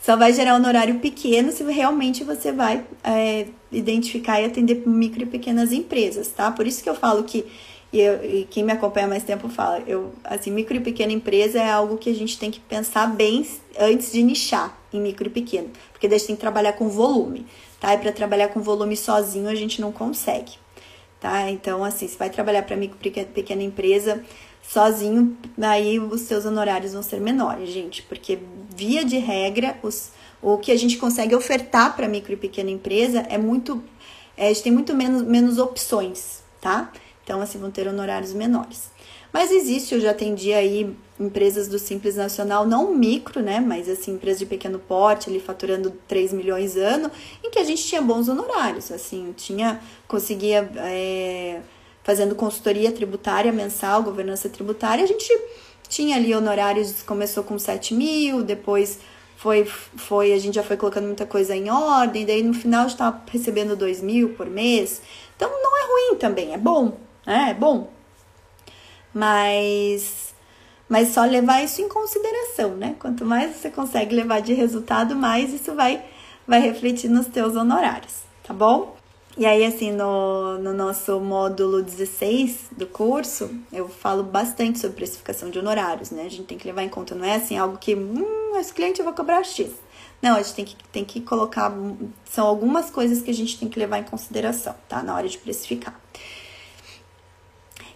só 0.00 0.16
vai 0.16 0.32
gerar 0.32 0.54
um 0.54 0.56
honorário 0.56 0.98
pequeno 0.98 1.52
se 1.52 1.62
realmente 1.64 2.24
você 2.24 2.50
vai 2.50 2.84
é, 3.04 3.46
identificar 3.70 4.40
e 4.40 4.46
atender 4.46 4.86
micro 4.86 5.22
e 5.22 5.26
pequenas 5.26 5.72
empresas, 5.72 6.28
tá? 6.28 6.50
Por 6.50 6.66
isso 6.66 6.82
que 6.82 6.88
eu 6.88 6.94
falo 6.94 7.22
que, 7.24 7.44
e, 7.92 8.00
eu, 8.00 8.24
e 8.24 8.44
quem 8.50 8.64
me 8.64 8.72
acompanha 8.72 9.06
mais 9.06 9.22
tempo 9.22 9.48
fala, 9.48 9.82
eu, 9.86 10.12
assim, 10.24 10.50
micro 10.50 10.76
e 10.76 10.80
pequena 10.80 11.12
empresa 11.12 11.58
é 11.58 11.70
algo 11.70 11.98
que 11.98 12.08
a 12.08 12.14
gente 12.14 12.38
tem 12.38 12.50
que 12.50 12.60
pensar 12.60 13.06
bem 13.08 13.46
antes 13.78 14.10
de 14.10 14.22
nichar 14.22 14.78
em 14.92 15.00
micro 15.00 15.26
e 15.26 15.30
pequeno, 15.30 15.70
porque 15.92 16.08
daí 16.08 16.16
a 16.16 16.18
gente 16.18 16.28
tem 16.28 16.36
que 16.36 16.40
trabalhar 16.40 16.72
com 16.72 16.88
volume, 16.88 17.46
tá? 17.78 17.94
E 17.94 17.98
para 17.98 18.10
trabalhar 18.10 18.48
com 18.48 18.60
volume 18.60 18.96
sozinho 18.96 19.48
a 19.48 19.54
gente 19.54 19.80
não 19.80 19.92
consegue 19.92 20.52
tá? 21.20 21.50
Então, 21.50 21.84
assim, 21.84 22.08
se 22.08 22.16
vai 22.16 22.30
trabalhar 22.30 22.62
para 22.62 22.74
micro 22.74 22.98
pequena 22.98 23.62
empresa 23.62 24.24
sozinho, 24.62 25.36
aí 25.60 26.00
os 26.00 26.22
seus 26.22 26.46
honorários 26.46 26.94
vão 26.94 27.02
ser 27.02 27.20
menores, 27.20 27.68
gente, 27.68 28.02
porque 28.02 28.38
via 28.80 29.04
de 29.04 29.18
regra, 29.18 29.78
os, 29.82 30.10
o 30.40 30.56
que 30.56 30.72
a 30.72 30.76
gente 30.76 30.96
consegue 30.96 31.34
ofertar 31.34 31.94
para 31.94 32.08
micro 32.08 32.32
e 32.32 32.36
pequena 32.36 32.70
empresa 32.70 33.26
é 33.28 33.36
muito, 33.36 33.84
é, 34.38 34.46
a 34.46 34.48
gente 34.48 34.62
tem 34.62 34.72
muito 34.72 34.94
menos, 34.94 35.22
menos 35.22 35.58
opções, 35.58 36.42
tá? 36.62 36.90
Então, 37.22 37.42
assim, 37.42 37.58
vão 37.58 37.70
ter 37.70 37.86
honorários 37.86 38.32
menores. 38.32 38.90
Mas 39.30 39.52
existe, 39.52 39.94
eu 39.94 40.00
já 40.00 40.12
atendi 40.12 40.54
aí 40.54 40.96
empresas 41.20 41.68
do 41.68 41.78
Simples 41.78 42.16
Nacional, 42.16 42.66
não 42.66 42.94
micro, 42.94 43.42
né? 43.42 43.60
Mas 43.60 43.86
assim, 43.86 44.12
empresas 44.12 44.38
de 44.38 44.46
pequeno 44.46 44.78
porte, 44.78 45.28
ali 45.28 45.38
faturando 45.38 45.92
3 46.08 46.32
milhões 46.32 46.74
ano, 46.74 47.10
em 47.44 47.50
que 47.50 47.58
a 47.58 47.64
gente 47.64 47.84
tinha 47.84 48.00
bons 48.00 48.28
honorários, 48.28 48.90
assim, 48.90 49.34
tinha, 49.36 49.78
conseguia, 50.08 50.68
é, 50.76 51.60
fazendo 52.02 52.34
consultoria 52.34 52.90
tributária 52.90 53.52
mensal, 53.52 54.02
governança 54.02 54.48
tributária, 54.48 55.04
a 55.04 55.06
gente 55.06 55.30
tinha 55.90 56.16
ali 56.16 56.34
honorários, 56.34 57.02
começou 57.02 57.44
com 57.44 57.58
7 57.58 57.92
mil, 57.92 58.42
depois 58.42 58.98
foi, 59.36 59.66
foi, 59.66 60.32
a 60.32 60.38
gente 60.38 60.54
já 60.54 60.62
foi 60.62 60.78
colocando 60.78 61.04
muita 61.04 61.26
coisa 61.26 61.54
em 61.54 61.68
ordem, 61.68 62.24
daí 62.24 62.42
no 62.42 62.54
final 62.54 62.86
estava 62.86 63.22
recebendo 63.30 63.76
2 63.76 64.00
mil 64.00 64.30
por 64.30 64.48
mês. 64.48 65.02
Então 65.36 65.50
não 65.50 65.76
é 65.76 65.86
ruim 65.86 66.16
também, 66.16 66.54
é 66.54 66.58
bom, 66.58 66.96
né? 67.26 67.50
É 67.50 67.54
bom 67.54 68.00
mas 69.14 70.34
mas 70.88 71.08
só 71.10 71.24
levar 71.24 71.62
isso 71.62 71.80
em 71.80 71.88
consideração, 71.88 72.70
né? 72.76 72.96
Quanto 72.98 73.24
mais 73.24 73.56
você 73.56 73.70
consegue 73.70 74.14
levar 74.14 74.40
de 74.40 74.52
resultado, 74.54 75.14
mais 75.14 75.52
isso 75.52 75.74
vai 75.74 76.04
vai 76.46 76.60
refletir 76.60 77.08
nos 77.08 77.26
teus 77.26 77.54
honorários, 77.54 78.22
tá 78.42 78.52
bom? 78.52 78.96
E 79.38 79.46
aí, 79.46 79.64
assim, 79.64 79.92
no, 79.92 80.58
no 80.58 80.74
nosso 80.74 81.20
módulo 81.20 81.82
16 81.82 82.70
do 82.72 82.86
curso, 82.86 83.50
eu 83.72 83.88
falo 83.88 84.24
bastante 84.24 84.78
sobre 84.80 84.96
precificação 84.96 85.50
de 85.50 85.58
honorários, 85.58 86.10
né? 86.10 86.24
A 86.24 86.28
gente 86.28 86.44
tem 86.44 86.58
que 86.58 86.66
levar 86.66 86.82
em 86.82 86.88
conta, 86.88 87.14
não 87.14 87.24
é 87.24 87.36
assim, 87.36 87.56
algo 87.56 87.78
que, 87.78 87.94
hum, 87.94 88.56
esse 88.56 88.72
cliente 88.72 88.98
eu 88.98 89.04
vou 89.04 89.14
cobrar 89.14 89.44
X. 89.44 89.70
Não, 90.20 90.36
a 90.36 90.42
gente 90.42 90.54
tem 90.54 90.64
que, 90.64 90.76
tem 90.92 91.04
que 91.04 91.20
colocar, 91.20 91.72
são 92.24 92.46
algumas 92.46 92.90
coisas 92.90 93.22
que 93.22 93.30
a 93.30 93.34
gente 93.34 93.58
tem 93.58 93.68
que 93.68 93.78
levar 93.78 93.98
em 93.98 94.04
consideração, 94.04 94.74
tá? 94.88 95.02
Na 95.02 95.14
hora 95.14 95.28
de 95.28 95.38
precificar. 95.38 95.98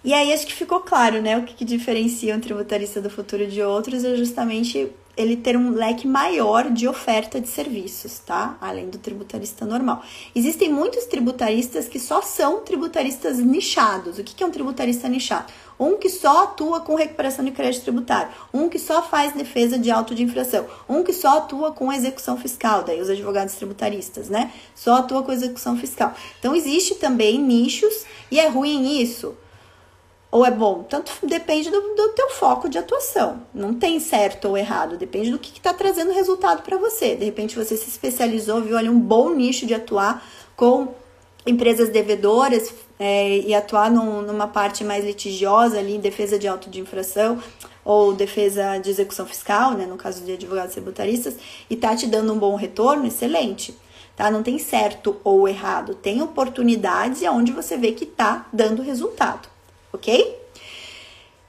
E 0.04 0.14
aí 0.14 0.32
acho 0.32 0.46
que 0.46 0.52
ficou 0.52 0.80
claro, 0.80 1.20
né? 1.20 1.36
O 1.36 1.44
que, 1.44 1.54
que 1.54 1.64
diferencia 1.64 2.36
um 2.36 2.40
tributarista 2.40 3.00
do 3.00 3.10
futuro 3.10 3.46
de 3.46 3.60
outros 3.62 4.04
é 4.04 4.14
justamente 4.16 4.90
ele 5.16 5.36
ter 5.36 5.56
um 5.56 5.70
leque 5.70 6.06
maior 6.06 6.70
de 6.70 6.88
oferta 6.88 7.40
de 7.40 7.48
serviços, 7.48 8.18
tá? 8.18 8.56
Além 8.60 8.88
do 8.88 8.98
tributarista 8.98 9.64
normal. 9.64 10.02
Existem 10.34 10.72
muitos 10.72 11.04
tributaristas 11.04 11.86
que 11.86 12.00
só 12.00 12.20
são 12.22 12.60
tributaristas 12.60 13.38
nichados. 13.38 14.18
O 14.18 14.24
que 14.24 14.42
é 14.42 14.46
um 14.46 14.50
tributarista 14.50 15.08
nichado? 15.08 15.52
Um 15.78 15.96
que 15.96 16.08
só 16.08 16.44
atua 16.44 16.80
com 16.80 16.94
recuperação 16.94 17.44
de 17.44 17.50
crédito 17.50 17.82
tributário, 17.82 18.30
um 18.52 18.68
que 18.68 18.78
só 18.78 19.02
faz 19.02 19.32
defesa 19.32 19.76
de 19.76 19.90
auto 19.90 20.14
de 20.14 20.22
infração, 20.22 20.66
um 20.88 21.02
que 21.02 21.12
só 21.12 21.38
atua 21.38 21.72
com 21.72 21.92
execução 21.92 22.36
fiscal, 22.36 22.84
daí 22.84 23.00
os 23.00 23.10
advogados 23.10 23.54
tributaristas, 23.54 24.28
né? 24.28 24.52
Só 24.74 24.98
atua 24.98 25.22
com 25.24 25.32
execução 25.32 25.76
fiscal. 25.76 26.14
Então 26.38 26.54
existe 26.54 26.94
também 26.94 27.40
nichos 27.40 28.04
e 28.30 28.38
é 28.38 28.48
ruim 28.48 29.00
isso 29.00 29.34
ou 30.34 30.44
é 30.44 30.50
bom? 30.50 30.82
Tanto 30.82 31.12
depende 31.22 31.70
do, 31.70 31.80
do 31.80 32.08
teu 32.08 32.28
foco 32.30 32.68
de 32.68 32.76
atuação. 32.76 33.42
Não 33.54 33.72
tem 33.72 34.00
certo 34.00 34.48
ou 34.48 34.58
errado, 34.58 34.96
depende 34.96 35.30
do 35.30 35.38
que 35.38 35.52
está 35.52 35.72
trazendo 35.72 36.12
resultado 36.12 36.60
para 36.62 36.76
você. 36.76 37.14
De 37.14 37.24
repente 37.24 37.54
você 37.54 37.76
se 37.76 37.88
especializou, 37.88 38.60
viu 38.60 38.76
ali 38.76 38.88
um 38.88 38.98
bom 38.98 39.30
nicho 39.30 39.64
de 39.64 39.72
atuar 39.72 40.26
com 40.56 40.88
empresas 41.46 41.88
devedoras 41.88 42.74
é, 42.98 43.38
e 43.38 43.54
atuar 43.54 43.88
num, 43.88 44.22
numa 44.22 44.48
parte 44.48 44.82
mais 44.82 45.04
litigiosa 45.04 45.78
ali 45.78 45.98
defesa 45.98 46.36
de 46.36 46.48
auto 46.48 46.68
de 46.68 46.80
infração 46.80 47.38
ou 47.84 48.12
defesa 48.12 48.78
de 48.78 48.90
execução 48.90 49.26
fiscal, 49.26 49.74
né, 49.74 49.86
no 49.86 49.96
caso 49.96 50.24
de 50.24 50.32
advogados 50.32 50.72
tributaristas, 50.72 51.36
e 51.70 51.76
tá 51.76 51.94
te 51.94 52.08
dando 52.08 52.32
um 52.32 52.38
bom 52.40 52.56
retorno, 52.56 53.06
excelente. 53.06 53.72
Tá? 54.16 54.32
Não 54.32 54.42
tem 54.42 54.58
certo 54.58 55.16
ou 55.22 55.46
errado, 55.46 55.94
tem 55.94 56.20
oportunidades 56.20 57.22
e 57.22 57.28
onde 57.28 57.52
você 57.52 57.76
vê 57.76 57.92
que 57.92 58.04
tá 58.04 58.48
dando 58.52 58.82
resultado 58.82 59.53
ok? 59.94 60.36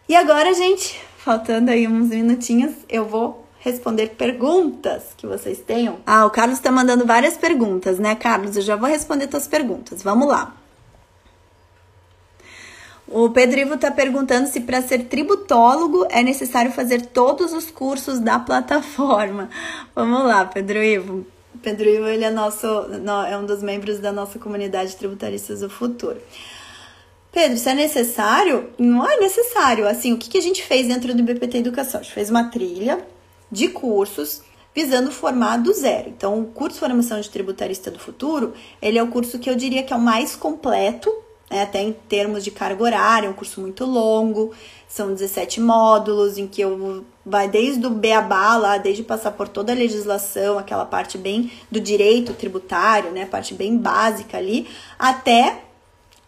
E 0.07 0.15
agora, 0.15 0.53
gente, 0.53 1.01
faltando 1.17 1.71
aí 1.71 1.87
uns 1.87 2.09
minutinhos, 2.09 2.73
eu 2.87 3.05
vou 3.05 3.45
responder 3.59 4.09
perguntas 4.09 5.03
que 5.17 5.25
vocês 5.25 5.59
tenham. 5.59 5.97
Ah, 6.05 6.25
o 6.25 6.29
Carlos 6.29 6.59
tá 6.59 6.71
mandando 6.71 7.05
várias 7.05 7.35
perguntas, 7.35 7.97
né, 7.97 8.13
Carlos? 8.15 8.55
Eu 8.55 8.61
já 8.61 8.75
vou 8.75 8.87
responder 8.87 9.25
tuas 9.25 9.47
perguntas. 9.47 10.03
Vamos 10.03 10.27
lá. 10.27 10.55
O 13.07 13.29
Pedro 13.29 13.59
Ivo 13.59 13.77
tá 13.77 13.91
perguntando 13.91 14.47
se 14.47 14.61
para 14.61 14.81
ser 14.81 15.05
tributólogo 15.05 16.05
é 16.09 16.21
necessário 16.21 16.71
fazer 16.71 17.07
todos 17.07 17.53
os 17.53 17.71
cursos 17.71 18.19
da 18.19 18.37
plataforma. 18.37 19.49
Vamos 19.95 20.25
lá, 20.25 20.45
Pedro 20.45 20.83
Ivo. 20.83 21.25
Pedro 21.61 21.87
Ivo, 21.87 22.07
ele 22.07 22.23
é 22.23 22.31
nosso, 22.31 22.67
é 23.27 23.37
um 23.37 23.45
dos 23.45 23.63
membros 23.63 23.99
da 23.99 24.11
nossa 24.11 24.37
comunidade 24.37 24.95
Tributaristas 24.95 25.61
do 25.61 25.69
Futuro. 25.69 26.19
Pedro, 27.35 27.57
isso 27.57 27.67
é 27.67 27.73
necessário? 27.73 28.69
Não 28.79 29.05
é 29.05 29.19
necessário. 29.19 29.85
Assim, 29.89 30.13
o 30.13 30.17
que, 30.17 30.29
que 30.29 30.37
a 30.37 30.41
gente 30.41 30.63
fez 30.63 30.87
dentro 30.87 31.13
do 31.13 31.21
BPT 31.21 31.57
Educação? 31.57 31.99
A 31.99 32.03
gente 32.03 32.13
fez 32.13 32.29
uma 32.29 32.45
trilha 32.45 33.05
de 33.51 33.67
cursos 33.67 34.41
visando 34.73 35.11
formar 35.11 35.57
do 35.57 35.73
zero. 35.73 36.07
Então, 36.07 36.39
o 36.39 36.45
curso 36.45 36.79
Formação 36.79 37.19
de 37.19 37.29
Tributarista 37.29 37.91
do 37.91 37.99
Futuro, 37.99 38.53
ele 38.81 38.97
é 38.97 39.03
o 39.03 39.07
curso 39.07 39.37
que 39.37 39.49
eu 39.49 39.55
diria 39.55 39.83
que 39.83 39.91
é 39.91 39.97
o 39.97 39.99
mais 39.99 40.33
completo, 40.33 41.13
né, 41.51 41.63
até 41.63 41.81
em 41.81 41.91
termos 42.07 42.41
de 42.41 42.51
carga 42.51 42.81
horária, 42.81 43.27
é 43.27 43.29
um 43.29 43.33
curso 43.33 43.59
muito 43.59 43.83
longo, 43.83 44.53
são 44.87 45.13
17 45.13 45.59
módulos, 45.59 46.37
em 46.37 46.47
que 46.47 46.61
eu 46.61 47.05
vai 47.25 47.49
desde 47.49 47.85
o 47.85 47.89
beabá 47.89 48.55
lá, 48.55 48.77
desde 48.77 49.03
passar 49.03 49.31
por 49.31 49.49
toda 49.49 49.73
a 49.73 49.75
legislação, 49.75 50.57
aquela 50.57 50.85
parte 50.85 51.17
bem 51.17 51.51
do 51.69 51.81
direito 51.81 52.33
tributário, 52.33 53.11
né, 53.11 53.25
parte 53.25 53.53
bem 53.53 53.77
básica 53.77 54.37
ali, 54.37 54.69
até 54.97 55.65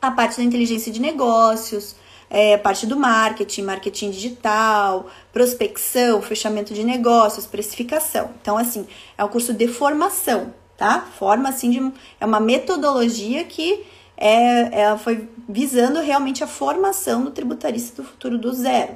a 0.02 0.12
parte 0.12 0.38
da 0.38 0.44
inteligência 0.44 0.92
de 0.92 1.00
negócios, 1.00 1.96
é, 2.30 2.58
parte 2.58 2.86
do 2.86 2.98
marketing, 2.98 3.64
marketing 3.64 4.12
digital, 4.12 5.08
prospecção, 5.32 6.22
fechamento 6.22 6.74
de 6.74 6.84
negócios, 6.84 7.46
precificação. 7.46 8.32
Então, 8.42 8.58
assim, 8.58 8.86
é 9.18 9.24
um 9.24 9.28
curso 9.28 9.54
de 9.54 9.68
formação, 9.68 10.54
tá? 10.76 11.08
Forma, 11.18 11.50
assim, 11.50 11.70
de, 11.70 11.94
é 12.20 12.26
uma 12.26 12.40
metodologia 12.40 13.44
que 13.44 13.86
é, 14.18 14.82
ela 14.82 14.98
foi 14.98 15.30
visando 15.48 16.02
realmente 16.02 16.44
a 16.44 16.48
formação 16.48 17.24
do 17.24 17.32
tributarista 17.32 18.02
do 18.02 18.08
futuro 18.08 18.38
do 18.38 18.52
zero. 18.52 18.96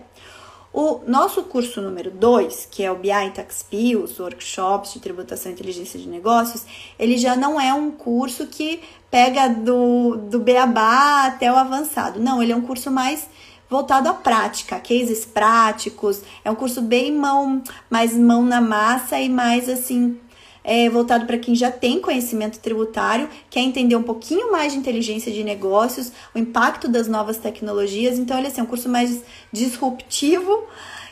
O 0.73 1.01
nosso 1.05 1.43
curso 1.43 1.81
número 1.81 2.09
2, 2.09 2.69
que 2.71 2.81
é 2.81 2.89
o 2.89 2.95
BI 2.95 3.31
Taxpi, 3.35 3.97
os 3.97 4.17
workshops 4.17 4.93
de 4.93 5.01
tributação 5.01 5.51
e 5.51 5.53
inteligência 5.53 5.99
de 5.99 6.07
negócios, 6.07 6.65
ele 6.97 7.17
já 7.17 7.35
não 7.35 7.59
é 7.59 7.73
um 7.73 7.91
curso 7.91 8.47
que 8.47 8.81
pega 9.09 9.49
do, 9.49 10.15
do 10.15 10.39
beabá 10.39 11.25
até 11.25 11.51
o 11.51 11.57
avançado. 11.57 12.21
Não, 12.21 12.41
ele 12.41 12.53
é 12.53 12.55
um 12.55 12.61
curso 12.61 12.89
mais 12.89 13.27
voltado 13.69 14.07
à 14.07 14.13
prática, 14.13 14.79
cases 14.79 15.25
práticos. 15.25 16.21
É 16.43 16.49
um 16.49 16.55
curso 16.55 16.81
bem 16.81 17.11
mão, 17.11 17.61
mais 17.89 18.15
mão 18.15 18.41
na 18.41 18.61
massa 18.61 19.19
e 19.19 19.27
mais 19.27 19.67
assim 19.67 20.17
é, 20.63 20.89
voltado 20.89 21.25
para 21.25 21.37
quem 21.37 21.55
já 21.55 21.71
tem 21.71 21.99
conhecimento 21.99 22.59
tributário, 22.59 23.29
quer 23.49 23.61
entender 23.61 23.95
um 23.95 24.03
pouquinho 24.03 24.51
mais 24.51 24.73
de 24.73 24.79
inteligência 24.79 25.31
de 25.31 25.43
negócios, 25.43 26.11
o 26.35 26.39
impacto 26.39 26.87
das 26.87 27.07
novas 27.07 27.37
tecnologias. 27.37 28.19
Então, 28.19 28.37
ele 28.37 28.47
assim, 28.47 28.61
é 28.61 28.63
um 28.63 28.67
curso 28.67 28.89
mais 28.89 29.21
disruptivo 29.51 30.65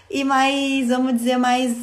e 0.10 0.24
mais, 0.24 0.88
vamos 0.90 1.14
dizer, 1.14 1.38
mais 1.38 1.76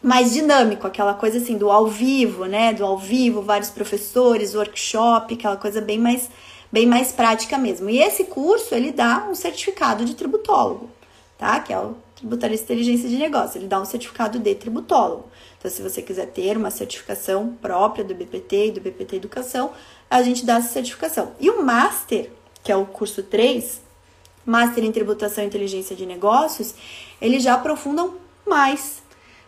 mais 0.00 0.32
dinâmico, 0.32 0.86
aquela 0.86 1.12
coisa 1.12 1.38
assim 1.38 1.58
do 1.58 1.70
ao 1.70 1.88
vivo, 1.88 2.44
né? 2.44 2.72
Do 2.72 2.84
ao 2.84 2.96
vivo, 2.96 3.42
vários 3.42 3.68
professores, 3.68 4.54
workshop, 4.54 5.34
aquela 5.34 5.56
coisa 5.56 5.80
bem 5.80 5.98
mais 5.98 6.30
bem 6.70 6.86
mais 6.86 7.10
prática 7.12 7.58
mesmo. 7.58 7.90
E 7.90 7.98
esse 7.98 8.24
curso 8.24 8.74
ele 8.74 8.92
dá 8.92 9.26
um 9.28 9.34
certificado 9.34 10.04
de 10.04 10.14
tributólogo, 10.14 10.88
tá? 11.36 11.58
Que 11.60 11.72
é 11.72 11.78
o 11.78 11.96
tributarista 12.14 12.64
inteligência 12.72 13.08
de 13.08 13.16
negócio. 13.16 13.58
Ele 13.58 13.66
dá 13.66 13.80
um 13.80 13.84
certificado 13.84 14.38
de 14.38 14.54
tributólogo. 14.54 15.28
Então, 15.58 15.70
se 15.70 15.82
você 15.82 16.00
quiser 16.00 16.26
ter 16.26 16.56
uma 16.56 16.70
certificação 16.70 17.56
própria 17.60 18.04
do 18.04 18.14
BPT 18.14 18.68
e 18.68 18.70
do 18.72 18.80
BPT 18.80 19.16
Educação, 19.16 19.72
a 20.08 20.22
gente 20.22 20.46
dá 20.46 20.56
essa 20.56 20.68
certificação. 20.68 21.32
E 21.40 21.50
o 21.50 21.62
Master, 21.62 22.30
que 22.62 22.70
é 22.70 22.76
o 22.76 22.86
curso 22.86 23.22
3, 23.24 23.80
Master 24.46 24.84
em 24.84 24.92
Tributação 24.92 25.42
e 25.42 25.46
Inteligência 25.46 25.96
de 25.96 26.06
Negócios, 26.06 26.74
eles 27.20 27.42
já 27.42 27.54
aprofundam 27.54 28.14
mais. 28.46 29.02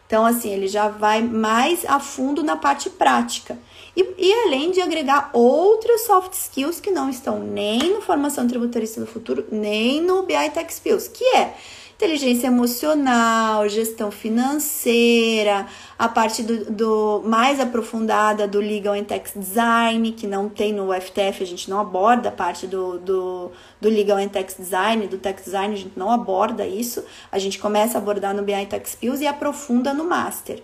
Então, 0.07 0.27
assim, 0.27 0.51
ele 0.51 0.67
já 0.67 0.89
vai 0.89 1.23
mais 1.23 1.85
a 1.85 2.01
fundo 2.01 2.43
na 2.43 2.57
parte 2.57 2.91
prática. 2.91 3.57
E, 3.97 4.03
e, 4.19 4.33
além 4.45 4.73
de 4.73 4.81
agregar 4.81 5.31
outros 5.33 6.01
soft 6.03 6.33
skills 6.33 6.81
que 6.81 6.91
não 6.91 7.09
estão 7.09 7.39
nem 7.39 7.95
no 7.95 8.03
Formação 8.03 8.49
Tributarista 8.49 9.01
do 9.01 9.07
Futuro, 9.07 9.47
nem 9.53 10.03
no 10.03 10.25
BI 10.25 10.51
Tech 10.53 10.73
Skills, 10.73 11.09
que 11.09 11.25
é 11.37 11.55
inteligência 12.01 12.47
emocional, 12.47 13.69
gestão 13.69 14.11
financeira, 14.11 15.67
a 15.99 16.09
parte 16.09 16.43
do, 16.43 16.71
do, 16.71 17.23
mais 17.27 17.61
aprofundada 17.61 18.49
do 18.49 18.59
Legal 18.59 18.95
and 18.95 19.05
Tax 19.05 19.33
Design, 19.37 20.11
que 20.13 20.27
não 20.27 20.49
tem 20.49 20.73
no 20.73 20.95
FTF, 20.95 21.43
a 21.43 21.47
gente 21.47 21.69
não 21.69 21.79
aborda 21.79 22.31
a 22.31 22.33
parte 22.33 22.67
do, 22.67 22.99
do, 22.99 23.53
do 23.79 23.89
Legal 23.91 24.17
and 24.17 24.29
Tax 24.29 24.57
Design, 24.57 25.07
do 25.09 25.19
Tax 25.19 25.45
Design, 25.45 25.75
a 25.75 25.77
gente 25.77 25.99
não 25.99 26.11
aborda 26.11 26.67
isso, 26.67 27.05
a 27.31 27.39
gente 27.39 27.59
começa 27.59 27.99
a 27.99 28.01
abordar 28.01 28.35
no 28.35 28.43
BI 28.43 28.67
Tax 28.67 28.91
Skills 28.91 29.21
e 29.21 29.27
aprofunda 29.27 29.93
no 29.93 30.05
Master. 30.05 30.63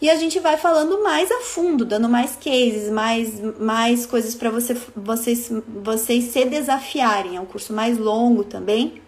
E 0.00 0.08
a 0.08 0.16
gente 0.16 0.40
vai 0.40 0.56
falando 0.56 1.02
mais 1.02 1.30
a 1.30 1.40
fundo, 1.40 1.84
dando 1.84 2.08
mais 2.08 2.34
cases, 2.34 2.90
mais, 2.90 3.40
mais 3.58 4.06
coisas 4.06 4.34
para 4.34 4.50
você, 4.50 4.74
vocês, 4.96 5.52
vocês 5.66 6.24
se 6.24 6.44
desafiarem. 6.46 7.36
É 7.36 7.40
um 7.40 7.46
curso 7.46 7.72
mais 7.72 7.96
longo 7.96 8.42
também, 8.42 9.03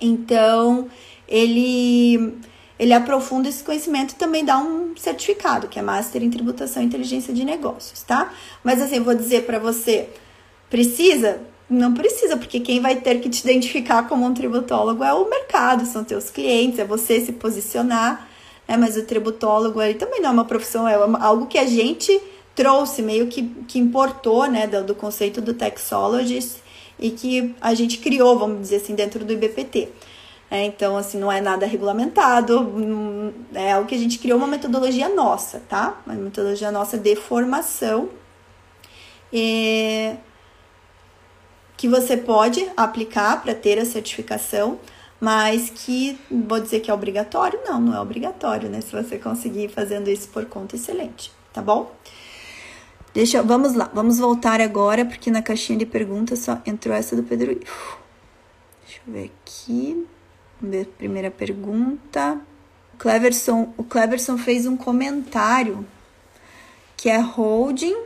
então, 0.00 0.88
ele 1.28 2.38
ele 2.78 2.94
aprofunda 2.94 3.46
esse 3.46 3.62
conhecimento 3.62 4.12
e 4.12 4.14
também 4.14 4.42
dá 4.42 4.56
um 4.56 4.96
certificado, 4.96 5.68
que 5.68 5.78
é 5.78 5.82
Master 5.82 6.22
em 6.22 6.30
Tributação 6.30 6.82
e 6.82 6.86
Inteligência 6.86 7.30
de 7.34 7.44
Negócios, 7.44 8.02
tá? 8.02 8.32
Mas 8.64 8.80
assim, 8.80 8.96
eu 8.96 9.04
vou 9.04 9.14
dizer 9.14 9.44
para 9.44 9.58
você, 9.58 10.08
precisa? 10.70 11.42
Não 11.68 11.92
precisa, 11.92 12.38
porque 12.38 12.58
quem 12.58 12.80
vai 12.80 12.96
ter 12.96 13.20
que 13.20 13.28
te 13.28 13.42
identificar 13.42 14.08
como 14.08 14.24
um 14.24 14.32
tributólogo 14.32 15.04
é 15.04 15.12
o 15.12 15.28
mercado, 15.28 15.84
são 15.84 16.02
teus 16.02 16.30
clientes, 16.30 16.78
é 16.78 16.84
você 16.86 17.20
se 17.20 17.32
posicionar, 17.32 18.26
né? 18.66 18.78
Mas 18.78 18.96
o 18.96 19.02
tributólogo 19.04 19.82
ele 19.82 19.98
também 19.98 20.22
não 20.22 20.30
é 20.30 20.32
uma 20.32 20.46
profissão, 20.46 20.88
é 20.88 20.94
algo 20.94 21.48
que 21.48 21.58
a 21.58 21.66
gente 21.66 22.18
trouxe, 22.54 23.02
meio 23.02 23.26
que, 23.26 23.42
que 23.68 23.78
importou, 23.78 24.46
né, 24.46 24.66
do, 24.66 24.82
do 24.84 24.94
conceito 24.94 25.42
do 25.42 25.52
taxologist 25.52 26.60
e 27.00 27.10
que 27.10 27.54
a 27.60 27.74
gente 27.74 27.98
criou, 27.98 28.38
vamos 28.38 28.60
dizer 28.60 28.76
assim, 28.76 28.94
dentro 28.94 29.24
do 29.24 29.32
IBPT. 29.32 29.88
É, 30.50 30.64
então, 30.64 30.96
assim, 30.96 31.18
não 31.18 31.30
é 31.30 31.40
nada 31.40 31.64
regulamentado, 31.64 33.32
é 33.54 33.72
algo 33.72 33.88
que 33.88 33.94
a 33.94 33.98
gente 33.98 34.18
criou 34.18 34.36
uma 34.36 34.48
metodologia 34.48 35.08
nossa, 35.08 35.62
tá? 35.68 36.00
Uma 36.04 36.16
metodologia 36.16 36.72
nossa 36.72 36.98
de 36.98 37.14
formação 37.14 38.08
que 41.76 41.88
você 41.88 42.16
pode 42.16 42.68
aplicar 42.76 43.40
para 43.42 43.54
ter 43.54 43.78
a 43.78 43.84
certificação, 43.84 44.78
mas 45.20 45.70
que 45.70 46.18
vou 46.30 46.60
dizer 46.60 46.80
que 46.80 46.90
é 46.90 46.94
obrigatório? 46.94 47.60
Não, 47.64 47.80
não 47.80 47.94
é 47.94 48.00
obrigatório, 48.00 48.68
né? 48.68 48.80
Se 48.80 48.90
você 48.90 49.18
conseguir 49.18 49.68
fazendo 49.68 50.10
isso 50.10 50.28
por 50.28 50.44
conta, 50.46 50.74
excelente, 50.74 51.30
tá 51.52 51.62
bom? 51.62 51.92
Deixa, 53.12 53.42
vamos 53.42 53.74
lá, 53.74 53.90
vamos 53.92 54.18
voltar 54.18 54.60
agora, 54.60 55.04
porque 55.04 55.30
na 55.30 55.42
caixinha 55.42 55.78
de 55.78 55.86
perguntas 55.86 56.38
só 56.38 56.60
entrou 56.64 56.94
essa 56.94 57.16
do 57.16 57.22
Pedro. 57.24 57.54
Deixa 57.54 59.00
eu 59.06 59.12
ver 59.12 59.30
aqui. 59.44 60.06
Vamos 60.60 60.76
ver 60.76 60.82
a 60.82 60.96
primeira 60.96 61.30
pergunta. 61.30 62.40
O 62.94 62.96
Cleverson, 62.98 63.72
o 63.76 63.82
Cleverson 63.82 64.38
fez 64.38 64.66
um 64.66 64.76
comentário 64.76 65.84
que 66.96 67.08
é 67.08 67.18
holding 67.18 67.96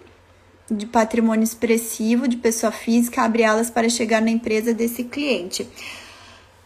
de 0.70 0.86
patrimônio 0.86 1.44
expressivo 1.44 2.26
de 2.26 2.36
pessoa 2.36 2.72
física 2.72 3.22
abre 3.22 3.44
alas 3.44 3.70
para 3.70 3.88
chegar 3.88 4.22
na 4.22 4.30
empresa 4.30 4.72
desse 4.72 5.04
cliente. 5.04 5.68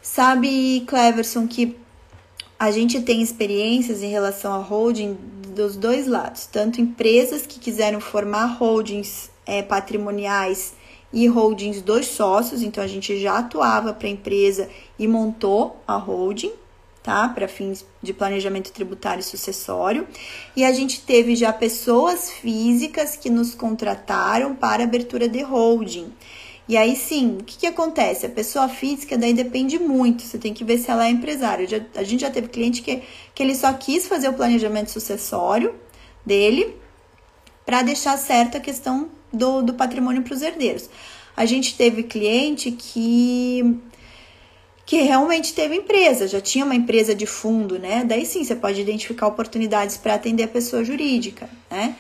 Sabe, 0.01 0.85
Cleverson, 0.87 1.49
que 1.49 1.77
a 2.59 2.71
gente 2.71 3.01
tem 3.01 3.23
experiências 3.23 4.03
em 4.03 4.11
relação 4.11 4.53
a 4.53 4.59
holding 4.59 5.17
dos 5.55 5.77
dois 5.77 6.07
lados, 6.07 6.47
tanto 6.47 6.81
empresas 6.81 7.47
que 7.47 7.59
quiseram 7.59 8.01
formar 8.01 8.47
holdings 8.59 9.31
é, 9.47 9.63
patrimoniais 9.63 10.75
e 11.13 11.27
holdings 11.27 11.81
dos 11.81 12.07
sócios, 12.07 12.63
então 12.63 12.83
a 12.83 12.87
gente 12.87 13.19
já 13.21 13.39
atuava 13.39 13.93
para 13.93 14.09
a 14.09 14.11
empresa 14.11 14.69
e 14.99 15.07
montou 15.07 15.81
a 15.87 15.97
holding, 15.97 16.53
tá? 17.03 17.29
Para 17.29 17.49
fins 17.49 17.85
de 18.03 18.13
planejamento 18.13 18.73
tributário 18.73 19.23
sucessório. 19.23 20.07
E 20.55 20.65
a 20.65 20.73
gente 20.73 21.01
teve 21.01 21.35
já 21.35 21.53
pessoas 21.53 22.31
físicas 22.31 23.17
que 23.17 23.31
nos 23.31 23.55
contrataram 23.55 24.55
para 24.55 24.85
abertura 24.85 25.29
de 25.29 25.43
holding. 25.43 26.13
E 26.69 26.77
aí 26.77 26.95
sim, 26.95 27.39
o 27.41 27.45
que, 27.45 27.59
que 27.59 27.67
acontece? 27.67 28.27
A 28.27 28.29
pessoa 28.29 28.69
física 28.69 29.17
daí 29.17 29.33
depende 29.33 29.79
muito, 29.79 30.23
você 30.23 30.37
tem 30.37 30.53
que 30.53 30.63
ver 30.63 30.77
se 30.79 30.91
ela 30.91 31.07
é 31.07 31.11
empresária. 31.11 31.67
Já, 31.67 31.81
a 31.97 32.03
gente 32.03 32.21
já 32.21 32.31
teve 32.31 32.49
cliente 32.49 32.83
que, 32.83 33.03
que 33.35 33.43
ele 33.43 33.55
só 33.55 33.73
quis 33.73 34.07
fazer 34.07 34.29
o 34.29 34.35
planejamento 34.35 34.91
sucessório 34.91 35.75
dele 36.27 36.77
para 37.65 37.81
deixar 37.83 38.19
certa 38.19 38.59
a 38.59 38.61
questão 38.61 39.09
do, 39.33 39.63
do 39.63 39.75
patrimônio 39.75 40.23
para 40.23 40.35
os 40.35 40.43
herdeiros. 40.43 40.91
A 41.35 41.47
gente 41.47 41.77
teve 41.77 42.03
cliente 42.03 42.71
que 42.73 43.81
que 44.85 45.03
realmente 45.03 45.53
teve 45.53 45.77
empresa, 45.77 46.27
já 46.27 46.41
tinha 46.41 46.65
uma 46.65 46.75
empresa 46.75 47.15
de 47.15 47.27
fundo, 47.27 47.79
né? 47.79 48.05
Daí 48.05 48.25
sim 48.25 48.43
você 48.43 48.57
pode 48.57 48.81
identificar 48.81 49.27
oportunidades 49.27 49.99
para 49.99 50.15
atender 50.15 50.45
a 50.45 50.49
pessoa 50.49 50.83
jurídica, 50.83 51.49
né? 51.71 51.95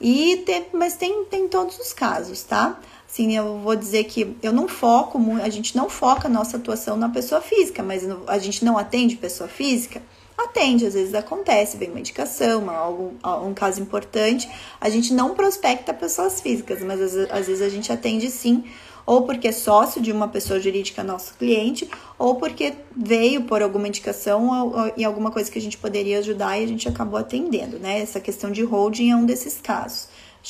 E 0.00 0.36
tem, 0.46 0.66
mas 0.72 0.94
tem, 0.94 1.24
tem 1.24 1.48
todos 1.48 1.76
os 1.80 1.92
casos, 1.92 2.44
tá? 2.44 2.80
Sim, 3.18 3.36
eu 3.36 3.58
vou 3.58 3.74
dizer 3.74 4.04
que 4.04 4.36
eu 4.40 4.52
não 4.52 4.68
foco, 4.68 5.18
a 5.42 5.48
gente 5.48 5.76
não 5.76 5.90
foca 5.90 6.28
a 6.28 6.30
nossa 6.30 6.56
atuação 6.56 6.96
na 6.96 7.08
pessoa 7.08 7.40
física, 7.40 7.82
mas 7.82 8.04
a 8.28 8.38
gente 8.38 8.64
não 8.64 8.78
atende 8.78 9.16
pessoa 9.16 9.48
física? 9.48 10.00
Atende, 10.36 10.86
às 10.86 10.94
vezes 10.94 11.12
acontece, 11.14 11.76
vem 11.76 11.90
uma 11.90 11.98
indicação, 11.98 12.70
algum, 12.70 13.10
um 13.44 13.52
caso 13.52 13.82
importante. 13.82 14.48
A 14.80 14.88
gente 14.88 15.12
não 15.12 15.34
prospecta 15.34 15.92
pessoas 15.92 16.40
físicas, 16.40 16.80
mas 16.80 17.00
às, 17.00 17.16
às 17.32 17.46
vezes 17.48 17.60
a 17.60 17.68
gente 17.68 17.92
atende 17.92 18.30
sim, 18.30 18.62
ou 19.04 19.22
porque 19.22 19.48
é 19.48 19.52
sócio 19.52 20.00
de 20.00 20.12
uma 20.12 20.28
pessoa 20.28 20.60
jurídica 20.60 21.02
nosso 21.02 21.34
cliente, 21.34 21.90
ou 22.16 22.36
porque 22.36 22.72
veio 22.96 23.42
por 23.42 23.62
alguma 23.62 23.88
indicação 23.88 24.92
em 24.96 25.02
alguma 25.02 25.32
coisa 25.32 25.50
que 25.50 25.58
a 25.58 25.62
gente 25.62 25.76
poderia 25.76 26.20
ajudar 26.20 26.56
e 26.56 26.62
a 26.62 26.68
gente 26.68 26.88
acabou 26.88 27.18
atendendo, 27.18 27.80
né? 27.80 28.00
Essa 28.00 28.20
questão 28.20 28.52
de 28.52 28.62
holding 28.62 29.10
é 29.10 29.16
um 29.16 29.26
desses 29.26 29.60
casos 29.60 30.06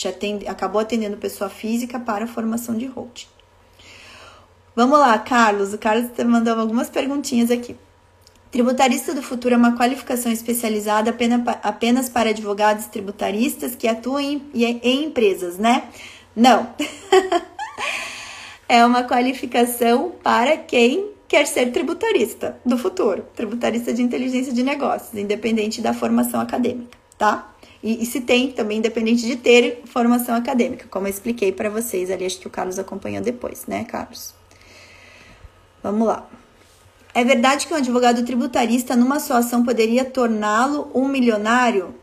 atende, 0.07 0.47
acabou 0.47 0.81
atendendo 0.81 1.17
pessoa 1.17 1.49
física 1.49 1.99
para 1.99 2.27
formação 2.27 2.77
de 2.77 2.87
holding. 2.87 3.27
Vamos 4.77 4.99
lá, 4.99 5.19
Carlos. 5.19 5.73
O 5.73 5.79
Carlos 5.79 6.11
tá 6.13 6.25
mandou 6.25 6.59
algumas 6.59 6.89
perguntinhas 6.89 7.51
aqui. 7.51 7.77
Tributarista 8.51 9.13
do 9.13 9.23
futuro 9.23 9.55
é 9.55 9.59
uma 9.59 9.77
qualificação 9.77 10.33
especializada 10.33 11.15
apenas 11.63 12.09
para 12.09 12.31
advogados 12.31 12.87
tributaristas 12.87 13.75
que 13.75 13.87
atuam 13.87 14.21
em, 14.21 14.43
em 14.55 15.05
empresas, 15.05 15.59
né? 15.59 15.89
Não. 16.35 16.69
é 18.69 18.85
uma 18.85 19.03
qualificação 19.03 20.13
para 20.23 20.57
quem 20.57 21.11
quer 21.29 21.47
ser 21.47 21.73
tributarista 21.73 22.59
do 22.65 22.79
futuro, 22.79 23.25
tributarista 23.37 23.93
de 23.93 24.03
inteligência 24.03 24.53
de 24.53 24.63
negócios, 24.63 25.15
independente 25.15 25.83
da 25.83 25.93
formação 25.93 26.41
acadêmica, 26.41 26.98
tá? 27.19 27.53
E, 27.83 28.03
e, 28.03 28.07
se 28.07 28.21
tem 28.21 28.51
também, 28.53 28.79
independente 28.79 29.27
de 29.27 29.37
ter 29.37 29.83
formação 29.85 30.35
acadêmica, 30.35 30.87
como 30.89 31.07
eu 31.07 31.11
expliquei 31.11 31.53
para 31.53 31.69
vocês 31.69 32.11
ali, 32.11 32.25
acho 32.25 32.39
que 32.39 32.47
o 32.47 32.51
Carlos 32.51 32.79
acompanhou 32.79 33.23
depois, 33.23 33.67
né, 33.67 33.85
Carlos? 33.85 34.35
Vamos 35.83 36.07
lá. 36.07 36.27
É 37.15 37.25
verdade 37.25 37.67
que 37.67 37.75
um 37.75 37.77
advogado 37.77 38.25
tributarista 38.25 38.95
numa 38.97 39.21
sua 39.21 39.39
ação 39.39 39.65
poderia 39.65 40.05
torná-lo 40.05 40.91
um 40.95 41.09
milionário? 41.09 41.95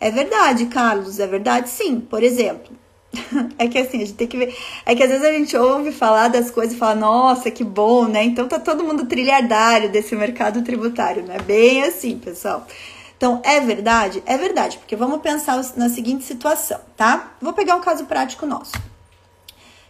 É 0.00 0.10
verdade, 0.10 0.66
Carlos, 0.66 1.18
é 1.18 1.26
verdade 1.26 1.68
sim. 1.68 2.00
Por 2.00 2.22
exemplo, 2.22 2.72
é 3.58 3.68
que 3.68 3.78
assim, 3.78 3.98
a 3.98 4.00
gente 4.00 4.14
tem 4.14 4.26
que 4.26 4.36
ver. 4.36 4.56
É 4.86 4.94
que 4.94 5.02
às 5.02 5.10
vezes 5.10 5.24
a 5.24 5.32
gente 5.32 5.56
ouve 5.56 5.92
falar 5.92 6.28
das 6.28 6.50
coisas 6.50 6.74
e 6.74 6.78
fala, 6.78 6.94
nossa, 6.94 7.50
que 7.50 7.64
bom, 7.64 8.06
né? 8.06 8.24
Então 8.24 8.48
tá 8.48 8.58
todo 8.58 8.84
mundo 8.84 9.06
trilhardário 9.06 9.90
desse 9.90 10.14
mercado 10.14 10.62
tributário, 10.62 11.24
não 11.26 11.34
é 11.34 11.40
bem 11.40 11.82
assim, 11.82 12.18
pessoal. 12.18 12.66
Então, 13.24 13.40
é 13.42 13.58
verdade? 13.58 14.22
É 14.26 14.36
verdade, 14.36 14.76
porque 14.76 14.94
vamos 14.94 15.22
pensar 15.22 15.58
na 15.76 15.88
seguinte 15.88 16.24
situação, 16.24 16.78
tá? 16.94 17.32
Vou 17.40 17.54
pegar 17.54 17.74
um 17.74 17.80
caso 17.80 18.04
prático 18.04 18.44
nosso. 18.44 18.72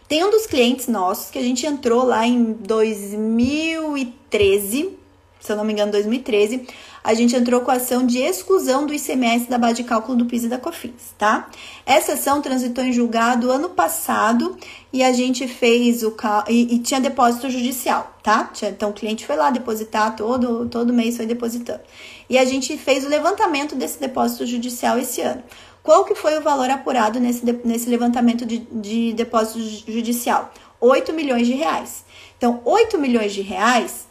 Tem 0.07 0.23
um 0.23 0.31
dos 0.31 0.47
clientes 0.47 0.87
nossos 0.87 1.31
que 1.31 1.37
a 1.37 1.41
gente 1.41 1.65
entrou 1.65 2.05
lá 2.05 2.25
em 2.25 2.53
2013, 2.53 4.97
se 5.41 5.51
eu 5.51 5.57
não 5.57 5.65
me 5.65 5.73
engano, 5.73 5.91
2013, 5.91 6.65
a 7.03 7.13
gente 7.13 7.35
entrou 7.35 7.59
com 7.59 7.71
a 7.71 7.73
ação 7.73 8.05
de 8.05 8.19
exclusão 8.19 8.87
do 8.87 8.93
ICMS 8.93 9.49
da 9.49 9.57
base 9.57 9.75
de 9.75 9.83
cálculo 9.83 10.17
do 10.17 10.25
PIS 10.25 10.45
e 10.45 10.47
da 10.47 10.57
COFINS, 10.57 11.13
tá? 11.17 11.49
Essa 11.85 12.13
ação 12.13 12.41
transitou 12.41 12.85
em 12.85 12.93
julgado 12.93 13.51
ano 13.51 13.69
passado 13.69 14.57
e 14.93 15.03
a 15.03 15.11
gente 15.11 15.45
fez 15.45 16.03
o 16.03 16.15
e, 16.47 16.75
e 16.75 16.79
tinha 16.79 17.01
depósito 17.01 17.49
judicial, 17.49 18.15
tá? 18.23 18.49
Então 18.63 18.91
o 18.91 18.93
cliente 18.93 19.25
foi 19.25 19.35
lá 19.35 19.51
depositar 19.51 20.15
todo 20.15 20.69
todo 20.69 20.93
mês 20.93 21.17
foi 21.17 21.25
depositando. 21.25 21.81
E 22.29 22.37
a 22.37 22.45
gente 22.45 22.77
fez 22.77 23.05
o 23.05 23.09
levantamento 23.09 23.75
desse 23.75 23.99
depósito 23.99 24.45
judicial 24.45 24.97
esse 24.97 25.21
ano. 25.21 25.43
Qual 25.83 26.03
que 26.03 26.15
foi 26.15 26.37
o 26.37 26.41
valor 26.41 26.69
apurado 26.69 27.19
nesse, 27.19 27.45
nesse 27.63 27.89
levantamento 27.89 28.45
de, 28.45 28.59
de 28.71 29.13
depósito 29.13 29.59
judicial? 29.91 30.51
8 30.81 31.13
milhões 31.13 31.45
de 31.45 31.53
reais. 31.53 32.03
Então, 32.37 32.59
8 32.65 32.97
milhões 32.97 33.33
de 33.33 33.41
reais, 33.41 34.07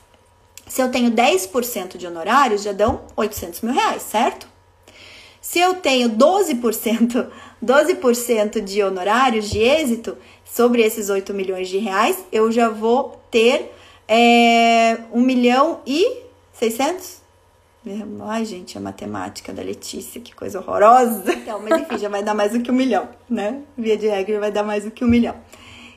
se 0.69 0.81
eu 0.81 0.91
tenho 0.91 1.11
10% 1.11 1.97
de 1.97 2.07
honorários, 2.07 2.63
já 2.63 2.73
dão 2.73 3.03
800 3.17 3.61
mil 3.63 3.73
reais, 3.73 4.03
certo? 4.03 4.47
Se 5.41 5.59
eu 5.59 5.75
tenho 5.75 6.11
12%, 6.11 7.29
12% 7.63 8.61
de 8.65 8.83
honorários 8.83 9.51
de 9.51 9.59
êxito 9.59 10.17
sobre 10.45 10.83
esses 10.83 11.11
8 11.11 11.35
milhões 11.35 11.69
de 11.69 11.79
reais, 11.79 12.25
eu 12.33 12.51
já 12.53 12.69
vou 12.69 13.21
ter 13.31 13.73
é, 14.07 14.99
1 15.13 15.21
milhão 15.21 15.81
e 15.85 16.23
600? 16.53 17.24
Ai, 18.27 18.45
gente, 18.47 18.79
a 18.79 18.81
matemática 18.81 19.53
da 19.53 19.63
Letícia, 19.63 20.21
que 20.21 20.35
coisa 20.35 20.59
horrorosa. 20.59 21.33
Então, 21.45 21.61
mas 21.61 21.83
enfim, 21.83 21.99
já 21.99 22.09
vai 22.09 22.23
dar 22.23 22.33
mais 22.33 22.53
do 22.53 22.61
que 22.61 22.71
um 22.71 22.75
milhão, 22.75 23.07
né? 23.29 23.61
Via 23.77 23.99
de 23.99 24.07
regra, 24.07 24.41
vai 24.41 24.51
dar 24.51 24.63
mais 24.63 24.85
do 24.85 24.91
que 24.91 25.05
um 25.05 25.09
milhão. 25.09 25.35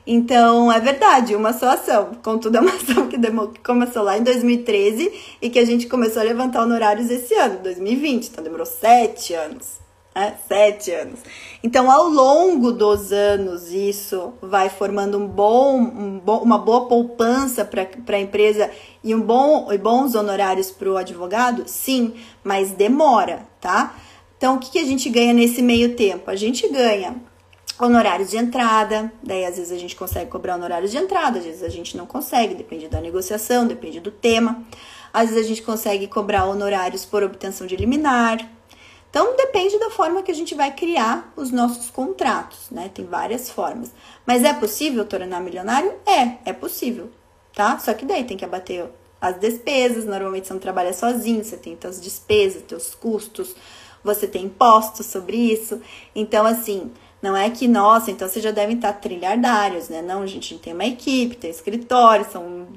Então, 0.06 0.70
é 0.70 0.78
verdade, 0.78 1.34
uma 1.34 1.54
só 1.54 1.70
ação. 1.70 2.12
Contudo, 2.22 2.56
é 2.56 2.60
uma 2.60 2.74
ação 2.74 3.08
que, 3.08 3.18
que 3.18 3.60
começou 3.60 4.02
lá 4.02 4.18
em 4.18 4.22
2013 4.22 5.10
e 5.40 5.48
que 5.48 5.58
a 5.58 5.64
gente 5.64 5.86
começou 5.86 6.20
a 6.20 6.24
levantar 6.24 6.62
honorários 6.62 7.10
esse 7.10 7.34
ano, 7.34 7.60
2020. 7.62 8.28
Então, 8.28 8.44
demorou 8.44 8.66
sete 8.66 9.32
anos. 9.32 9.87
Sete 10.46 10.90
anos. 10.92 11.20
Então, 11.62 11.90
ao 11.90 12.08
longo 12.08 12.72
dos 12.72 13.12
anos, 13.12 13.72
isso 13.72 14.32
vai 14.40 14.68
formando 14.68 15.18
um 15.18 15.26
bom, 15.26 15.78
um 15.78 16.18
bom 16.18 16.38
uma 16.38 16.58
boa 16.58 16.86
poupança 16.86 17.64
para 17.64 18.16
a 18.16 18.20
empresa 18.20 18.70
e, 19.02 19.14
um 19.14 19.20
bom, 19.20 19.72
e 19.72 19.78
bons 19.78 20.14
honorários 20.14 20.70
para 20.70 20.90
o 20.90 20.96
advogado? 20.96 21.64
Sim, 21.66 22.14
mas 22.42 22.70
demora, 22.70 23.46
tá? 23.60 23.96
Então, 24.36 24.56
o 24.56 24.58
que, 24.58 24.70
que 24.70 24.78
a 24.78 24.84
gente 24.84 25.08
ganha 25.10 25.32
nesse 25.32 25.60
meio 25.62 25.96
tempo? 25.96 26.30
A 26.30 26.36
gente 26.36 26.68
ganha 26.68 27.16
honorários 27.78 28.30
de 28.30 28.36
entrada, 28.36 29.12
daí 29.22 29.44
às 29.44 29.56
vezes 29.56 29.72
a 29.72 29.78
gente 29.78 29.94
consegue 29.94 30.30
cobrar 30.30 30.56
honorários 30.56 30.90
de 30.90 30.96
entrada, 30.96 31.38
às 31.38 31.44
vezes 31.44 31.62
a 31.62 31.68
gente 31.68 31.96
não 31.96 32.06
consegue, 32.06 32.54
depende 32.54 32.88
da 32.88 33.00
negociação, 33.00 33.66
depende 33.66 34.00
do 34.00 34.10
tema. 34.10 34.64
Às 35.12 35.30
vezes 35.30 35.44
a 35.44 35.48
gente 35.48 35.62
consegue 35.62 36.06
cobrar 36.06 36.44
honorários 36.46 37.04
por 37.04 37.22
obtenção 37.22 37.66
de 37.66 37.76
liminar. 37.76 38.57
Então 39.10 39.36
depende 39.36 39.78
da 39.78 39.90
forma 39.90 40.22
que 40.22 40.30
a 40.30 40.34
gente 40.34 40.54
vai 40.54 40.72
criar 40.72 41.32
os 41.34 41.50
nossos 41.50 41.90
contratos, 41.90 42.70
né? 42.70 42.90
Tem 42.92 43.04
várias 43.04 43.48
formas. 43.48 43.90
Mas 44.26 44.44
é 44.44 44.52
possível 44.52 45.04
tornar 45.06 45.40
milionário? 45.40 45.94
É, 46.06 46.50
é 46.50 46.52
possível, 46.52 47.10
tá? 47.54 47.78
Só 47.78 47.94
que 47.94 48.04
daí 48.04 48.24
tem 48.24 48.36
que 48.36 48.44
abater 48.44 48.88
as 49.20 49.38
despesas, 49.38 50.04
normalmente 50.04 50.46
você 50.46 50.52
não 50.52 50.60
trabalha 50.60 50.92
sozinho, 50.92 51.42
você 51.42 51.56
tem 51.56 51.76
suas 51.80 52.00
despesas, 52.00 52.62
seus 52.68 52.94
custos, 52.94 53.56
você 54.04 54.26
tem 54.26 54.44
impostos 54.44 55.06
sobre 55.06 55.36
isso. 55.36 55.80
Então, 56.14 56.46
assim, 56.46 56.90
não 57.20 57.36
é 57.36 57.50
que, 57.50 57.66
nossa, 57.66 58.10
então 58.10 58.28
vocês 58.28 58.44
já 58.44 58.52
devem 58.52 58.76
estar 58.76 58.92
trilhardários, 58.92 59.88
né? 59.88 60.02
Não, 60.02 60.22
a 60.22 60.26
gente 60.26 60.56
tem 60.58 60.72
uma 60.72 60.86
equipe, 60.86 61.36
tem 61.36 61.50
escritório, 61.50 62.24
são 62.30 62.68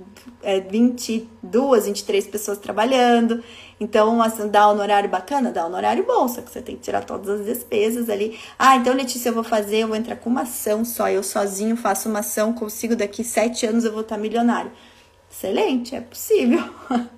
é, 0.41 0.59
22, 0.59 1.85
23 1.85 2.27
pessoas 2.27 2.57
trabalhando. 2.57 3.43
Então, 3.81 4.21
assim, 4.21 4.47
dá 4.47 4.69
honorário 4.69 5.09
bacana? 5.09 5.51
Dá 5.51 5.65
honorário 5.65 6.05
bom, 6.05 6.27
só 6.27 6.39
que 6.39 6.51
você 6.51 6.61
tem 6.61 6.75
que 6.75 6.83
tirar 6.83 7.03
todas 7.03 7.39
as 7.39 7.45
despesas 7.47 8.11
ali. 8.11 8.39
Ah, 8.57 8.75
então, 8.75 8.93
Letícia, 8.93 9.29
eu 9.29 9.33
vou 9.33 9.43
fazer, 9.43 9.77
eu 9.77 9.87
vou 9.87 9.97
entrar 9.97 10.17
com 10.17 10.29
uma 10.29 10.43
ação 10.43 10.85
só, 10.85 11.09
eu 11.09 11.23
sozinho 11.23 11.75
faço 11.75 12.07
uma 12.07 12.19
ação, 12.19 12.53
consigo 12.53 12.95
daqui 12.95 13.23
sete 13.23 13.65
anos 13.65 13.83
eu 13.83 13.91
vou 13.91 14.01
estar 14.01 14.19
milionário. 14.19 14.71
Excelente, 15.31 15.95
é 15.95 16.01
possível. 16.01 16.63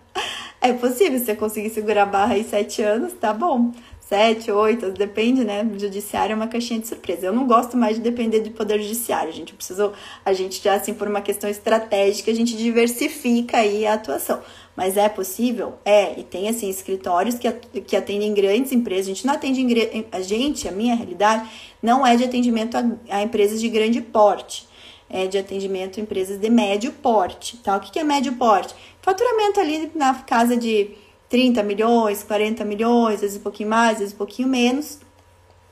é 0.61 0.71
possível, 0.71 1.19
se 1.19 1.25
você 1.25 1.35
conseguir 1.35 1.69
segurar 1.69 2.03
a 2.03 2.05
barra 2.05 2.35
aí 2.35 2.45
sete 2.45 2.81
anos, 2.81 3.11
tá 3.11 3.33
bom 3.33 3.73
sete, 4.07 4.51
oito, 4.51 4.91
depende, 4.91 5.43
né? 5.43 5.63
O 5.63 5.79
judiciário 5.79 6.33
é 6.33 6.35
uma 6.35 6.47
caixinha 6.47 6.79
de 6.79 6.87
surpresa. 6.87 7.25
Eu 7.25 7.33
não 7.33 7.47
gosto 7.47 7.77
mais 7.77 7.95
de 7.95 8.01
depender 8.01 8.41
do 8.41 8.51
poder 8.51 8.81
judiciário. 8.81 9.29
A 9.29 9.33
gente 9.33 9.53
precisa, 9.53 9.91
a 10.23 10.33
gente 10.33 10.61
já 10.61 10.75
assim 10.75 10.93
por 10.93 11.07
uma 11.07 11.21
questão 11.21 11.49
estratégica, 11.49 12.29
a 12.29 12.33
gente 12.33 12.55
diversifica 12.55 13.57
aí 13.57 13.85
a 13.85 13.93
atuação. 13.93 14.41
Mas 14.75 14.97
é 14.97 15.07
possível? 15.07 15.75
É, 15.85 16.19
e 16.19 16.23
tem 16.23 16.49
assim 16.49 16.69
escritórios 16.69 17.35
que, 17.35 17.51
que 17.81 17.95
atendem 17.95 18.33
grandes 18.33 18.71
empresas. 18.71 19.05
A 19.05 19.13
gente 19.13 19.25
não 19.25 19.33
atende 19.33 19.63
a 20.11 20.21
gente, 20.21 20.67
a 20.67 20.71
minha 20.71 20.95
realidade 20.95 21.49
não 21.81 22.05
é 22.05 22.15
de 22.15 22.23
atendimento 22.23 22.75
a, 22.77 22.83
a 23.09 23.23
empresas 23.23 23.61
de 23.61 23.69
grande 23.69 24.01
porte. 24.01 24.67
É 25.09 25.27
de 25.27 25.37
atendimento 25.37 25.99
a 25.99 26.03
empresas 26.03 26.39
de 26.39 26.49
médio 26.49 26.91
porte, 26.91 27.57
tá? 27.57 27.77
O 27.77 27.79
que 27.79 27.99
é 27.99 28.03
médio 28.03 28.33
porte? 28.33 28.73
Faturamento 29.01 29.59
ali 29.59 29.91
na 29.93 30.13
casa 30.15 30.57
de 30.57 31.02
30 31.33 31.63
milhões, 31.63 32.21
40 32.21 32.63
milhões, 32.63 33.15
às 33.15 33.21
vezes 33.21 33.37
um 33.37 33.41
pouquinho 33.41 33.67
mais, 33.67 33.93
às 33.93 33.99
vezes 34.01 34.13
um 34.13 34.17
pouquinho 34.17 34.47
menos. 34.47 34.99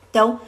Então, 0.09 0.41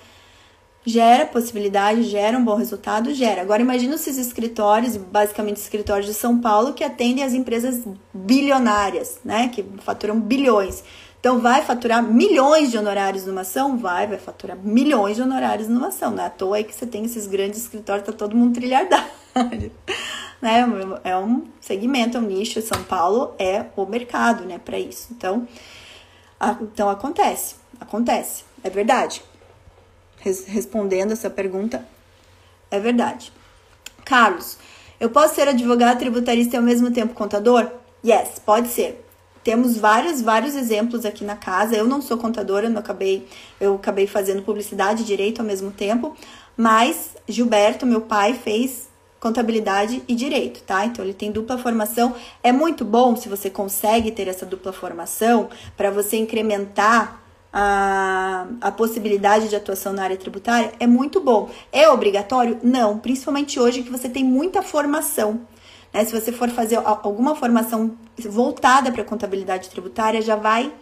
gera 0.84 1.28
possibilidade, 1.28 2.02
gera 2.02 2.36
um 2.36 2.44
bom 2.44 2.56
resultado, 2.56 3.14
gera. 3.14 3.44
Agora 3.44 3.62
imagina 3.62 3.94
esses 3.94 4.18
escritórios, 4.18 4.98
basicamente 4.98 5.58
escritórios 5.58 6.08
de 6.08 6.16
São 6.16 6.42
Paulo, 6.42 6.74
que 6.74 6.84
atendem 6.84 7.24
as 7.24 7.36
empresas 7.36 7.84
bilionárias, 8.12 9.20
né? 9.24 9.50
Que 9.50 9.64
faturam 9.84 10.20
bilhões. 10.20 10.84
Então 11.24 11.40
vai 11.40 11.62
faturar 11.62 12.04
milhões 12.04 12.70
de 12.70 12.78
honorários 12.78 13.26
numa 13.26 13.42
ação? 13.42 13.78
Vai, 13.78 14.06
vai 14.08 14.18
faturar 14.18 14.58
milhões 14.58 15.16
de 15.16 15.22
honorários 15.22 15.70
numa 15.70 15.88
ação. 15.88 16.12
Não 16.12 16.22
é 16.22 16.28
à 16.28 16.30
toa 16.30 16.58
aí 16.58 16.66
que 16.66 16.76
você 16.76 16.86
tem 16.86 17.06
esses 17.06 17.28
grandes 17.28 17.62
escritórios, 17.62 18.06
tá 18.06 18.12
todo 18.12 18.36
mundo 18.36 18.56
trilhardário 18.56 19.10
né? 20.42 20.66
É 21.02 21.16
um 21.16 21.48
segmento, 21.62 22.18
é 22.18 22.20
um 22.20 22.24
nicho. 22.24 22.62
São 22.62 22.84
Paulo 22.84 23.34
é 23.40 23.68
o 23.78 23.86
mercado, 23.86 24.44
né, 24.44 24.60
para 24.60 24.78
isso. 24.78 25.08
Então, 25.12 25.48
a, 26.38 26.58
então 26.62 26.90
acontece, 26.90 27.56
acontece, 27.80 28.44
é 28.62 28.70
verdade. 28.70 29.24
Res, 30.20 30.44
respondendo 30.46 31.14
essa 31.14 31.30
pergunta, 31.30 31.88
é 32.70 32.82
verdade. 32.82 33.32
Carlos, 34.04 34.58
eu 35.00 35.10
posso 35.10 35.36
ser 35.36 35.48
advogado 35.48 36.00
tributarista 36.00 36.58
e 36.58 36.58
ao 36.58 36.64
mesmo 36.64 36.92
tempo 36.92 37.14
contador? 37.14 37.72
Yes, 38.06 38.40
pode 38.40 38.68
ser. 38.68 39.03
Temos 39.44 39.78
vários, 39.78 40.22
vários 40.22 40.56
exemplos 40.56 41.06
aqui 41.06 41.24
na 41.24 41.36
casa. 41.36 41.76
Eu 41.76 41.86
não 41.86 42.02
sou 42.02 42.18
contadora, 42.18 42.68
eu 42.68 42.78
acabei, 42.78 43.28
eu 43.60 43.76
acabei 43.76 44.08
fazendo 44.08 44.42
publicidade 44.42 45.04
e 45.04 45.06
direito 45.06 45.42
ao 45.42 45.46
mesmo 45.46 45.72
tempo, 45.72 46.16
mas 46.56 47.12
Gilberto, 47.28 47.86
meu 47.86 48.02
pai, 48.02 48.34
fez 48.34 48.90
contabilidade 49.20 50.04
e 50.06 50.14
direito, 50.14 50.62
tá? 50.64 50.86
Então 50.86 51.04
ele 51.04 51.14
tem 51.14 51.32
dupla 51.32 51.58
formação. 51.58 52.14
É 52.44 52.52
muito 52.52 52.84
bom 52.84 53.16
se 53.16 53.30
você 53.30 53.50
consegue 53.50 54.12
ter 54.12 54.28
essa 54.28 54.46
dupla 54.46 54.74
formação 54.74 55.50
para 55.78 55.90
você 55.90 56.18
incrementar 56.18 57.22
a, 57.54 58.48
a 58.60 58.72
possibilidade 58.72 59.48
de 59.48 59.56
atuação 59.56 59.94
na 59.94 60.04
área 60.04 60.18
tributária. 60.18 60.74
É 60.80 60.88
muito 60.88 61.22
bom. 61.22 61.50
É 61.72 61.88
obrigatório? 61.88 62.60
Não, 62.64 62.98
principalmente 62.98 63.60
hoje 63.60 63.84
que 63.84 63.92
você 63.92 64.10
tem 64.10 64.26
muita 64.26 64.62
formação. 64.62 65.42
Né? 65.94 66.04
Se 66.04 66.20
você 66.20 66.32
for 66.32 66.50
fazer 66.50 66.78
alguma 66.84 67.36
formação 67.36 67.96
voltada 68.18 68.92
para 68.92 69.04
contabilidade 69.04 69.70
tributária, 69.70 70.22
já 70.22 70.36
vai 70.36 70.74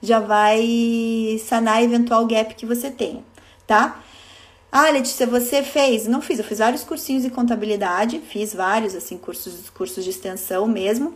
já 0.00 0.20
vai 0.20 1.40
sanar 1.44 1.82
eventual 1.82 2.24
gap 2.24 2.54
que 2.54 2.64
você 2.64 2.88
tenha, 2.88 3.24
tá? 3.66 4.00
Ah, 4.70 4.90
Letícia, 4.90 5.26
você 5.26 5.62
fez? 5.62 6.06
Não 6.06 6.20
fiz, 6.20 6.38
eu 6.38 6.44
fiz 6.44 6.58
vários 6.58 6.84
cursinhos 6.84 7.22
de 7.22 7.30
contabilidade, 7.30 8.20
fiz 8.20 8.54
vários, 8.54 8.94
assim, 8.94 9.16
cursos, 9.18 9.70
cursos 9.70 10.04
de 10.04 10.10
extensão 10.10 10.68
mesmo, 10.68 11.14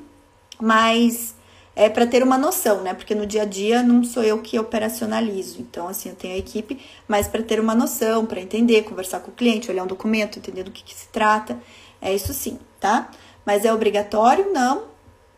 mas 0.61 1.35
é 1.77 1.89
para 1.89 2.07
ter 2.07 2.23
uma 2.23 2.39
noção, 2.39 2.83
né? 2.83 2.95
Porque 2.95 3.15
no 3.15 3.27
dia 3.27 3.43
a 3.43 3.45
dia 3.45 3.83
não 3.83 4.03
sou 4.05 4.23
eu 4.23 4.41
que 4.41 4.59
operacionalizo. 4.59 5.61
Então, 5.61 5.87
assim, 5.89 6.09
eu 6.09 6.15
tenho 6.17 6.35
a 6.35 6.39
equipe, 6.39 6.79
mas 7.07 7.29
para 7.29 7.43
ter 7.43 7.61
uma 7.61 7.75
noção, 7.75 8.27
para 8.27 8.41
entender, 8.41 8.83
conversar 8.85 9.21
com 9.21 9.31
o 9.31 9.35
cliente, 9.35 9.71
olhar 9.71 9.85
um 9.85 9.87
documento, 9.87 10.39
entender 10.39 10.63
do 10.65 10.71
que, 10.71 10.83
que 10.83 10.95
se 10.95 11.09
trata. 11.09 11.59
É 12.01 12.13
isso 12.15 12.33
sim, 12.35 12.59
tá? 12.81 13.11
Mas 13.45 13.65
é 13.65 13.73
obrigatório? 13.73 14.53
Não. 14.53 14.85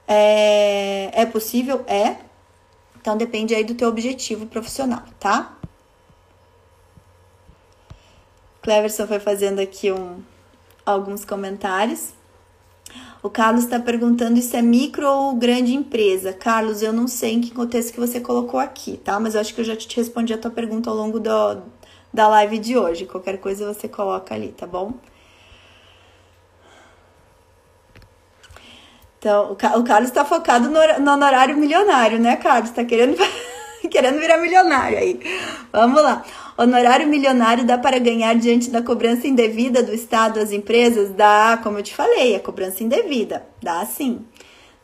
É, 0.06 1.22
é 1.22 1.26
possível? 1.26 1.84
É. 1.86 2.16
Então 3.00 3.16
depende 3.16 3.54
aí 3.54 3.64
do 3.64 3.74
teu 3.74 3.88
objetivo 3.88 4.46
profissional, 4.46 5.02
tá? 5.20 5.56
Cleverson 8.62 9.06
foi 9.06 9.20
fazendo 9.20 9.60
aqui 9.60 9.92
um, 9.92 10.22
alguns 10.86 11.24
comentários. 11.24 12.14
O 13.22 13.30
Carlos 13.30 13.64
está 13.64 13.78
perguntando 13.78 14.40
se 14.40 14.56
é 14.56 14.62
micro 14.62 15.06
ou 15.06 15.34
grande 15.34 15.74
empresa. 15.74 16.32
Carlos, 16.32 16.82
eu 16.82 16.92
não 16.92 17.06
sei 17.06 17.34
em 17.34 17.40
que 17.40 17.50
contexto 17.50 17.92
que 17.92 18.00
você 18.00 18.20
colocou 18.20 18.60
aqui, 18.60 18.98
tá? 18.98 19.18
Mas 19.18 19.34
eu 19.34 19.40
acho 19.40 19.54
que 19.54 19.60
eu 19.60 19.64
já 19.64 19.76
te 19.76 19.94
respondi 19.96 20.32
a 20.32 20.38
tua 20.38 20.50
pergunta 20.50 20.90
ao 20.90 20.96
longo 20.96 21.20
do, 21.20 21.62
da 22.12 22.28
live 22.28 22.58
de 22.58 22.76
hoje. 22.76 23.06
Qualquer 23.06 23.38
coisa 23.38 23.72
você 23.72 23.88
coloca 23.88 24.34
ali, 24.34 24.48
tá 24.48 24.66
bom? 24.66 24.94
Então, 29.24 29.52
o, 29.52 29.84
Carlos 29.84 30.10
está 30.10 30.22
focado 30.22 30.68
no, 30.68 31.00
no 31.00 31.12
honorário 31.12 31.56
milionário, 31.56 32.18
né, 32.18 32.36
Carlos? 32.36 32.68
Está 32.68 32.84
querendo, 32.84 33.16
querendo 33.90 34.20
virar 34.20 34.36
milionário 34.36 34.98
aí. 34.98 35.18
Vamos 35.72 36.02
lá. 36.02 36.22
Honorário 36.58 37.06
milionário 37.06 37.64
dá 37.64 37.78
para 37.78 37.98
ganhar 37.98 38.34
diante 38.34 38.68
da 38.68 38.82
cobrança 38.82 39.26
indevida 39.26 39.82
do 39.82 39.94
Estado 39.94 40.38
às 40.38 40.52
empresas? 40.52 41.08
Dá, 41.08 41.58
como 41.62 41.78
eu 41.78 41.82
te 41.82 41.94
falei, 41.94 42.36
a 42.36 42.40
cobrança 42.40 42.84
indevida. 42.84 43.46
Dá 43.62 43.86
sim. 43.86 44.26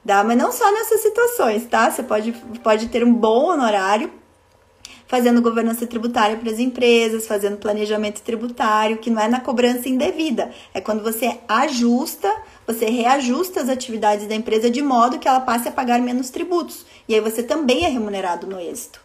Dá, 0.02 0.24
mas 0.24 0.38
não 0.38 0.50
só 0.50 0.72
nessas 0.72 1.02
situações, 1.02 1.66
tá? 1.66 1.90
Você 1.90 2.02
pode, 2.02 2.32
pode 2.62 2.88
ter 2.88 3.04
um 3.04 3.12
bom 3.12 3.44
honorário 3.44 4.10
fazendo 5.06 5.42
governança 5.42 5.86
tributária 5.86 6.36
para 6.36 6.50
as 6.50 6.58
empresas, 6.58 7.26
fazendo 7.26 7.56
planejamento 7.56 8.20
tributário, 8.22 8.98
que 8.98 9.10
não 9.10 9.20
é 9.20 9.28
na 9.28 9.40
cobrança 9.40 9.88
indevida, 9.88 10.50
é 10.72 10.80
quando 10.80 11.02
você 11.02 11.38
ajusta, 11.48 12.32
você 12.66 12.86
reajusta 12.86 13.60
as 13.60 13.68
atividades 13.68 14.26
da 14.26 14.34
empresa 14.34 14.70
de 14.70 14.82
modo 14.82 15.18
que 15.18 15.28
ela 15.28 15.40
passe 15.40 15.68
a 15.68 15.72
pagar 15.72 16.00
menos 16.00 16.30
tributos. 16.30 16.86
E 17.08 17.14
aí 17.14 17.20
você 17.20 17.42
também 17.42 17.84
é 17.84 17.88
remunerado 17.88 18.46
no 18.46 18.60
êxito. 18.60 19.00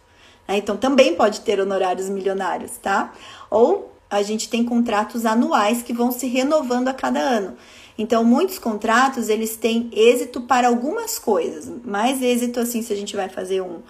Né? 0.46 0.58
Então 0.58 0.76
também 0.76 1.14
pode 1.14 1.40
ter 1.40 1.60
honorários 1.60 2.08
milionários, 2.08 2.72
tá? 2.76 3.12
Ou 3.50 3.92
a 4.08 4.22
gente 4.22 4.48
tem 4.48 4.64
contratos 4.64 5.26
anuais 5.26 5.82
que 5.82 5.92
vão 5.92 6.12
se 6.12 6.26
renovando 6.26 6.88
a 6.88 6.94
cada 6.94 7.20
ano. 7.20 7.56
Então, 7.98 8.22
muitos 8.22 8.58
contratos, 8.58 9.28
eles 9.28 9.56
têm 9.56 9.88
êxito 9.92 10.42
para 10.42 10.68
algumas 10.68 11.18
coisas. 11.18 11.70
Mais 11.84 12.22
êxito, 12.22 12.60
assim, 12.60 12.82
se 12.82 12.92
a 12.92 12.96
gente 12.96 13.16
vai 13.16 13.28
fazer 13.28 13.62
um, 13.62 13.80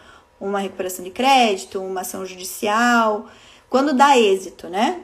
uma 0.41 0.59
recuperação 0.59 1.05
de 1.05 1.11
crédito, 1.11 1.81
uma 1.81 2.03
ação 2.03 2.25
judicial, 2.25 3.27
quando 3.69 3.93
dá 3.93 4.19
êxito, 4.19 4.69
né? 4.69 5.01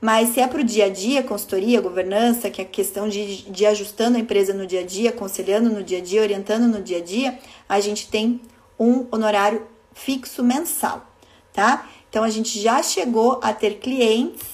Mas 0.00 0.30
se 0.30 0.40
é 0.40 0.46
para 0.46 0.60
o 0.60 0.64
dia 0.64 0.84
a 0.84 0.88
dia, 0.90 1.22
consultoria, 1.22 1.80
governança, 1.80 2.50
que 2.50 2.60
é 2.60 2.64
a 2.64 2.68
questão 2.68 3.08
de, 3.08 3.50
de 3.50 3.64
ajustando 3.64 4.18
a 4.18 4.20
empresa 4.20 4.52
no 4.52 4.66
dia 4.66 4.80
a 4.80 4.84
dia, 4.84 5.10
aconselhando 5.10 5.70
no 5.70 5.82
dia 5.82 5.98
a 5.98 6.00
dia, 6.02 6.20
orientando 6.20 6.68
no 6.68 6.82
dia 6.82 6.98
a 6.98 7.00
dia, 7.00 7.38
a 7.66 7.80
gente 7.80 8.08
tem 8.08 8.40
um 8.78 9.06
honorário 9.10 9.66
fixo 9.94 10.42
mensal, 10.42 11.06
tá? 11.52 11.88
Então 12.10 12.22
a 12.22 12.28
gente 12.28 12.60
já 12.60 12.82
chegou 12.82 13.40
a 13.42 13.54
ter 13.54 13.78
clientes, 13.78 14.46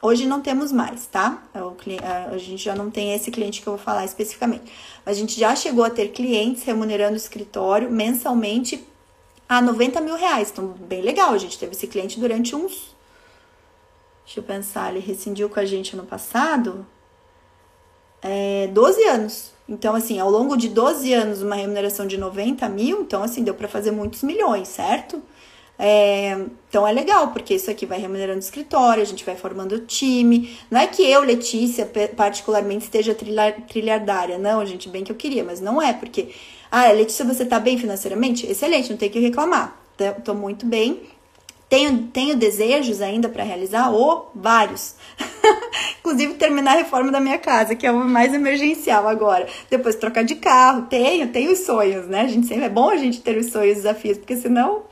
hoje 0.00 0.26
não 0.26 0.40
temos 0.40 0.72
mais, 0.72 1.06
tá? 1.06 1.42
A 2.32 2.38
gente 2.38 2.64
já 2.64 2.74
não 2.74 2.90
tem 2.90 3.12
esse 3.12 3.30
cliente 3.30 3.60
que 3.60 3.66
eu 3.66 3.74
vou 3.76 3.84
falar 3.84 4.04
especificamente. 4.04 4.72
A 5.04 5.12
gente 5.12 5.38
já 5.38 5.54
chegou 5.54 5.84
a 5.84 5.90
ter 5.90 6.08
clientes 6.08 6.62
remunerando 6.62 7.12
o 7.12 7.16
escritório 7.16 7.90
mensalmente 7.90 8.82
a 9.48 9.60
90 9.60 10.00
mil 10.00 10.16
reais. 10.16 10.50
Então, 10.50 10.68
bem 10.68 11.02
legal. 11.02 11.32
A 11.32 11.38
gente 11.38 11.58
teve 11.58 11.72
esse 11.72 11.86
cliente 11.86 12.18
durante 12.18 12.54
uns. 12.54 12.94
Deixa 14.24 14.40
eu 14.40 14.44
pensar, 14.44 14.90
ele 14.90 15.04
rescindiu 15.04 15.50
com 15.50 15.60
a 15.60 15.64
gente 15.64 15.94
ano 15.94 16.06
passado. 16.06 16.86
É, 18.22 18.68
12 18.68 19.04
anos. 19.04 19.52
Então, 19.68 19.94
assim, 19.94 20.18
ao 20.18 20.30
longo 20.30 20.56
de 20.56 20.68
12 20.68 21.12
anos, 21.12 21.42
uma 21.42 21.56
remuneração 21.56 22.06
de 22.06 22.18
90 22.18 22.68
mil, 22.68 23.02
então, 23.02 23.22
assim, 23.22 23.42
deu 23.42 23.54
para 23.54 23.68
fazer 23.68 23.90
muitos 23.90 24.22
milhões, 24.22 24.68
certo? 24.68 25.22
É, 25.78 26.38
então 26.68 26.86
é 26.86 26.92
legal, 26.92 27.28
porque 27.32 27.54
isso 27.54 27.70
aqui 27.70 27.84
vai 27.84 27.98
remunerando 27.98 28.38
o 28.38 28.42
escritório, 28.42 29.02
a 29.02 29.06
gente 29.06 29.24
vai 29.24 29.36
formando 29.36 29.72
o 29.74 29.80
time. 29.80 30.56
Não 30.70 30.80
é 30.80 30.86
que 30.86 31.02
eu, 31.02 31.22
Letícia, 31.22 31.90
particularmente 32.16 32.84
esteja 32.84 33.14
trilhardária, 33.14 34.38
não, 34.38 34.64
gente, 34.64 34.88
bem 34.88 35.02
que 35.02 35.10
eu 35.10 35.16
queria, 35.16 35.42
mas 35.42 35.60
não 35.60 35.82
é, 35.82 35.92
porque 35.92 36.28
ah, 36.76 36.90
Letícia, 36.90 37.24
você 37.24 37.44
tá 37.44 37.60
bem 37.60 37.78
financeiramente? 37.78 38.46
Excelente, 38.50 38.90
não 38.90 38.96
tem 38.96 39.08
que 39.08 39.20
reclamar. 39.20 39.76
Tô 40.24 40.34
muito 40.34 40.66
bem. 40.66 41.02
Tenho, 41.68 42.08
tenho 42.08 42.36
desejos 42.36 43.00
ainda 43.00 43.28
para 43.28 43.44
realizar? 43.44 43.90
Ou 43.90 44.30
vários. 44.34 44.96
Inclusive 46.00 46.34
terminar 46.34 46.72
a 46.72 46.78
reforma 46.78 47.12
da 47.12 47.20
minha 47.20 47.38
casa, 47.38 47.76
que 47.76 47.86
é 47.86 47.92
o 47.92 48.04
mais 48.04 48.34
emergencial 48.34 49.06
agora. 49.06 49.46
Depois 49.70 49.94
trocar 49.94 50.24
de 50.24 50.34
carro. 50.34 50.86
Tenho, 50.90 51.28
tenho 51.28 51.52
os 51.52 51.60
sonhos, 51.60 52.08
né? 52.08 52.22
A 52.22 52.26
gente 52.26 52.48
sempre 52.48 52.64
é 52.64 52.68
bom 52.68 52.90
a 52.90 52.96
gente 52.96 53.20
ter 53.20 53.38
os 53.38 53.52
sonhos 53.52 53.72
e 53.72 53.82
desafios, 53.82 54.18
porque 54.18 54.36
senão. 54.36 54.82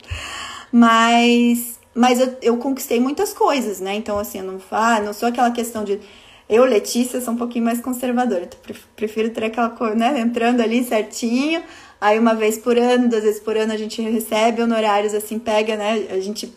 Mas, 0.73 1.79
mas 1.95 2.18
eu, 2.18 2.37
eu 2.41 2.57
conquistei 2.57 2.99
muitas 2.99 3.33
coisas, 3.35 3.81
né? 3.81 3.95
Então, 3.95 4.18
assim, 4.18 4.39
eu 4.39 4.45
não, 4.45 4.59
ah, 4.70 5.01
não 5.01 5.12
sou 5.12 5.29
aquela 5.29 5.51
questão 5.51 5.85
de 5.85 6.01
eu, 6.49 6.64
Letícia, 6.64 7.20
sou 7.20 7.35
um 7.35 7.37
pouquinho 7.37 7.64
mais 7.64 7.81
conservadora. 7.81 8.49
Prefiro 8.97 9.31
ter 9.31 9.45
aquela 9.45 9.70
coisa, 9.70 9.95
né? 9.95 10.20
Entrando 10.20 10.61
ali 10.61 10.83
certinho. 10.85 11.62
Aí, 12.01 12.18
uma 12.18 12.35
vez 12.35 12.59
por 12.59 12.77
ano, 12.77 13.09
duas 13.09 13.23
vezes 13.23 13.41
por 13.41 13.57
ano, 13.57 13.73
a 13.73 13.77
gente 13.77 14.03
recebe 14.03 14.62
honorários, 14.62 15.14
assim, 15.14 15.39
pega, 15.39 15.77
né? 15.77 16.09
A 16.11 16.20
gente 16.20 16.53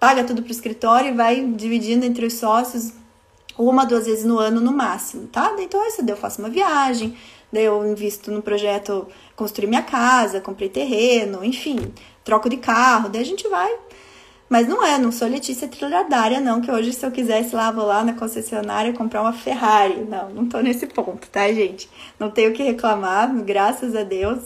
paga 0.00 0.24
tudo 0.24 0.42
pro 0.42 0.50
escritório 0.50 1.10
e 1.10 1.14
vai 1.14 1.44
dividindo 1.44 2.04
entre 2.04 2.26
os 2.26 2.34
sócios 2.34 2.92
uma, 3.56 3.84
duas 3.84 4.06
vezes 4.06 4.24
no 4.24 4.38
ano 4.38 4.60
no 4.60 4.72
máximo, 4.72 5.28
tá? 5.28 5.54
Então, 5.58 5.86
isso 5.86 6.02
daí 6.02 6.14
eu 6.14 6.16
faço 6.16 6.40
uma 6.40 6.48
viagem, 6.48 7.16
daí 7.52 7.64
eu 7.64 7.86
invisto 7.86 8.30
no 8.30 8.42
projeto 8.42 9.06
construir 9.36 9.68
minha 9.68 9.82
casa, 9.82 10.40
comprei 10.40 10.68
terreno, 10.68 11.44
enfim, 11.44 11.92
troco 12.24 12.48
de 12.48 12.56
carro, 12.56 13.08
daí 13.08 13.22
a 13.22 13.24
gente 13.24 13.48
vai 13.48 13.70
mas 14.52 14.68
não 14.68 14.84
é, 14.84 14.98
não 14.98 15.10
sou 15.10 15.26
Letícia 15.26 15.66
trilhardária, 15.66 16.38
não, 16.38 16.60
que 16.60 16.70
hoje 16.70 16.92
se 16.92 17.06
eu 17.06 17.10
quisesse 17.10 17.56
lá, 17.56 17.70
vou 17.70 17.86
lá 17.86 18.04
na 18.04 18.12
concessionária 18.12 18.92
comprar 18.92 19.22
uma 19.22 19.32
Ferrari. 19.32 20.04
Não, 20.04 20.28
não 20.28 20.46
tô 20.46 20.60
nesse 20.60 20.86
ponto, 20.86 21.26
tá, 21.30 21.50
gente? 21.50 21.88
Não 22.20 22.30
tenho 22.30 22.50
o 22.50 22.52
que 22.52 22.62
reclamar, 22.62 23.34
graças 23.44 23.96
a 23.96 24.02
Deus. 24.02 24.40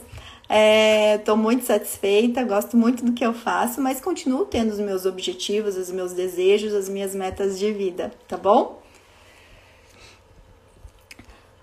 É, 0.49 1.19
tô 1.25 1.37
muito 1.37 1.65
satisfeita, 1.65 2.45
gosto 2.45 2.77
muito 2.77 3.05
do 3.05 3.15
que 3.15 3.27
eu 3.27 3.35
faço, 3.35 3.81
mas 3.81 4.01
continuo 4.01 4.45
tendo 4.45 4.71
os 4.71 4.79
meus 4.79 5.07
objetivos, 5.07 5.77
os 5.77 5.91
meus 5.91 6.13
desejos, 6.13 6.73
as 6.73 6.89
minhas 6.89 7.13
metas 7.13 7.59
de 7.59 7.73
vida, 7.73 8.13
tá 8.29 8.37
bom? 8.37 8.81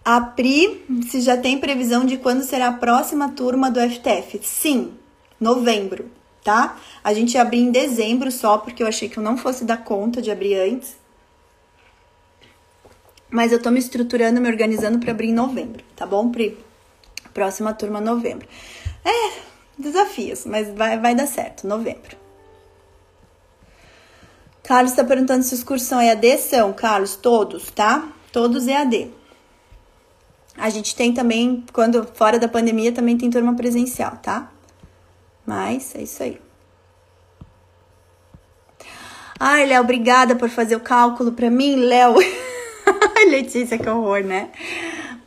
A 0.03 0.19
Pri, 0.19 0.83
se 1.09 1.21
já 1.21 1.37
tem 1.37 1.61
previsão 1.61 2.03
de 2.03 2.17
quando 2.17 2.43
será 2.43 2.67
a 2.67 2.73
próxima 2.73 3.29
turma 3.29 3.71
do 3.71 3.79
FTF? 3.79 4.41
Sim, 4.43 4.91
novembro 5.43 6.09
tá? 6.43 6.77
A 7.03 7.13
gente 7.13 7.35
ia 7.35 7.41
abrir 7.41 7.59
em 7.59 7.71
dezembro 7.71 8.31
só, 8.31 8.57
porque 8.57 8.83
eu 8.83 8.87
achei 8.87 9.07
que 9.07 9.17
eu 9.17 9.23
não 9.23 9.37
fosse 9.37 9.63
dar 9.63 9.77
conta 9.77 10.21
de 10.21 10.29
abrir 10.29 10.55
antes. 10.55 10.95
Mas 13.29 13.51
eu 13.51 13.61
tô 13.61 13.71
me 13.71 13.79
estruturando, 13.79 14.39
me 14.39 14.49
organizando 14.49 14.99
para 14.99 15.11
abrir 15.11 15.29
em 15.29 15.33
novembro, 15.33 15.83
tá 15.95 16.05
bom, 16.05 16.29
Pri? 16.29 16.57
Próxima 17.33 17.73
turma, 17.73 17.99
novembro. 17.99 18.47
É, 19.03 19.39
desafios, 19.77 20.45
mas 20.45 20.69
vai, 20.75 20.99
vai 20.99 21.15
dar 21.15 21.25
certo, 21.25 21.65
novembro. 21.65 22.15
Carlos 24.61 24.91
está 24.91 25.03
perguntando 25.03 25.43
se 25.43 25.53
os 25.53 25.63
cursos 25.63 25.87
são 25.87 26.01
EAD. 26.01 26.37
São, 26.37 26.71
Carlos, 26.71 27.15
todos, 27.15 27.69
tá? 27.71 28.07
Todos 28.31 28.67
EAD. 28.67 29.11
A 30.55 30.69
gente 30.69 30.95
tem 30.95 31.11
também, 31.11 31.65
quando 31.73 32.07
fora 32.13 32.39
da 32.39 32.47
pandemia, 32.47 32.91
também 32.91 33.17
tem 33.17 33.29
turma 33.29 33.55
presencial, 33.55 34.17
tá? 34.21 34.53
Mas 35.45 35.93
é 35.95 36.01
isso 36.01 36.23
aí. 36.23 36.39
Ai, 39.39 39.65
Léo, 39.65 39.81
obrigada 39.81 40.35
por 40.35 40.49
fazer 40.49 40.75
o 40.75 40.79
cálculo 40.79 41.31
para 41.33 41.49
mim, 41.49 41.75
Léo. 41.75 42.15
Letícia, 43.29 43.77
que 43.77 43.89
horror, 43.89 44.23
né? 44.23 44.51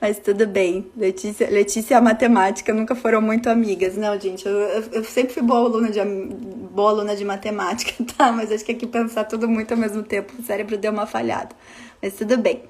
Mas 0.00 0.18
tudo 0.18 0.46
bem. 0.46 0.90
Letícia, 0.96 1.48
Letícia 1.50 1.94
e 1.94 1.96
a 1.96 2.00
matemática 2.00 2.72
nunca 2.72 2.94
foram 2.94 3.20
muito 3.20 3.48
amigas. 3.48 3.96
Não, 3.96 4.18
gente, 4.18 4.46
eu, 4.46 4.54
eu, 4.92 5.04
sempre 5.04 5.34
fui 5.34 5.42
boa 5.42 5.60
aluna, 5.60 5.90
de, 5.90 6.00
boa 6.04 6.90
aluna 6.90 7.16
de 7.16 7.24
matemática, 7.24 7.92
tá? 8.16 8.30
Mas 8.32 8.52
acho 8.52 8.64
que 8.64 8.72
aqui 8.72 8.86
pensar 8.86 9.24
tudo 9.24 9.48
muito 9.48 9.72
ao 9.72 9.78
mesmo 9.78 10.02
tempo, 10.02 10.32
o 10.38 10.42
cérebro 10.42 10.76
deu 10.76 10.92
uma 10.92 11.06
falhada. 11.06 11.54
Mas 12.02 12.14
tudo 12.14 12.36
bem. 12.36 12.62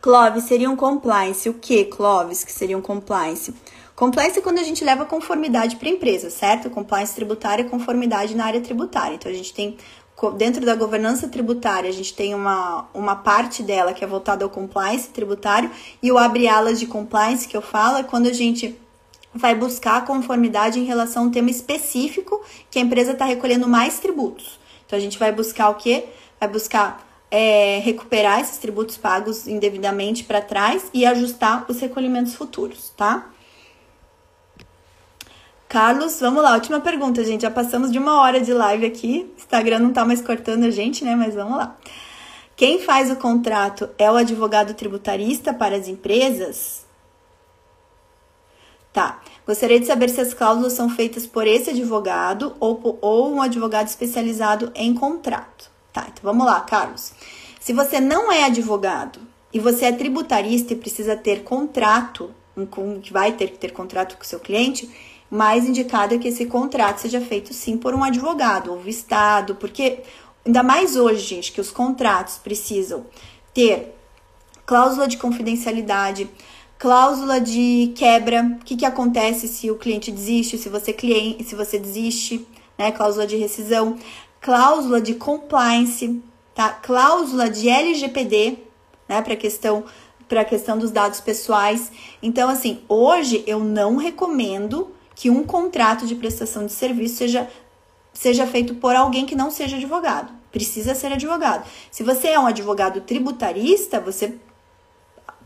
Clóvis, 0.00 0.44
seria 0.44 0.70
um 0.70 0.76
compliance. 0.76 1.48
O 1.48 1.54
que, 1.54 1.84
Clóvis, 1.84 2.44
que 2.44 2.52
seria 2.52 2.76
um 2.76 2.82
compliance? 2.82 3.54
Compliance 3.98 4.38
é 4.38 4.40
quando 4.40 4.60
a 4.60 4.62
gente 4.62 4.84
leva 4.84 5.04
conformidade 5.04 5.74
para 5.74 5.88
a 5.88 5.90
empresa, 5.90 6.30
certo? 6.30 6.70
Compliance 6.70 7.12
tributária 7.12 7.64
é 7.64 7.68
conformidade 7.68 8.32
na 8.32 8.44
área 8.44 8.60
tributária. 8.60 9.16
Então, 9.16 9.28
a 9.28 9.34
gente 9.34 9.52
tem, 9.52 9.76
dentro 10.36 10.64
da 10.64 10.76
governança 10.76 11.26
tributária, 11.26 11.90
a 11.90 11.92
gente 11.92 12.14
tem 12.14 12.32
uma, 12.32 12.88
uma 12.94 13.16
parte 13.16 13.60
dela 13.60 13.92
que 13.92 14.04
é 14.04 14.06
voltada 14.06 14.44
ao 14.44 14.50
compliance 14.50 15.08
tributário 15.08 15.68
e 16.00 16.12
o 16.12 16.16
abre 16.16 16.46
alas 16.46 16.78
de 16.78 16.86
compliance 16.86 17.48
que 17.48 17.56
eu 17.56 17.60
falo 17.60 17.96
é 17.96 18.04
quando 18.04 18.28
a 18.28 18.32
gente 18.32 18.78
vai 19.34 19.56
buscar 19.56 20.04
conformidade 20.04 20.78
em 20.78 20.84
relação 20.84 21.24
a 21.24 21.26
um 21.26 21.30
tema 21.32 21.50
específico 21.50 22.40
que 22.70 22.78
a 22.78 22.82
empresa 22.82 23.10
está 23.10 23.24
recolhendo 23.24 23.66
mais 23.66 23.98
tributos. 23.98 24.60
Então, 24.86 24.96
a 24.96 25.02
gente 25.02 25.18
vai 25.18 25.32
buscar 25.32 25.70
o 25.70 25.74
quê? 25.74 26.04
Vai 26.38 26.48
buscar 26.48 27.04
é, 27.32 27.80
recuperar 27.80 28.38
esses 28.38 28.58
tributos 28.58 28.96
pagos 28.96 29.48
indevidamente 29.48 30.22
para 30.22 30.40
trás 30.40 30.88
e 30.94 31.04
ajustar 31.04 31.66
os 31.68 31.80
recolhimentos 31.80 32.36
futuros, 32.36 32.90
tá? 32.96 33.32
Carlos, 35.68 36.18
vamos 36.18 36.42
lá, 36.42 36.54
última 36.54 36.80
pergunta, 36.80 37.22
gente. 37.22 37.42
Já 37.42 37.50
passamos 37.50 37.92
de 37.92 37.98
uma 37.98 38.22
hora 38.22 38.40
de 38.40 38.54
live 38.54 38.86
aqui. 38.86 39.30
Instagram 39.36 39.80
não 39.80 39.92
tá 39.92 40.02
mais 40.02 40.22
cortando 40.22 40.64
a 40.64 40.70
gente, 40.70 41.04
né? 41.04 41.14
Mas 41.14 41.34
vamos 41.34 41.58
lá. 41.58 41.76
Quem 42.56 42.80
faz 42.80 43.10
o 43.10 43.16
contrato 43.16 43.90
é 43.98 44.10
o 44.10 44.16
advogado 44.16 44.72
tributarista 44.72 45.52
para 45.52 45.76
as 45.76 45.86
empresas? 45.86 46.86
Tá. 48.94 49.20
Gostaria 49.46 49.78
de 49.78 49.86
saber 49.86 50.08
se 50.08 50.20
as 50.20 50.32
cláusulas 50.32 50.72
são 50.72 50.88
feitas 50.88 51.26
por 51.26 51.46
esse 51.46 51.70
advogado 51.70 52.56
ou, 52.58 52.98
ou 53.02 53.30
um 53.34 53.42
advogado 53.42 53.88
especializado 53.88 54.72
em 54.74 54.94
contrato. 54.94 55.70
Tá, 55.92 56.06
então 56.10 56.22
vamos 56.22 56.46
lá, 56.46 56.60
Carlos. 56.62 57.12
Se 57.60 57.74
você 57.74 58.00
não 58.00 58.32
é 58.32 58.44
advogado 58.44 59.20
e 59.52 59.60
você 59.60 59.84
é 59.86 59.92
tributarista 59.92 60.72
e 60.72 60.76
precisa 60.76 61.14
ter 61.14 61.44
contrato 61.44 62.34
um, 62.56 63.00
vai 63.10 63.32
ter 63.32 63.48
que 63.48 63.58
ter 63.58 63.72
contrato 63.72 64.16
com 64.16 64.22
o 64.22 64.26
seu 64.26 64.40
cliente, 64.40 64.90
mais 65.30 65.66
indicado 65.66 66.14
é 66.14 66.18
que 66.18 66.28
esse 66.28 66.46
contrato 66.46 66.98
seja 66.98 67.20
feito 67.20 67.52
sim 67.52 67.76
por 67.76 67.94
um 67.94 68.02
advogado 68.02 68.72
ou 68.72 68.80
vistado, 68.80 69.54
porque 69.56 70.00
ainda 70.44 70.62
mais 70.62 70.96
hoje, 70.96 71.20
gente, 71.20 71.52
que 71.52 71.60
os 71.60 71.70
contratos 71.70 72.38
precisam 72.38 73.04
ter 73.52 73.94
cláusula 74.64 75.06
de 75.06 75.16
confidencialidade, 75.16 76.28
cláusula 76.78 77.40
de 77.40 77.92
quebra, 77.96 78.58
o 78.60 78.64
que, 78.64 78.76
que 78.76 78.86
acontece 78.86 79.48
se 79.48 79.70
o 79.70 79.76
cliente 79.76 80.10
desiste, 80.10 80.56
se 80.56 80.68
você 80.68 80.92
cliente, 80.92 81.44
se 81.44 81.54
você 81.54 81.78
desiste, 81.78 82.46
né? 82.78 82.92
Cláusula 82.92 83.26
de 83.26 83.36
rescisão, 83.36 83.96
cláusula 84.40 85.00
de 85.00 85.14
compliance, 85.14 86.22
tá? 86.54 86.70
Cláusula 86.70 87.50
de 87.50 87.68
LGPD, 87.68 88.58
né? 89.08 89.20
Para 89.20 89.36
questão 89.36 89.84
para 90.28 90.42
a 90.42 90.44
questão 90.44 90.76
dos 90.76 90.90
dados 90.90 91.20
pessoais. 91.20 91.90
Então, 92.22 92.50
assim, 92.50 92.82
hoje 92.86 93.42
eu 93.46 93.60
não 93.60 93.96
recomendo 93.96 94.90
que 95.18 95.28
um 95.28 95.42
contrato 95.42 96.06
de 96.06 96.14
prestação 96.14 96.64
de 96.64 96.70
serviço 96.70 97.16
seja, 97.16 97.50
seja 98.12 98.46
feito 98.46 98.76
por 98.76 98.94
alguém 98.94 99.26
que 99.26 99.34
não 99.34 99.50
seja 99.50 99.74
advogado. 99.74 100.32
Precisa 100.52 100.94
ser 100.94 101.12
advogado. 101.12 101.68
Se 101.90 102.04
você 102.04 102.28
é 102.28 102.38
um 102.38 102.46
advogado 102.46 103.00
tributarista, 103.00 103.98
você 103.98 104.36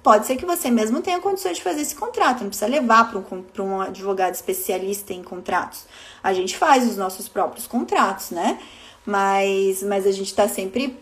pode 0.02 0.26
ser 0.26 0.36
que 0.36 0.44
você 0.44 0.70
mesmo 0.70 1.00
tenha 1.00 1.18
condições 1.20 1.56
de 1.56 1.62
fazer 1.62 1.80
esse 1.80 1.94
contrato, 1.94 2.42
não 2.42 2.48
precisa 2.48 2.70
levar 2.70 3.10
para 3.10 3.18
um, 3.18 3.66
um 3.66 3.80
advogado 3.80 4.34
especialista 4.34 5.14
em 5.14 5.22
contratos. 5.22 5.86
A 6.22 6.34
gente 6.34 6.54
faz 6.54 6.86
os 6.86 6.98
nossos 6.98 7.26
próprios 7.26 7.66
contratos, 7.66 8.30
né? 8.30 8.60
Mas, 9.06 9.82
mas 9.82 10.06
a 10.06 10.12
gente 10.12 10.26
está 10.26 10.46
sempre, 10.46 10.98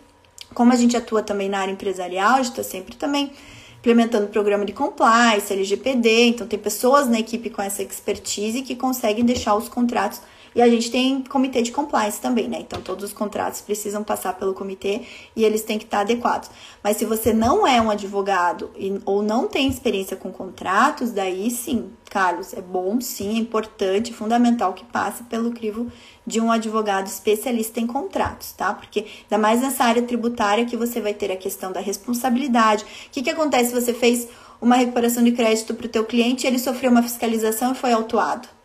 como 0.55 0.73
a 0.73 0.77
gente 0.77 0.97
atua 0.97 1.25
também 1.25 1.49
na 1.49 1.59
área 1.59 1.73
empresarial, 1.73 2.35
a 2.35 2.43
gente 2.45 2.51
está 2.51 2.63
sempre 2.63 2.95
também 2.95 3.33
implementando 3.81 4.29
programa 4.29 4.65
de 4.65 4.73
compliance, 4.73 5.53
LGPD, 5.53 6.27
então 6.27 6.47
tem 6.47 6.59
pessoas 6.59 7.09
na 7.09 7.19
equipe 7.19 7.51
com 7.51 7.63
essa 7.63 7.83
expertise 7.83 8.63
que 8.63 8.77
conseguem 8.77 9.25
deixar 9.25 9.57
os 9.57 9.69
contratos 9.69 10.21
e 10.55 10.63
a 10.63 10.69
gente 10.69 10.91
tem 10.91 11.23
comitê 11.23 11.63
de 11.63 11.73
compliance 11.73 12.21
também, 12.21 12.49
né? 12.49 12.59
Então 12.61 12.81
todos 12.81 13.05
os 13.05 13.13
contratos 13.13 13.61
precisam 13.61 14.03
passar 14.03 14.35
pelo 14.35 14.55
comitê 14.55 15.03
e 15.35 15.45
eles 15.45 15.63
têm 15.63 15.79
que 15.79 15.85
estar 15.85 16.01
adequados. 16.01 16.51
Mas 16.83 16.97
se 16.97 17.05
você 17.05 17.33
não 17.33 17.67
é 17.67 17.81
um 17.81 17.91
advogado 17.91 18.71
e, 18.77 19.01
ou 19.05 19.23
não 19.23 19.47
tem 19.47 19.69
experiência 19.69 20.17
com 20.17 20.31
contratos, 20.33 21.13
daí 21.13 21.51
sim, 21.51 21.91
Carlos, 22.11 22.53
é 22.53 22.61
bom 22.61 23.01
sim, 23.01 23.37
é 23.37 23.41
importante, 23.41 24.13
fundamental 24.13 24.73
que 24.73 24.85
passe 24.85 25.23
pelo 25.25 25.53
crivo 25.53 25.91
de 26.27 26.41
um 26.41 26.51
advogado 26.51 27.07
especialista 27.07 27.81
em 27.81 27.87
contratos, 27.87 28.53
tá? 28.53 28.75
Porque 28.75 29.07
ainda 29.23 29.39
mais 29.39 29.61
nessa 29.61 29.85
área 29.85 30.03
tributária 30.03 30.65
que 30.65 30.77
você 30.77 31.01
vai 31.01 31.15
ter 31.15 31.31
a 31.33 31.37
questão 31.37 31.73
da 31.73 31.81
responsabilidade. 31.81 32.85
O 32.85 33.11
que, 33.11 33.23
que 33.23 33.31
acontece 33.31 33.71
se 33.71 33.81
você 33.81 33.95
fez 33.95 34.29
uma 34.61 34.77
recuperação 34.77 35.25
de 35.25 35.33
crédito 35.33 35.75
para 35.75 35.87
o 35.87 35.89
teu 35.89 36.05
cliente 36.05 36.47
e 36.47 36.49
ele 36.49 36.59
sofreu 36.59 36.91
uma 36.91 37.03
fiscalização 37.03 37.73
e 37.73 37.75
foi 37.75 37.93
autuado? 37.93 38.60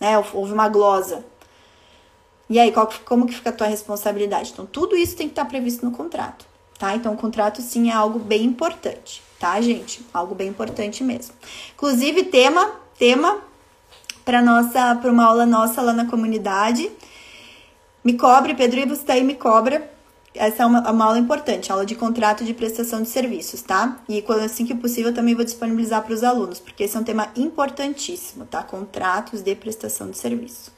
Né? 0.00 0.18
Houve 0.32 0.52
uma 0.52 0.68
glosa. 0.68 1.24
E 2.48 2.58
aí, 2.58 2.72
qual, 2.72 2.90
como 3.04 3.26
que 3.26 3.34
fica 3.34 3.50
a 3.50 3.52
tua 3.52 3.66
responsabilidade? 3.66 4.50
Então, 4.52 4.66
tudo 4.66 4.96
isso 4.96 5.14
tem 5.14 5.28
que 5.28 5.32
estar 5.32 5.44
previsto 5.44 5.84
no 5.84 5.92
contrato, 5.92 6.44
tá? 6.78 6.96
Então, 6.96 7.12
o 7.12 7.16
contrato, 7.16 7.62
sim, 7.62 7.90
é 7.90 7.92
algo 7.92 8.18
bem 8.18 8.44
importante, 8.44 9.22
tá, 9.38 9.60
gente? 9.60 10.04
Algo 10.12 10.34
bem 10.34 10.48
importante 10.48 11.04
mesmo. 11.04 11.34
Inclusive, 11.74 12.24
tema, 12.24 12.72
tema 12.98 13.38
para 14.24 14.42
nossa, 14.42 14.96
para 14.96 15.10
uma 15.10 15.24
aula 15.24 15.46
nossa 15.46 15.80
lá 15.82 15.92
na 15.92 16.06
comunidade. 16.06 16.90
Me 18.02 18.14
cobre, 18.14 18.54
Pedro 18.54 18.92
está 18.92 19.12
aí, 19.12 19.22
me 19.22 19.34
cobra. 19.34 19.89
Essa 20.34 20.62
é 20.62 20.66
uma, 20.66 20.88
uma, 20.90 21.04
aula 21.06 21.18
importante, 21.18 21.72
aula 21.72 21.84
de 21.84 21.96
contrato 21.96 22.44
de 22.44 22.54
prestação 22.54 23.02
de 23.02 23.08
serviços, 23.08 23.62
tá? 23.62 23.98
E 24.08 24.22
quando 24.22 24.42
assim 24.42 24.64
que 24.64 24.74
possível, 24.74 25.12
também 25.12 25.34
vou 25.34 25.44
disponibilizar 25.44 26.02
para 26.02 26.14
os 26.14 26.22
alunos, 26.22 26.60
porque 26.60 26.84
esse 26.84 26.96
é 26.96 27.00
um 27.00 27.04
tema 27.04 27.28
importantíssimo, 27.34 28.44
tá? 28.44 28.62
Contratos 28.62 29.42
de 29.42 29.54
prestação 29.56 30.08
de 30.08 30.16
serviço. 30.16 30.70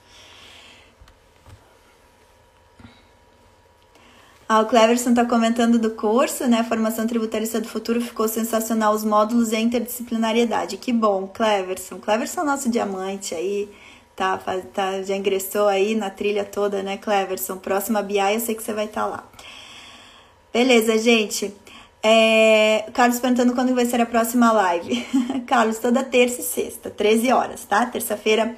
Ah, 4.54 4.60
o 4.60 4.66
Cleverson 4.66 5.10
está 5.10 5.24
comentando 5.24 5.78
do 5.78 5.90
curso, 5.92 6.46
né? 6.46 6.62
Formação 6.62 7.06
Tributarista 7.06 7.58
do 7.58 7.68
Futuro 7.68 8.02
ficou 8.02 8.28
sensacional 8.28 8.92
os 8.94 9.02
módulos 9.02 9.50
e 9.50 9.56
a 9.56 9.60
interdisciplinariedade. 9.60 10.76
Que 10.76 10.92
bom, 10.92 11.26
Cleverson. 11.26 11.98
Cleverson 11.98 12.42
é 12.42 12.44
nosso 12.44 12.68
diamante 12.68 13.34
aí, 13.34 13.70
tá, 14.14 14.36
tá, 14.74 15.02
já 15.02 15.16
ingressou 15.16 15.68
aí 15.68 15.94
na 15.94 16.10
trilha 16.10 16.44
toda, 16.44 16.82
né, 16.82 16.98
Cleverson? 16.98 17.56
Próxima 17.56 18.02
BI, 18.02 18.18
eu 18.18 18.40
sei 18.40 18.54
que 18.54 18.62
você 18.62 18.74
vai 18.74 18.84
estar 18.84 19.04
tá 19.04 19.06
lá. 19.06 19.31
Beleza, 20.52 20.98
gente. 20.98 21.54
É, 22.02 22.86
Carlos 22.92 23.20
perguntando 23.20 23.54
quando 23.54 23.74
vai 23.74 23.86
ser 23.86 24.00
a 24.00 24.06
próxima 24.06 24.52
live. 24.52 25.06
Carlos, 25.46 25.78
toda 25.78 26.02
terça 26.02 26.40
e 26.40 26.44
sexta, 26.44 26.90
13 26.90 27.32
horas, 27.32 27.64
tá? 27.64 27.86
Terça-feira 27.86 28.56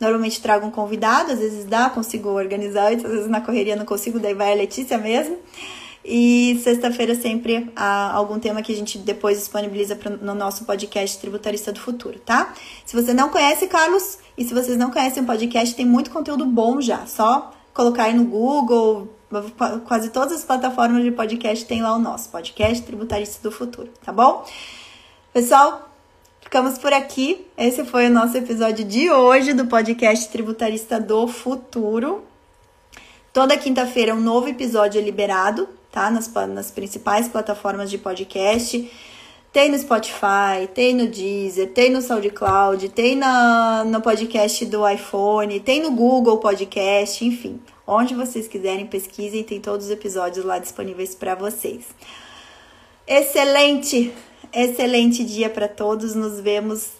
Normalmente 0.00 0.40
trago 0.40 0.66
um 0.66 0.70
convidado, 0.70 1.32
às 1.32 1.38
vezes 1.38 1.64
dá, 1.64 1.88
consigo 1.88 2.30
organizar, 2.30 2.92
às 2.92 3.02
vezes 3.02 3.28
na 3.28 3.40
correria 3.40 3.76
não 3.76 3.84
consigo, 3.84 4.18
daí 4.18 4.34
vai 4.34 4.52
a 4.52 4.54
Letícia 4.54 4.98
mesmo. 4.98 5.38
E 6.04 6.60
sexta-feira 6.62 7.14
sempre 7.14 7.72
há 7.74 8.12
algum 8.12 8.38
tema 8.38 8.60
que 8.60 8.70
a 8.70 8.76
gente 8.76 8.98
depois 8.98 9.38
disponibiliza 9.38 9.96
pro, 9.96 10.18
no 10.18 10.34
nosso 10.34 10.66
podcast 10.66 11.18
Tributarista 11.18 11.72
do 11.72 11.80
Futuro, 11.80 12.18
tá? 12.18 12.52
Se 12.84 12.94
você 12.94 13.14
não 13.14 13.30
conhece, 13.30 13.66
Carlos, 13.66 14.18
e 14.36 14.44
se 14.44 14.52
vocês 14.52 14.76
não 14.76 14.90
conhecem 14.90 15.22
o 15.22 15.26
podcast, 15.26 15.74
tem 15.74 15.86
muito 15.86 16.10
conteúdo 16.10 16.44
bom 16.44 16.80
já. 16.80 17.06
Só 17.06 17.52
colocar 17.72 18.04
aí 18.04 18.14
no 18.14 18.24
Google, 18.24 19.08
quase 19.86 20.10
todas 20.10 20.32
as 20.32 20.44
plataformas 20.44 21.02
de 21.02 21.10
podcast 21.10 21.64
tem 21.64 21.82
lá 21.82 21.94
o 21.94 21.98
nosso 21.98 22.28
podcast 22.28 22.84
Tributarista 22.84 23.42
do 23.42 23.54
Futuro, 23.54 23.90
tá 24.04 24.12
bom? 24.12 24.44
Pessoal, 25.32 25.90
Ficamos 26.44 26.78
por 26.78 26.92
aqui. 26.92 27.44
Esse 27.56 27.84
foi 27.84 28.06
o 28.06 28.10
nosso 28.10 28.36
episódio 28.36 28.84
de 28.84 29.10
hoje 29.10 29.54
do 29.54 29.66
podcast 29.66 30.28
Tributarista 30.28 31.00
do 31.00 31.26
Futuro. 31.26 32.22
Toda 33.32 33.56
quinta-feira 33.56 34.14
um 34.14 34.20
novo 34.20 34.46
episódio 34.46 35.00
é 35.00 35.02
liberado, 35.02 35.68
tá? 35.90 36.10
Nas, 36.10 36.32
nas 36.32 36.70
principais 36.70 37.26
plataformas 37.26 37.90
de 37.90 37.98
podcast. 37.98 38.88
Tem 39.52 39.70
no 39.70 39.78
Spotify, 39.78 40.68
tem 40.72 40.94
no 40.94 41.08
Deezer, 41.08 41.72
tem 41.72 41.90
no 41.90 42.02
SoundCloud, 42.02 42.90
tem 42.90 43.16
na, 43.16 43.82
no 43.84 44.00
podcast 44.00 44.66
do 44.66 44.88
iPhone, 44.88 45.58
tem 45.60 45.82
no 45.82 45.92
Google 45.92 46.38
Podcast, 46.38 47.24
enfim. 47.24 47.58
Onde 47.86 48.14
vocês 48.14 48.48
quiserem, 48.48 48.86
pesquisem, 48.86 49.44
tem 49.44 49.60
todos 49.60 49.86
os 49.86 49.92
episódios 49.92 50.44
lá 50.44 50.58
disponíveis 50.58 51.14
para 51.14 51.34
vocês. 51.34 51.84
Excelente! 53.06 54.12
excelente 54.54 55.24
dia 55.24 55.50
para 55.50 55.68
todos. 55.68 56.14
Nos 56.14 56.40
vemos 56.40 56.92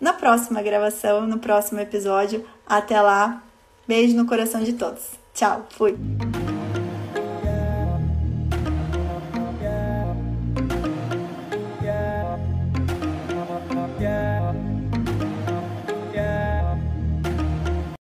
na 0.00 0.12
próxima 0.12 0.62
gravação, 0.62 1.26
no 1.26 1.38
próximo 1.38 1.80
episódio. 1.80 2.44
Até 2.66 3.00
lá. 3.00 3.42
Beijo 3.86 4.16
no 4.16 4.26
coração 4.26 4.62
de 4.62 4.74
todos. 4.74 5.02
Tchau. 5.34 5.66
Fui. 5.70 5.96